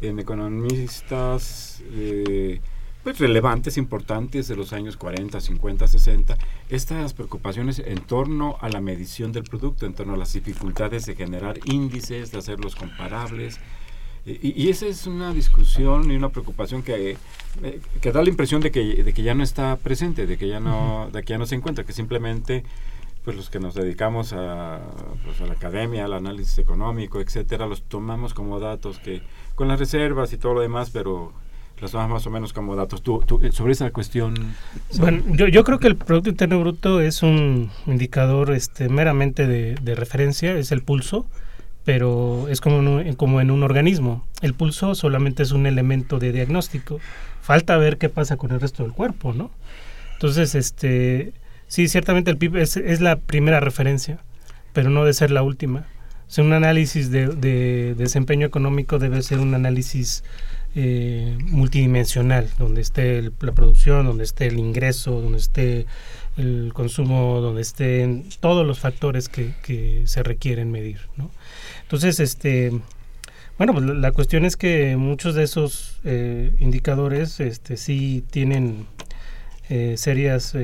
en 0.00 0.18
economistas 0.18 1.82
eh, 1.92 2.60
pues, 3.02 3.18
relevantes, 3.18 3.78
importantes 3.78 4.48
de 4.48 4.56
los 4.56 4.72
años 4.72 4.96
40, 4.96 5.40
50, 5.40 5.86
60, 5.86 6.36
estas 6.68 7.14
preocupaciones 7.14 7.78
en 7.78 8.00
torno 8.00 8.56
a 8.60 8.68
la 8.68 8.80
medición 8.80 9.32
del 9.32 9.44
producto, 9.44 9.86
en 9.86 9.94
torno 9.94 10.14
a 10.14 10.16
las 10.16 10.32
dificultades 10.32 11.06
de 11.06 11.14
generar 11.14 11.58
índices, 11.64 12.32
de 12.32 12.38
hacerlos 12.38 12.74
comparables. 12.74 13.60
Y, 14.26 14.70
esa 14.70 14.86
es 14.86 15.06
una 15.06 15.32
discusión 15.32 16.10
y 16.10 16.16
una 16.16 16.30
preocupación 16.30 16.82
que, 16.82 17.16
eh, 17.62 17.80
que 18.00 18.10
da 18.10 18.24
la 18.24 18.28
impresión 18.28 18.60
de 18.60 18.72
que, 18.72 19.04
de 19.04 19.14
que 19.14 19.22
ya 19.22 19.36
no 19.36 19.44
está 19.44 19.76
presente, 19.76 20.26
de 20.26 20.36
que 20.36 20.48
ya 20.48 20.58
no, 20.58 21.08
de 21.12 21.22
que 21.22 21.30
ya 21.30 21.38
no 21.38 21.46
se 21.46 21.54
encuentra, 21.54 21.84
que 21.84 21.92
simplemente 21.92 22.64
pues 23.26 23.36
los 23.36 23.50
que 23.50 23.58
nos 23.58 23.74
dedicamos 23.74 24.32
a, 24.32 24.78
pues, 25.24 25.40
a 25.40 25.46
la 25.46 25.54
academia, 25.54 26.04
al 26.04 26.12
análisis 26.12 26.58
económico, 26.58 27.20
etcétera, 27.20 27.66
los 27.66 27.82
tomamos 27.82 28.34
como 28.34 28.60
datos 28.60 29.00
que 29.00 29.20
con 29.56 29.66
las 29.66 29.80
reservas 29.80 30.32
y 30.32 30.38
todo 30.38 30.54
lo 30.54 30.60
demás, 30.60 30.90
pero 30.90 31.32
las 31.80 31.90
tomamos 31.90 32.12
más 32.12 32.26
o 32.28 32.30
menos 32.30 32.52
como 32.52 32.76
datos. 32.76 33.02
¿Tú, 33.02 33.20
eh, 33.42 33.50
sobre 33.50 33.72
esa 33.72 33.90
cuestión? 33.90 34.54
Bueno, 34.98 35.24
yo, 35.32 35.48
yo 35.48 35.64
creo 35.64 35.80
que 35.80 35.88
el 35.88 35.96
Producto 35.96 36.30
Interno 36.30 36.60
Bruto 36.60 37.00
es 37.00 37.24
un 37.24 37.68
indicador 37.86 38.52
este, 38.52 38.88
meramente 38.88 39.48
de, 39.48 39.94
referencia, 39.96 40.56
es 40.56 40.70
el 40.70 40.84
pulso, 40.84 41.26
pero 41.84 42.46
es 42.48 42.60
como, 42.60 43.02
como 43.16 43.40
en 43.40 43.50
un 43.50 43.64
organismo. 43.64 44.24
El 44.40 44.54
pulso 44.54 44.94
solamente 44.94 45.42
es 45.42 45.50
un 45.50 45.66
elemento 45.66 46.20
de 46.20 46.30
diagnóstico. 46.30 47.00
Falta 47.42 47.76
ver 47.76 47.98
qué 47.98 48.08
pasa 48.08 48.36
con 48.36 48.52
el 48.52 48.60
resto 48.60 48.84
del 48.84 48.92
cuerpo, 48.92 49.32
¿no? 49.32 49.50
Entonces, 50.12 50.54
este, 50.54 51.32
sí, 51.68 51.88
ciertamente 51.88 52.30
el 52.30 52.38
PIB 52.38 52.56
es, 52.56 53.00
la 53.00 53.16
primera 53.16 53.60
referencia, 53.60 54.18
pero 54.72 54.90
no 54.90 55.04
de 55.04 55.12
ser 55.12 55.30
la 55.30 55.42
última. 55.42 55.86
O 56.36 56.42
un 56.42 56.52
análisis 56.52 57.10
de, 57.10 57.28
de 57.28 57.94
desempeño 57.94 58.46
económico 58.46 58.98
debe 58.98 59.22
ser 59.22 59.38
un 59.38 59.54
análisis 59.54 60.24
eh, 60.78 61.38
multidimensional, 61.40 62.50
donde 62.58 62.82
esté 62.82 63.22
la 63.22 63.52
producción, 63.52 64.04
donde 64.04 64.24
esté 64.24 64.48
el 64.48 64.58
ingreso, 64.58 65.22
donde 65.22 65.38
esté 65.38 65.86
el 66.36 66.72
consumo, 66.74 67.40
donde 67.40 67.62
estén 67.62 68.28
todos 68.40 68.66
los 68.66 68.78
factores 68.78 69.30
que, 69.30 70.02
se 70.04 70.22
requieren 70.22 70.70
medir. 70.70 70.98
Entonces, 71.80 72.20
este, 72.20 72.78
bueno, 73.56 73.72
pues 73.72 73.86
la, 73.86 74.12
cuestión 74.12 74.44
es 74.44 74.58
que 74.58 74.98
muchos 74.98 75.34
de 75.34 75.44
esos 75.44 75.98
eh, 76.04 76.54
indicadores 76.58 77.40
este, 77.40 77.78
sí 77.78 78.22
tienen 78.30 78.86
eh, 79.70 79.94
serias, 79.96 80.54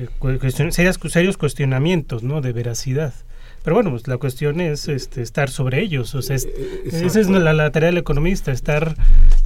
eh, 0.00 0.70
serias, 0.70 0.98
serios 1.08 1.36
cuestionamientos 1.36 2.22
¿no? 2.22 2.40
de 2.40 2.52
veracidad. 2.52 3.14
Pero 3.62 3.76
bueno, 3.76 3.90
pues 3.90 4.08
la 4.08 4.16
cuestión 4.16 4.60
es 4.60 4.88
este, 4.88 5.22
estar 5.22 5.50
sobre 5.50 5.80
ellos. 5.82 6.14
O 6.14 6.22
sea, 6.22 6.36
eh, 6.36 6.40
eh, 6.46 7.02
esa 7.04 7.20
es 7.20 7.28
la, 7.28 7.70
tarea 7.70 7.88
del 7.88 7.98
economista, 7.98 8.52
estar 8.52 8.96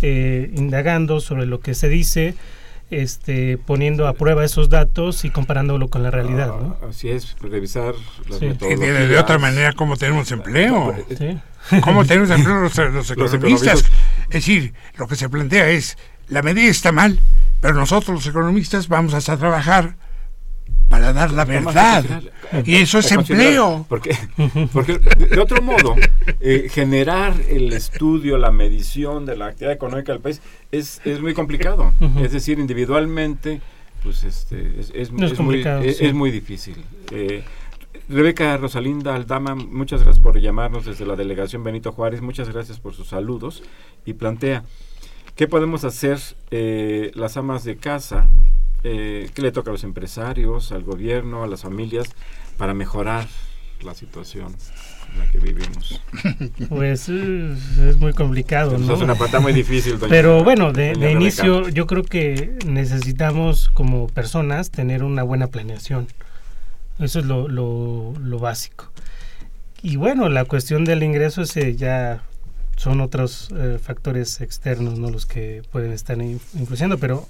eh, 0.02 0.52
indagando 0.54 1.20
sobre 1.20 1.46
lo 1.46 1.58
que 1.58 1.74
se 1.74 1.88
dice, 1.88 2.34
este, 2.90 3.58
poniendo 3.58 4.06
a 4.06 4.12
prueba 4.12 4.44
esos 4.44 4.68
datos 4.68 5.24
y 5.24 5.30
comparándolo 5.30 5.88
con 5.88 6.04
la 6.04 6.12
realidad. 6.12 6.46
¿no? 6.46 6.76
Ah, 6.80 6.86
así 6.90 7.08
es, 7.08 7.36
revisar 7.40 7.94
las 8.28 8.38
sí. 8.38 8.46
De, 8.46 9.18
otra 9.18 9.38
manera, 9.38 9.72
¿cómo 9.72 9.96
tenemos 9.96 10.30
empleo? 10.30 10.94
¿Cómo 11.82 12.04
tenemos 12.06 12.30
empleo 12.30 12.60
los, 12.60 13.10
economistas? 13.10 13.84
Es 14.28 14.34
decir, 14.34 14.74
lo 14.96 15.08
que 15.08 15.16
se 15.16 15.28
plantea 15.28 15.70
es, 15.70 15.98
la 16.28 16.42
medida 16.42 16.70
está 16.70 16.92
mal, 16.92 17.18
pero 17.60 17.74
nosotros 17.74 18.14
los 18.14 18.26
economistas 18.28 18.86
vamos 18.86 19.28
a 19.28 19.36
trabajar 19.36 19.96
para 20.94 21.12
dar 21.12 21.32
la 21.32 21.44
verdad. 21.44 22.04
Y 22.64 22.76
eso 22.76 22.98
es 23.00 23.10
empleo. 23.10 23.84
Porque, 23.88 24.16
porque 24.72 24.98
de 24.98 25.40
otro 25.40 25.60
modo, 25.60 25.96
eh, 26.40 26.68
generar 26.70 27.34
el 27.48 27.72
estudio, 27.72 28.38
la 28.38 28.52
medición 28.52 29.26
de 29.26 29.36
la 29.36 29.46
actividad 29.46 29.72
económica 29.72 30.12
del 30.12 30.20
país 30.20 30.40
es, 30.70 31.00
es 31.04 31.20
muy 31.20 31.34
complicado. 31.34 31.92
Es 32.22 32.32
decir, 32.32 32.58
individualmente, 32.60 33.60
pues 34.02 34.22
este, 34.22 34.80
es, 34.94 35.10
muy, 35.10 35.64
es, 35.82 36.14
muy 36.14 36.30
difícil. 36.30 36.76
Eh, 37.10 37.42
Rebeca 38.08 38.56
Rosalinda 38.56 39.16
Aldama, 39.16 39.56
muchas 39.56 40.04
gracias 40.04 40.22
por 40.22 40.38
llamarnos 40.38 40.84
desde 40.84 41.06
la 41.06 41.16
delegación 41.16 41.64
Benito 41.64 41.90
Juárez, 41.90 42.20
muchas 42.20 42.50
gracias 42.50 42.78
por 42.78 42.94
sus 42.94 43.08
saludos 43.08 43.62
y 44.04 44.12
plantea, 44.12 44.62
¿qué 45.34 45.48
podemos 45.48 45.84
hacer 45.84 46.18
eh, 46.50 47.10
las 47.14 47.38
amas 47.38 47.64
de 47.64 47.76
casa 47.76 48.28
eh, 48.84 49.30
qué 49.34 49.42
le 49.42 49.50
toca 49.50 49.70
a 49.70 49.72
los 49.72 49.82
empresarios, 49.82 50.70
al 50.70 50.84
gobierno, 50.84 51.42
a 51.42 51.46
las 51.46 51.62
familias 51.62 52.06
para 52.58 52.74
mejorar 52.74 53.26
la 53.82 53.94
situación 53.94 54.54
en 55.12 55.18
la 55.18 55.30
que 55.30 55.38
vivimos? 55.38 56.00
Pues 56.68 57.08
es 57.08 57.96
muy 57.98 58.12
complicado. 58.12 58.76
¿no? 58.78 58.94
Es 58.94 59.00
una 59.00 59.14
pata 59.14 59.40
muy 59.40 59.52
difícil. 59.52 59.96
Pero 60.08 60.44
bueno, 60.44 60.72
de, 60.72 60.92
inicio 61.10 61.68
yo 61.68 61.86
creo 61.86 62.02
que 62.02 62.58
necesitamos 62.66 63.70
como 63.70 64.06
personas 64.08 64.70
tener 64.70 65.02
una 65.02 65.22
buena 65.22 65.46
planeación. 65.48 66.06
Eso 66.98 67.20
es 67.20 67.24
lo, 67.24 67.48
lo, 67.48 68.38
básico. 68.38 68.90
Y 69.82 69.96
bueno, 69.96 70.28
la 70.28 70.44
cuestión 70.44 70.84
del 70.84 71.02
ingreso 71.02 71.42
ese 71.42 71.74
ya 71.74 72.22
son 72.76 73.00
otros 73.00 73.48
eh, 73.56 73.78
factores 73.82 74.40
externos, 74.40 74.98
no 74.98 75.10
los 75.10 75.26
que 75.26 75.62
pueden 75.72 75.92
estar 75.92 76.20
influyendo, 76.20 76.98
pero 76.98 77.26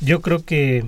yo 0.00 0.20
creo 0.20 0.44
que 0.44 0.84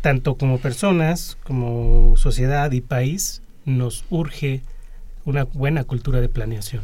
tanto 0.00 0.36
como 0.36 0.58
personas, 0.58 1.36
como 1.44 2.16
sociedad 2.16 2.70
y 2.72 2.80
país, 2.80 3.42
nos 3.64 4.04
urge 4.10 4.62
una 5.24 5.44
buena 5.44 5.84
cultura 5.84 6.20
de 6.20 6.28
planeación. 6.28 6.82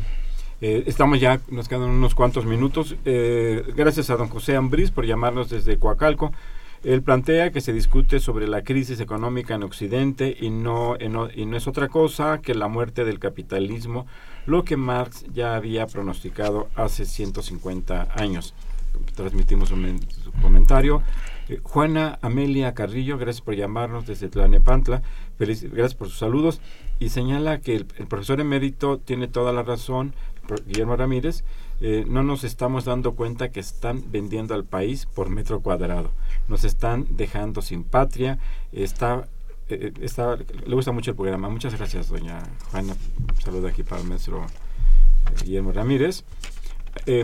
Eh, 0.61 0.85
estamos 0.87 1.21
ya, 1.21 1.41
nos 1.51 1.69
quedan 1.69 1.83
unos 1.83 2.15
cuantos 2.15 2.45
minutos. 2.47 2.97
Eh, 3.05 3.65
gracias 3.77 4.11
a 4.11 4.17
don 4.17 4.29
José 4.29 4.57
Ambrís 4.57 4.91
por 4.91 5.07
llamarnos 5.07 5.51
desde 5.51 5.79
Coacalco. 5.79 6.33
Él 6.83 7.03
plantea 7.03 7.51
que 7.51 7.63
se 7.63 7.73
discute 7.73 8.21
sobre 8.21 8.47
la 8.47 8.63
crisis 8.63 9.01
económica 9.01 9.55
en 9.55 9.63
Occidente 9.63 10.37
y 10.39 10.51
no, 10.51 10.97
y 10.99 11.47
no 11.47 11.57
es 11.57 11.67
otra 11.67 11.89
cosa 11.89 12.41
que 12.43 12.55
la 12.55 12.69
muerte 12.69 13.07
del 13.07 13.19
capitalismo, 13.19 14.07
lo 14.45 14.65
que 14.65 14.77
Marx 14.77 15.25
ya 15.33 15.55
había 15.55 15.87
pronosticado 15.87 16.69
hace 16.75 17.07
150 17.07 18.09
años. 18.15 18.53
Transmitimos 19.15 19.71
un, 19.71 20.01
su 20.23 20.31
comentario. 20.43 21.03
Eh, 21.49 21.61
Juana 21.63 22.19
Amelia 22.23 22.75
Carrillo, 22.75 23.19
gracias 23.19 23.43
por 23.43 23.55
llamarnos 23.55 24.07
desde 24.07 24.29
Tlanepantla, 24.29 25.03
feliz, 25.37 25.63
gracias 25.63 25.95
por 25.95 26.09
sus 26.09 26.19
saludos, 26.19 26.61
y 26.99 27.11
señala 27.11 27.61
que 27.61 27.77
el, 27.77 27.85
profesor 27.85 28.41
emérito 28.41 28.99
tiene 28.99 29.29
toda 29.29 29.53
la 29.53 29.63
razón, 29.63 30.15
Guillermo 30.67 30.97
Ramírez, 30.97 31.45
eh, 31.81 32.05
no 32.09 32.23
nos 32.23 32.45
estamos 32.45 32.85
dando 32.85 33.15
cuenta 33.15 33.51
que 33.51 33.61
están 33.61 34.05
vendiendo 34.11 34.55
al 34.55 34.65
país 34.65 35.07
por 35.07 35.29
metro 35.29 35.61
cuadrado, 35.61 36.11
nos 36.49 36.65
están 36.65 37.07
dejando 37.11 37.63
sin 37.63 37.85
patria, 37.85 38.39
está 38.73 39.29
eh, 39.69 39.93
está, 40.03 40.37
le 40.37 40.75
gusta 40.75 40.93
mucho 40.93 41.13
el 41.13 41.17
programa. 41.17 41.49
Muchas 41.49 41.75
gracias, 41.75 42.11
doña 42.11 42.43
Juana. 42.71 42.95
saludo 43.43 43.67
aquí 43.67 43.83
para 43.83 44.03
el 44.03 44.07
maestro 44.07 44.45
Guillermo 45.43 45.73
Ramírez. 45.73 46.25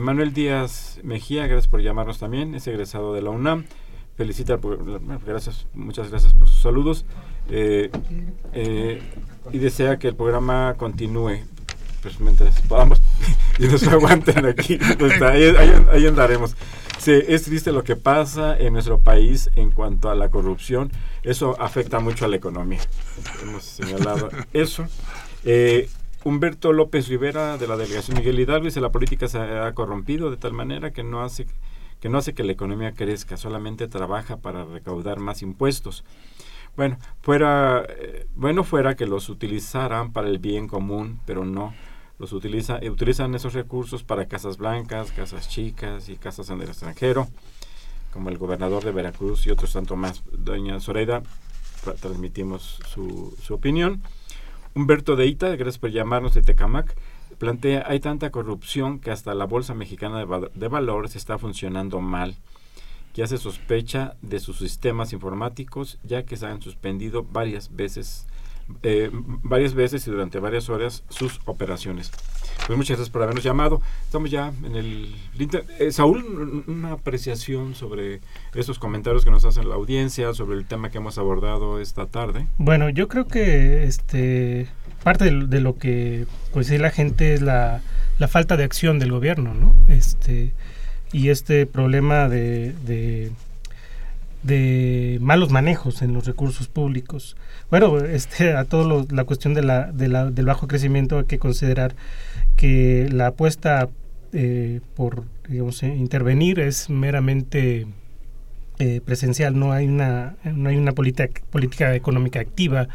Manuel 0.01 0.33
Díaz 0.33 0.99
Mejía, 1.03 1.47
gracias 1.47 1.69
por 1.69 1.81
llamarnos 1.83 2.19
también, 2.19 2.55
es 2.55 2.67
egresado 2.67 3.15
de 3.15 3.23
la 3.23 3.31
UNAM 3.31 3.67
felicita, 4.21 4.59
gracias, 5.25 5.67
muchas 5.73 6.11
gracias 6.11 6.35
por 6.35 6.47
sus 6.47 6.61
saludos 6.61 7.07
eh, 7.49 7.91
eh, 8.53 9.01
y 9.51 9.57
desea 9.57 9.99
que 9.99 10.09
el 10.09 10.15
programa 10.15 10.75
continúe 10.77 11.39
pues 12.03 12.21
mientras 12.21 12.61
podamos 12.61 13.01
y 13.59 13.65
nos 13.65 13.83
aguanten 13.85 14.45
aquí, 14.45 14.79
pues, 14.99 15.23
ahí, 15.23 16.07
andaremos. 16.07 16.55
es 17.07 17.45
triste 17.45 17.73
lo 17.73 17.83
que 17.83 17.97
pasa 17.97 18.59
en 18.59 18.75
nuestro 18.75 19.01
país 19.01 19.49
en 19.57 19.71
cuanto 19.71 20.11
a 20.11 20.15
la 20.15 20.29
corrupción, 20.29 20.93
eso 21.23 21.57
afecta 21.59 21.99
mucho 21.99 22.27
a 22.27 22.29
la 22.29 22.37
economía. 22.37 22.81
Hemos 23.43 23.65
señalado 23.65 24.29
eso. 24.53 24.85
Eh, 25.45 25.89
Humberto 26.25 26.75
López 26.75 27.09
Rivera 27.09 27.57
de 27.57 27.67
la 27.67 27.79
delegación 27.79 28.19
Miguel 28.19 28.39
Hidalgo 28.39 28.67
dice 28.67 28.83
la 28.83 28.93
política 28.93 29.29
se 29.29 29.39
ha 29.39 29.73
corrompido 29.73 30.31
de 30.31 30.37
tal 30.37 30.53
manera 30.53 30.91
que 30.91 31.03
no 31.03 31.23
hace 31.23 31.47
que 32.01 32.09
no 32.09 32.19
hace 32.19 32.35
que 32.35 32.45
la 32.45 32.53
economía 32.53 32.93
crezca, 32.93 33.37
solamente 33.37 33.89
trabaja 33.89 34.39
para 34.39 34.65
recaudar 34.65 35.21
más 35.21 35.43
impuestos. 35.43 36.05
Bueno, 36.77 36.99
fuera, 37.21 37.85
eh, 37.89 38.27
bueno 38.35 38.65
fuera 38.65 38.97
que 38.97 39.07
los 39.07 39.29
utilizaran 39.29 40.13
para 40.13 40.29
el 40.29 40.39
bien 40.39 40.69
común, 40.69 41.21
pero 41.27 41.45
no. 41.45 41.75
Los 42.19 42.33
utiliza, 42.33 42.81
utilizan 42.83 43.35
esos 43.35 43.55
recursos 43.55 44.03
para 44.03 44.27
casas 44.27 44.57
blancas, 44.57 45.11
casas 45.13 45.49
chicas 45.49 46.09
y 46.09 46.17
casas 46.17 46.51
en 46.51 46.61
el 46.61 46.69
extranjero, 46.69 47.29
como 48.13 48.29
el 48.29 48.39
gobernador 48.39 48.85
de 48.85 48.93
Veracruz 48.93 49.47
y 49.47 49.51
otros 49.51 49.73
tanto 49.73 49.97
más. 49.97 50.23
Doña 50.33 50.81
Zoraida, 50.81 51.23
transmitimos 52.01 52.81
su, 52.87 53.35
su 53.43 53.55
opinión. 53.55 54.03
Humberto 54.75 55.17
Deita, 55.17 55.49
gracias 55.57 55.79
por 55.79 55.91
llamarnos 55.91 56.35
de 56.35 56.43
Tecamac, 56.43 56.95
plantea, 57.41 57.85
hay 57.89 57.99
tanta 57.99 58.31
corrupción 58.31 59.01
que 59.01 59.11
hasta 59.11 59.35
la 59.35 59.47
Bolsa 59.47 59.75
Mexicana 59.75 60.25
de, 60.25 60.51
de 60.55 60.69
Valores 60.69 61.17
está 61.17 61.39
funcionando 61.39 62.01
mal 62.01 62.37
ya 63.15 63.27
se 63.27 63.39
sospecha 63.39 64.15
de 64.23 64.41
sus 64.41 64.59
sistemas 64.59 65.13
informáticos 65.13 65.99
ya 66.05 66.25
que 66.25 66.37
se 66.37 66.47
han 66.47 66.63
suspendido 66.63 67.25
varias 67.25 67.75
veces 67.75 68.27
eh, 68.85 69.11
varias 69.13 69.75
veces 69.75 70.07
y 70.07 70.11
durante 70.13 70.39
varias 70.39 70.69
horas 70.69 71.03
sus 71.09 71.41
operaciones. 71.45 72.13
Pues 72.67 72.77
muchas 72.77 72.99
gracias 72.99 73.11
por 73.11 73.23
habernos 73.23 73.43
llamado. 73.43 73.81
Estamos 74.05 74.31
ya 74.31 74.53
en 74.63 74.77
el... 74.77 75.15
Eh, 75.81 75.91
Saúl, 75.91 76.65
una 76.69 76.93
apreciación 76.93 77.75
sobre 77.75 78.21
estos 78.55 78.79
comentarios 78.79 79.25
que 79.25 79.31
nos 79.33 79.45
hace 79.45 79.65
la 79.65 79.75
audiencia, 79.75 80.35
sobre 80.35 80.57
el 80.57 80.67
tema 80.67 80.91
que 80.91 80.99
hemos 80.99 81.19
abordado 81.19 81.81
esta 81.81 82.07
tarde. 82.07 82.47
Bueno, 82.59 82.91
yo 82.91 83.09
creo 83.09 83.27
que 83.27 83.85
este 83.85 84.69
parte 85.03 85.25
de, 85.25 85.61
lo 85.61 85.77
que 85.77 86.27
pues 86.53 86.71
la 86.71 86.91
gente 86.91 87.35
es 87.35 87.43
la, 87.43 87.81
la 88.19 88.29
falta 88.29 88.57
de 88.57 88.65
acción 88.65 88.99
del 88.99 89.13
gobierno, 89.13 89.55
¿no? 89.55 89.75
Este 89.89 90.53
y 91.13 91.31
este 91.31 91.67
problema 91.67 92.29
de, 92.29 92.73
de, 94.43 95.19
malos 95.21 95.51
manejos 95.51 96.03
en 96.03 96.15
los 96.15 96.25
recursos 96.25 96.69
públicos. 96.69 97.37
Bueno, 97.69 97.99
este, 97.99 98.55
a 98.55 98.65
todo 98.65 99.07
la 99.11 99.25
cuestión 99.25 99.55
de 99.55 99.63
del 99.63 100.47
bajo 100.47 100.69
crecimiento 100.69 101.19
hay 101.19 101.25
que 101.25 101.39
considerar 101.39 101.95
que 102.57 103.09
la 103.11 103.29
apuesta 103.29 103.89
eh, 104.33 104.81
por 104.95 105.25
digamos, 105.49 105.83
eh, 105.83 105.89
intervenir 105.89 106.61
es 106.61 106.89
meramente 106.89 107.87
eh, 108.79 109.01
presencial, 109.05 109.59
no 109.59 109.73
hay 109.73 109.87
una, 109.87 110.37
no 110.45 110.69
hay 110.69 110.77
una 110.77 110.93
política 110.93 111.95
económica 111.95 112.41
activa 112.41 112.89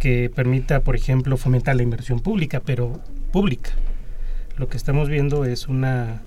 que 0.00 0.30
permita, 0.34 0.80
por 0.80 0.96
ejemplo, 0.96 1.36
fomentar 1.36 1.76
la 1.76 1.82
inversión 1.82 2.18
pública, 2.18 2.60
pero 2.64 3.00
pública. 3.30 3.70
Lo 4.56 4.68
que 4.68 4.76
estamos 4.76 5.08
viendo 5.08 5.44
es 5.44 5.68
una 5.68 6.22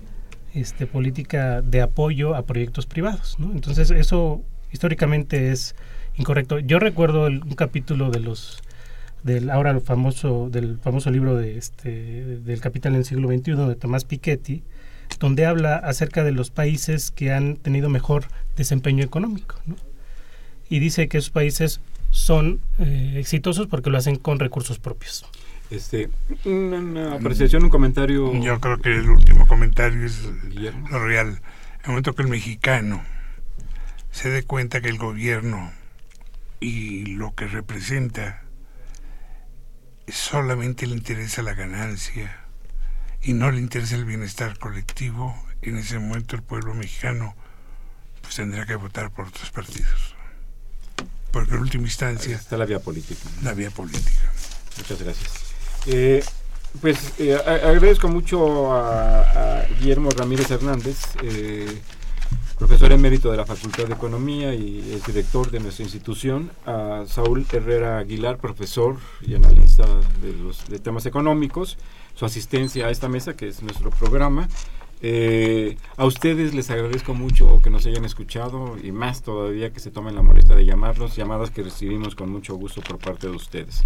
este, 0.53 0.87
política 0.87 1.61
de 1.61 1.81
apoyo 1.81 2.35
a 2.35 2.43
proyectos 2.43 2.85
privados. 2.85 3.35
Entonces 3.39 3.91
eso 3.91 4.41
históricamente 4.71 5.51
es 5.51 5.75
incorrecto. 6.15 6.59
Yo 6.59 6.79
recuerdo 6.79 7.25
un 7.25 7.55
capítulo 7.55 8.11
de 8.11 8.19
los 8.19 8.61
del 9.23 9.49
ahora 9.49 9.79
famoso 9.79 10.49
del 10.49 10.79
famoso 10.79 11.09
libro 11.09 11.35
de 11.35 11.57
este 11.57 12.39
del 12.39 12.59
Capital 12.59 12.93
en 12.93 12.99
el 12.99 13.05
siglo 13.05 13.29
XXI 13.29 13.55
de 13.67 13.75
Tomás 13.75 14.05
Piketty, 14.05 14.63
donde 15.19 15.45
habla 15.45 15.77
acerca 15.77 16.23
de 16.23 16.31
los 16.31 16.51
países 16.51 17.09
que 17.09 17.31
han 17.31 17.55
tenido 17.55 17.89
mejor 17.89 18.25
desempeño 18.55 19.03
económico, 19.03 19.55
y 20.69 20.79
dice 20.79 21.07
que 21.07 21.17
esos 21.17 21.29
países 21.31 21.79
son 22.13 22.61
eh, 22.77 23.15
exitosos 23.17 23.65
porque 23.65 23.89
lo 23.89 23.97
hacen 23.97 24.17
con 24.17 24.39
recursos 24.39 24.77
propios. 24.77 25.25
Este, 25.71 26.11
una, 26.45 27.13
apreciación, 27.13 27.63
un 27.63 27.69
comentario. 27.71 28.31
Yo 28.39 28.59
creo 28.59 28.77
que 28.79 28.95
el 28.95 29.09
último 29.09 29.47
comentario 29.47 30.05
es 30.05 30.23
lo 30.91 31.03
real. 31.03 31.27
En 31.29 31.85
el 31.85 31.87
momento 31.87 32.13
que 32.13 32.21
el 32.21 32.27
mexicano 32.27 33.03
se 34.11 34.29
dé 34.29 34.43
cuenta 34.43 34.79
que 34.79 34.89
el 34.89 34.99
gobierno 34.99 35.71
y 36.59 37.07
lo 37.07 37.33
que 37.33 37.47
representa 37.47 38.43
solamente 40.07 40.85
le 40.85 40.93
interesa 40.93 41.41
la 41.41 41.55
ganancia 41.55 42.45
y 43.23 43.33
no 43.33 43.49
le 43.49 43.59
interesa 43.59 43.95
el 43.95 44.05
bienestar 44.05 44.59
colectivo, 44.59 45.35
en 45.63 45.77
ese 45.77 45.97
momento 45.97 46.35
el 46.35 46.43
pueblo 46.43 46.75
mexicano 46.75 47.35
pues 48.21 48.35
tendrá 48.35 48.67
que 48.67 48.75
votar 48.75 49.09
por 49.09 49.29
otros 49.29 49.49
partidos. 49.49 50.12
Porque 51.33 51.55
en 51.55 51.61
última 51.61 51.85
instancia... 51.85 52.35
está 52.35 52.57
la 52.57 52.65
vía 52.65 52.79
política. 52.79 53.27
La 53.41 53.53
vía 53.53 53.71
política. 53.71 54.31
Muchas 54.77 55.01
gracias. 55.01 55.31
Eh, 55.87 56.23
pues 56.79 57.19
eh, 57.19 57.35
agradezco 57.35 58.07
mucho 58.07 58.71
a, 58.71 59.65
Guillermo 59.79 60.11
Ramírez 60.11 60.51
Hernández, 60.51 60.97
eh, 61.23 61.81
profesor 62.59 62.91
emérito 62.91 63.31
de 63.31 63.37
la 63.37 63.45
Facultad 63.45 63.85
de 63.87 63.95
Economía 63.95 64.53
y 64.53 64.93
el 64.93 65.01
director 65.01 65.49
de 65.49 65.59
nuestra 65.59 65.83
institución, 65.83 66.51
a 66.67 67.03
Saúl 67.07 67.47
Herrera 67.51 67.97
Aguilar, 67.97 68.37
profesor 68.37 68.97
y 69.21 69.33
analista 69.33 69.85
de 70.21 70.33
los 70.33 70.67
de 70.69 70.77
temas 70.77 71.07
económicos, 71.07 71.79
su 72.13 72.25
asistencia 72.25 72.85
a 72.85 72.89
esta 72.91 73.09
mesa, 73.09 73.35
que 73.35 73.47
es 73.47 73.63
nuestro 73.63 73.89
programa. 73.89 74.47
A 75.03 76.05
ustedes 76.05 76.53
les 76.53 76.69
agradezco 76.69 77.13
mucho 77.13 77.61
que 77.61 77.69
nos 77.69 77.85
hayan 77.85 78.05
escuchado 78.05 78.77
y 78.81 78.91
más 78.91 79.21
todavía 79.21 79.73
que 79.73 79.79
se 79.79 79.91
tomen 79.91 80.15
la 80.15 80.21
molestia 80.21 80.55
de 80.55 80.65
llamarnos, 80.65 81.15
llamadas 81.15 81.51
que 81.51 81.63
recibimos 81.63 82.15
con 82.15 82.31
mucho 82.31 82.55
gusto 82.55 82.81
por 82.81 82.99
parte 82.99 83.27
de 83.27 83.35
ustedes. 83.35 83.83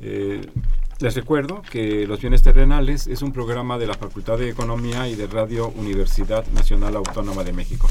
Les 0.00 1.14
recuerdo 1.14 1.60
que 1.70 2.06
Los 2.06 2.20
Bienes 2.20 2.42
Terrenales 2.42 3.06
es 3.06 3.20
un 3.20 3.32
programa 3.32 3.78
de 3.78 3.86
la 3.86 3.94
Facultad 3.94 4.38
de 4.38 4.48
Economía 4.48 5.08
y 5.08 5.16
de 5.16 5.26
Radio 5.26 5.68
Universidad 5.70 6.46
Nacional 6.48 6.96
Autónoma 6.96 7.42
de 7.42 7.52
México. 7.52 7.88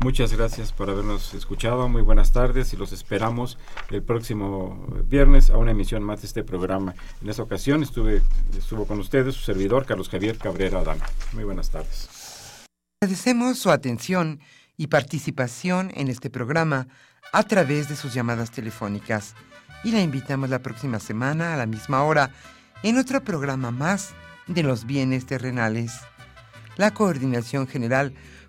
Muchas 0.00 0.32
gracias 0.32 0.72
por 0.72 0.90
habernos 0.90 1.32
escuchado, 1.34 1.88
muy 1.88 2.02
buenas 2.02 2.32
tardes 2.32 2.72
y 2.72 2.76
los 2.76 2.92
esperamos 2.92 3.58
el 3.90 4.02
próximo 4.02 4.86
viernes 5.06 5.50
a 5.50 5.56
una 5.56 5.70
emisión 5.70 6.02
más 6.02 6.22
de 6.22 6.26
este 6.26 6.42
programa. 6.42 6.94
En 7.20 7.28
esta 7.28 7.42
ocasión 7.42 7.82
estuve, 7.82 8.22
estuvo 8.56 8.84
con 8.84 8.98
ustedes 8.98 9.34
su 9.34 9.42
servidor 9.42 9.86
Carlos 9.86 10.08
Javier 10.08 10.38
Cabrera 10.38 10.80
Adán. 10.80 10.98
Muy 11.32 11.44
buenas 11.44 11.70
tardes. 11.70 12.08
Agradecemos 13.00 13.58
su 13.58 13.70
atención 13.70 14.40
y 14.76 14.88
participación 14.88 15.92
en 15.94 16.08
este 16.08 16.30
programa 16.30 16.88
a 17.32 17.42
través 17.44 17.88
de 17.88 17.96
sus 17.96 18.12
llamadas 18.12 18.50
telefónicas 18.50 19.34
y 19.84 19.92
la 19.92 20.00
invitamos 20.00 20.50
la 20.50 20.60
próxima 20.60 21.00
semana 21.00 21.54
a 21.54 21.56
la 21.56 21.66
misma 21.66 22.02
hora 22.02 22.30
en 22.82 22.98
otro 22.98 23.22
programa 23.22 23.70
más 23.70 24.14
de 24.46 24.62
los 24.62 24.86
bienes 24.86 25.26
terrenales. 25.26 25.92
La 26.76 26.92
coordinación 26.92 27.66
general 27.66 28.14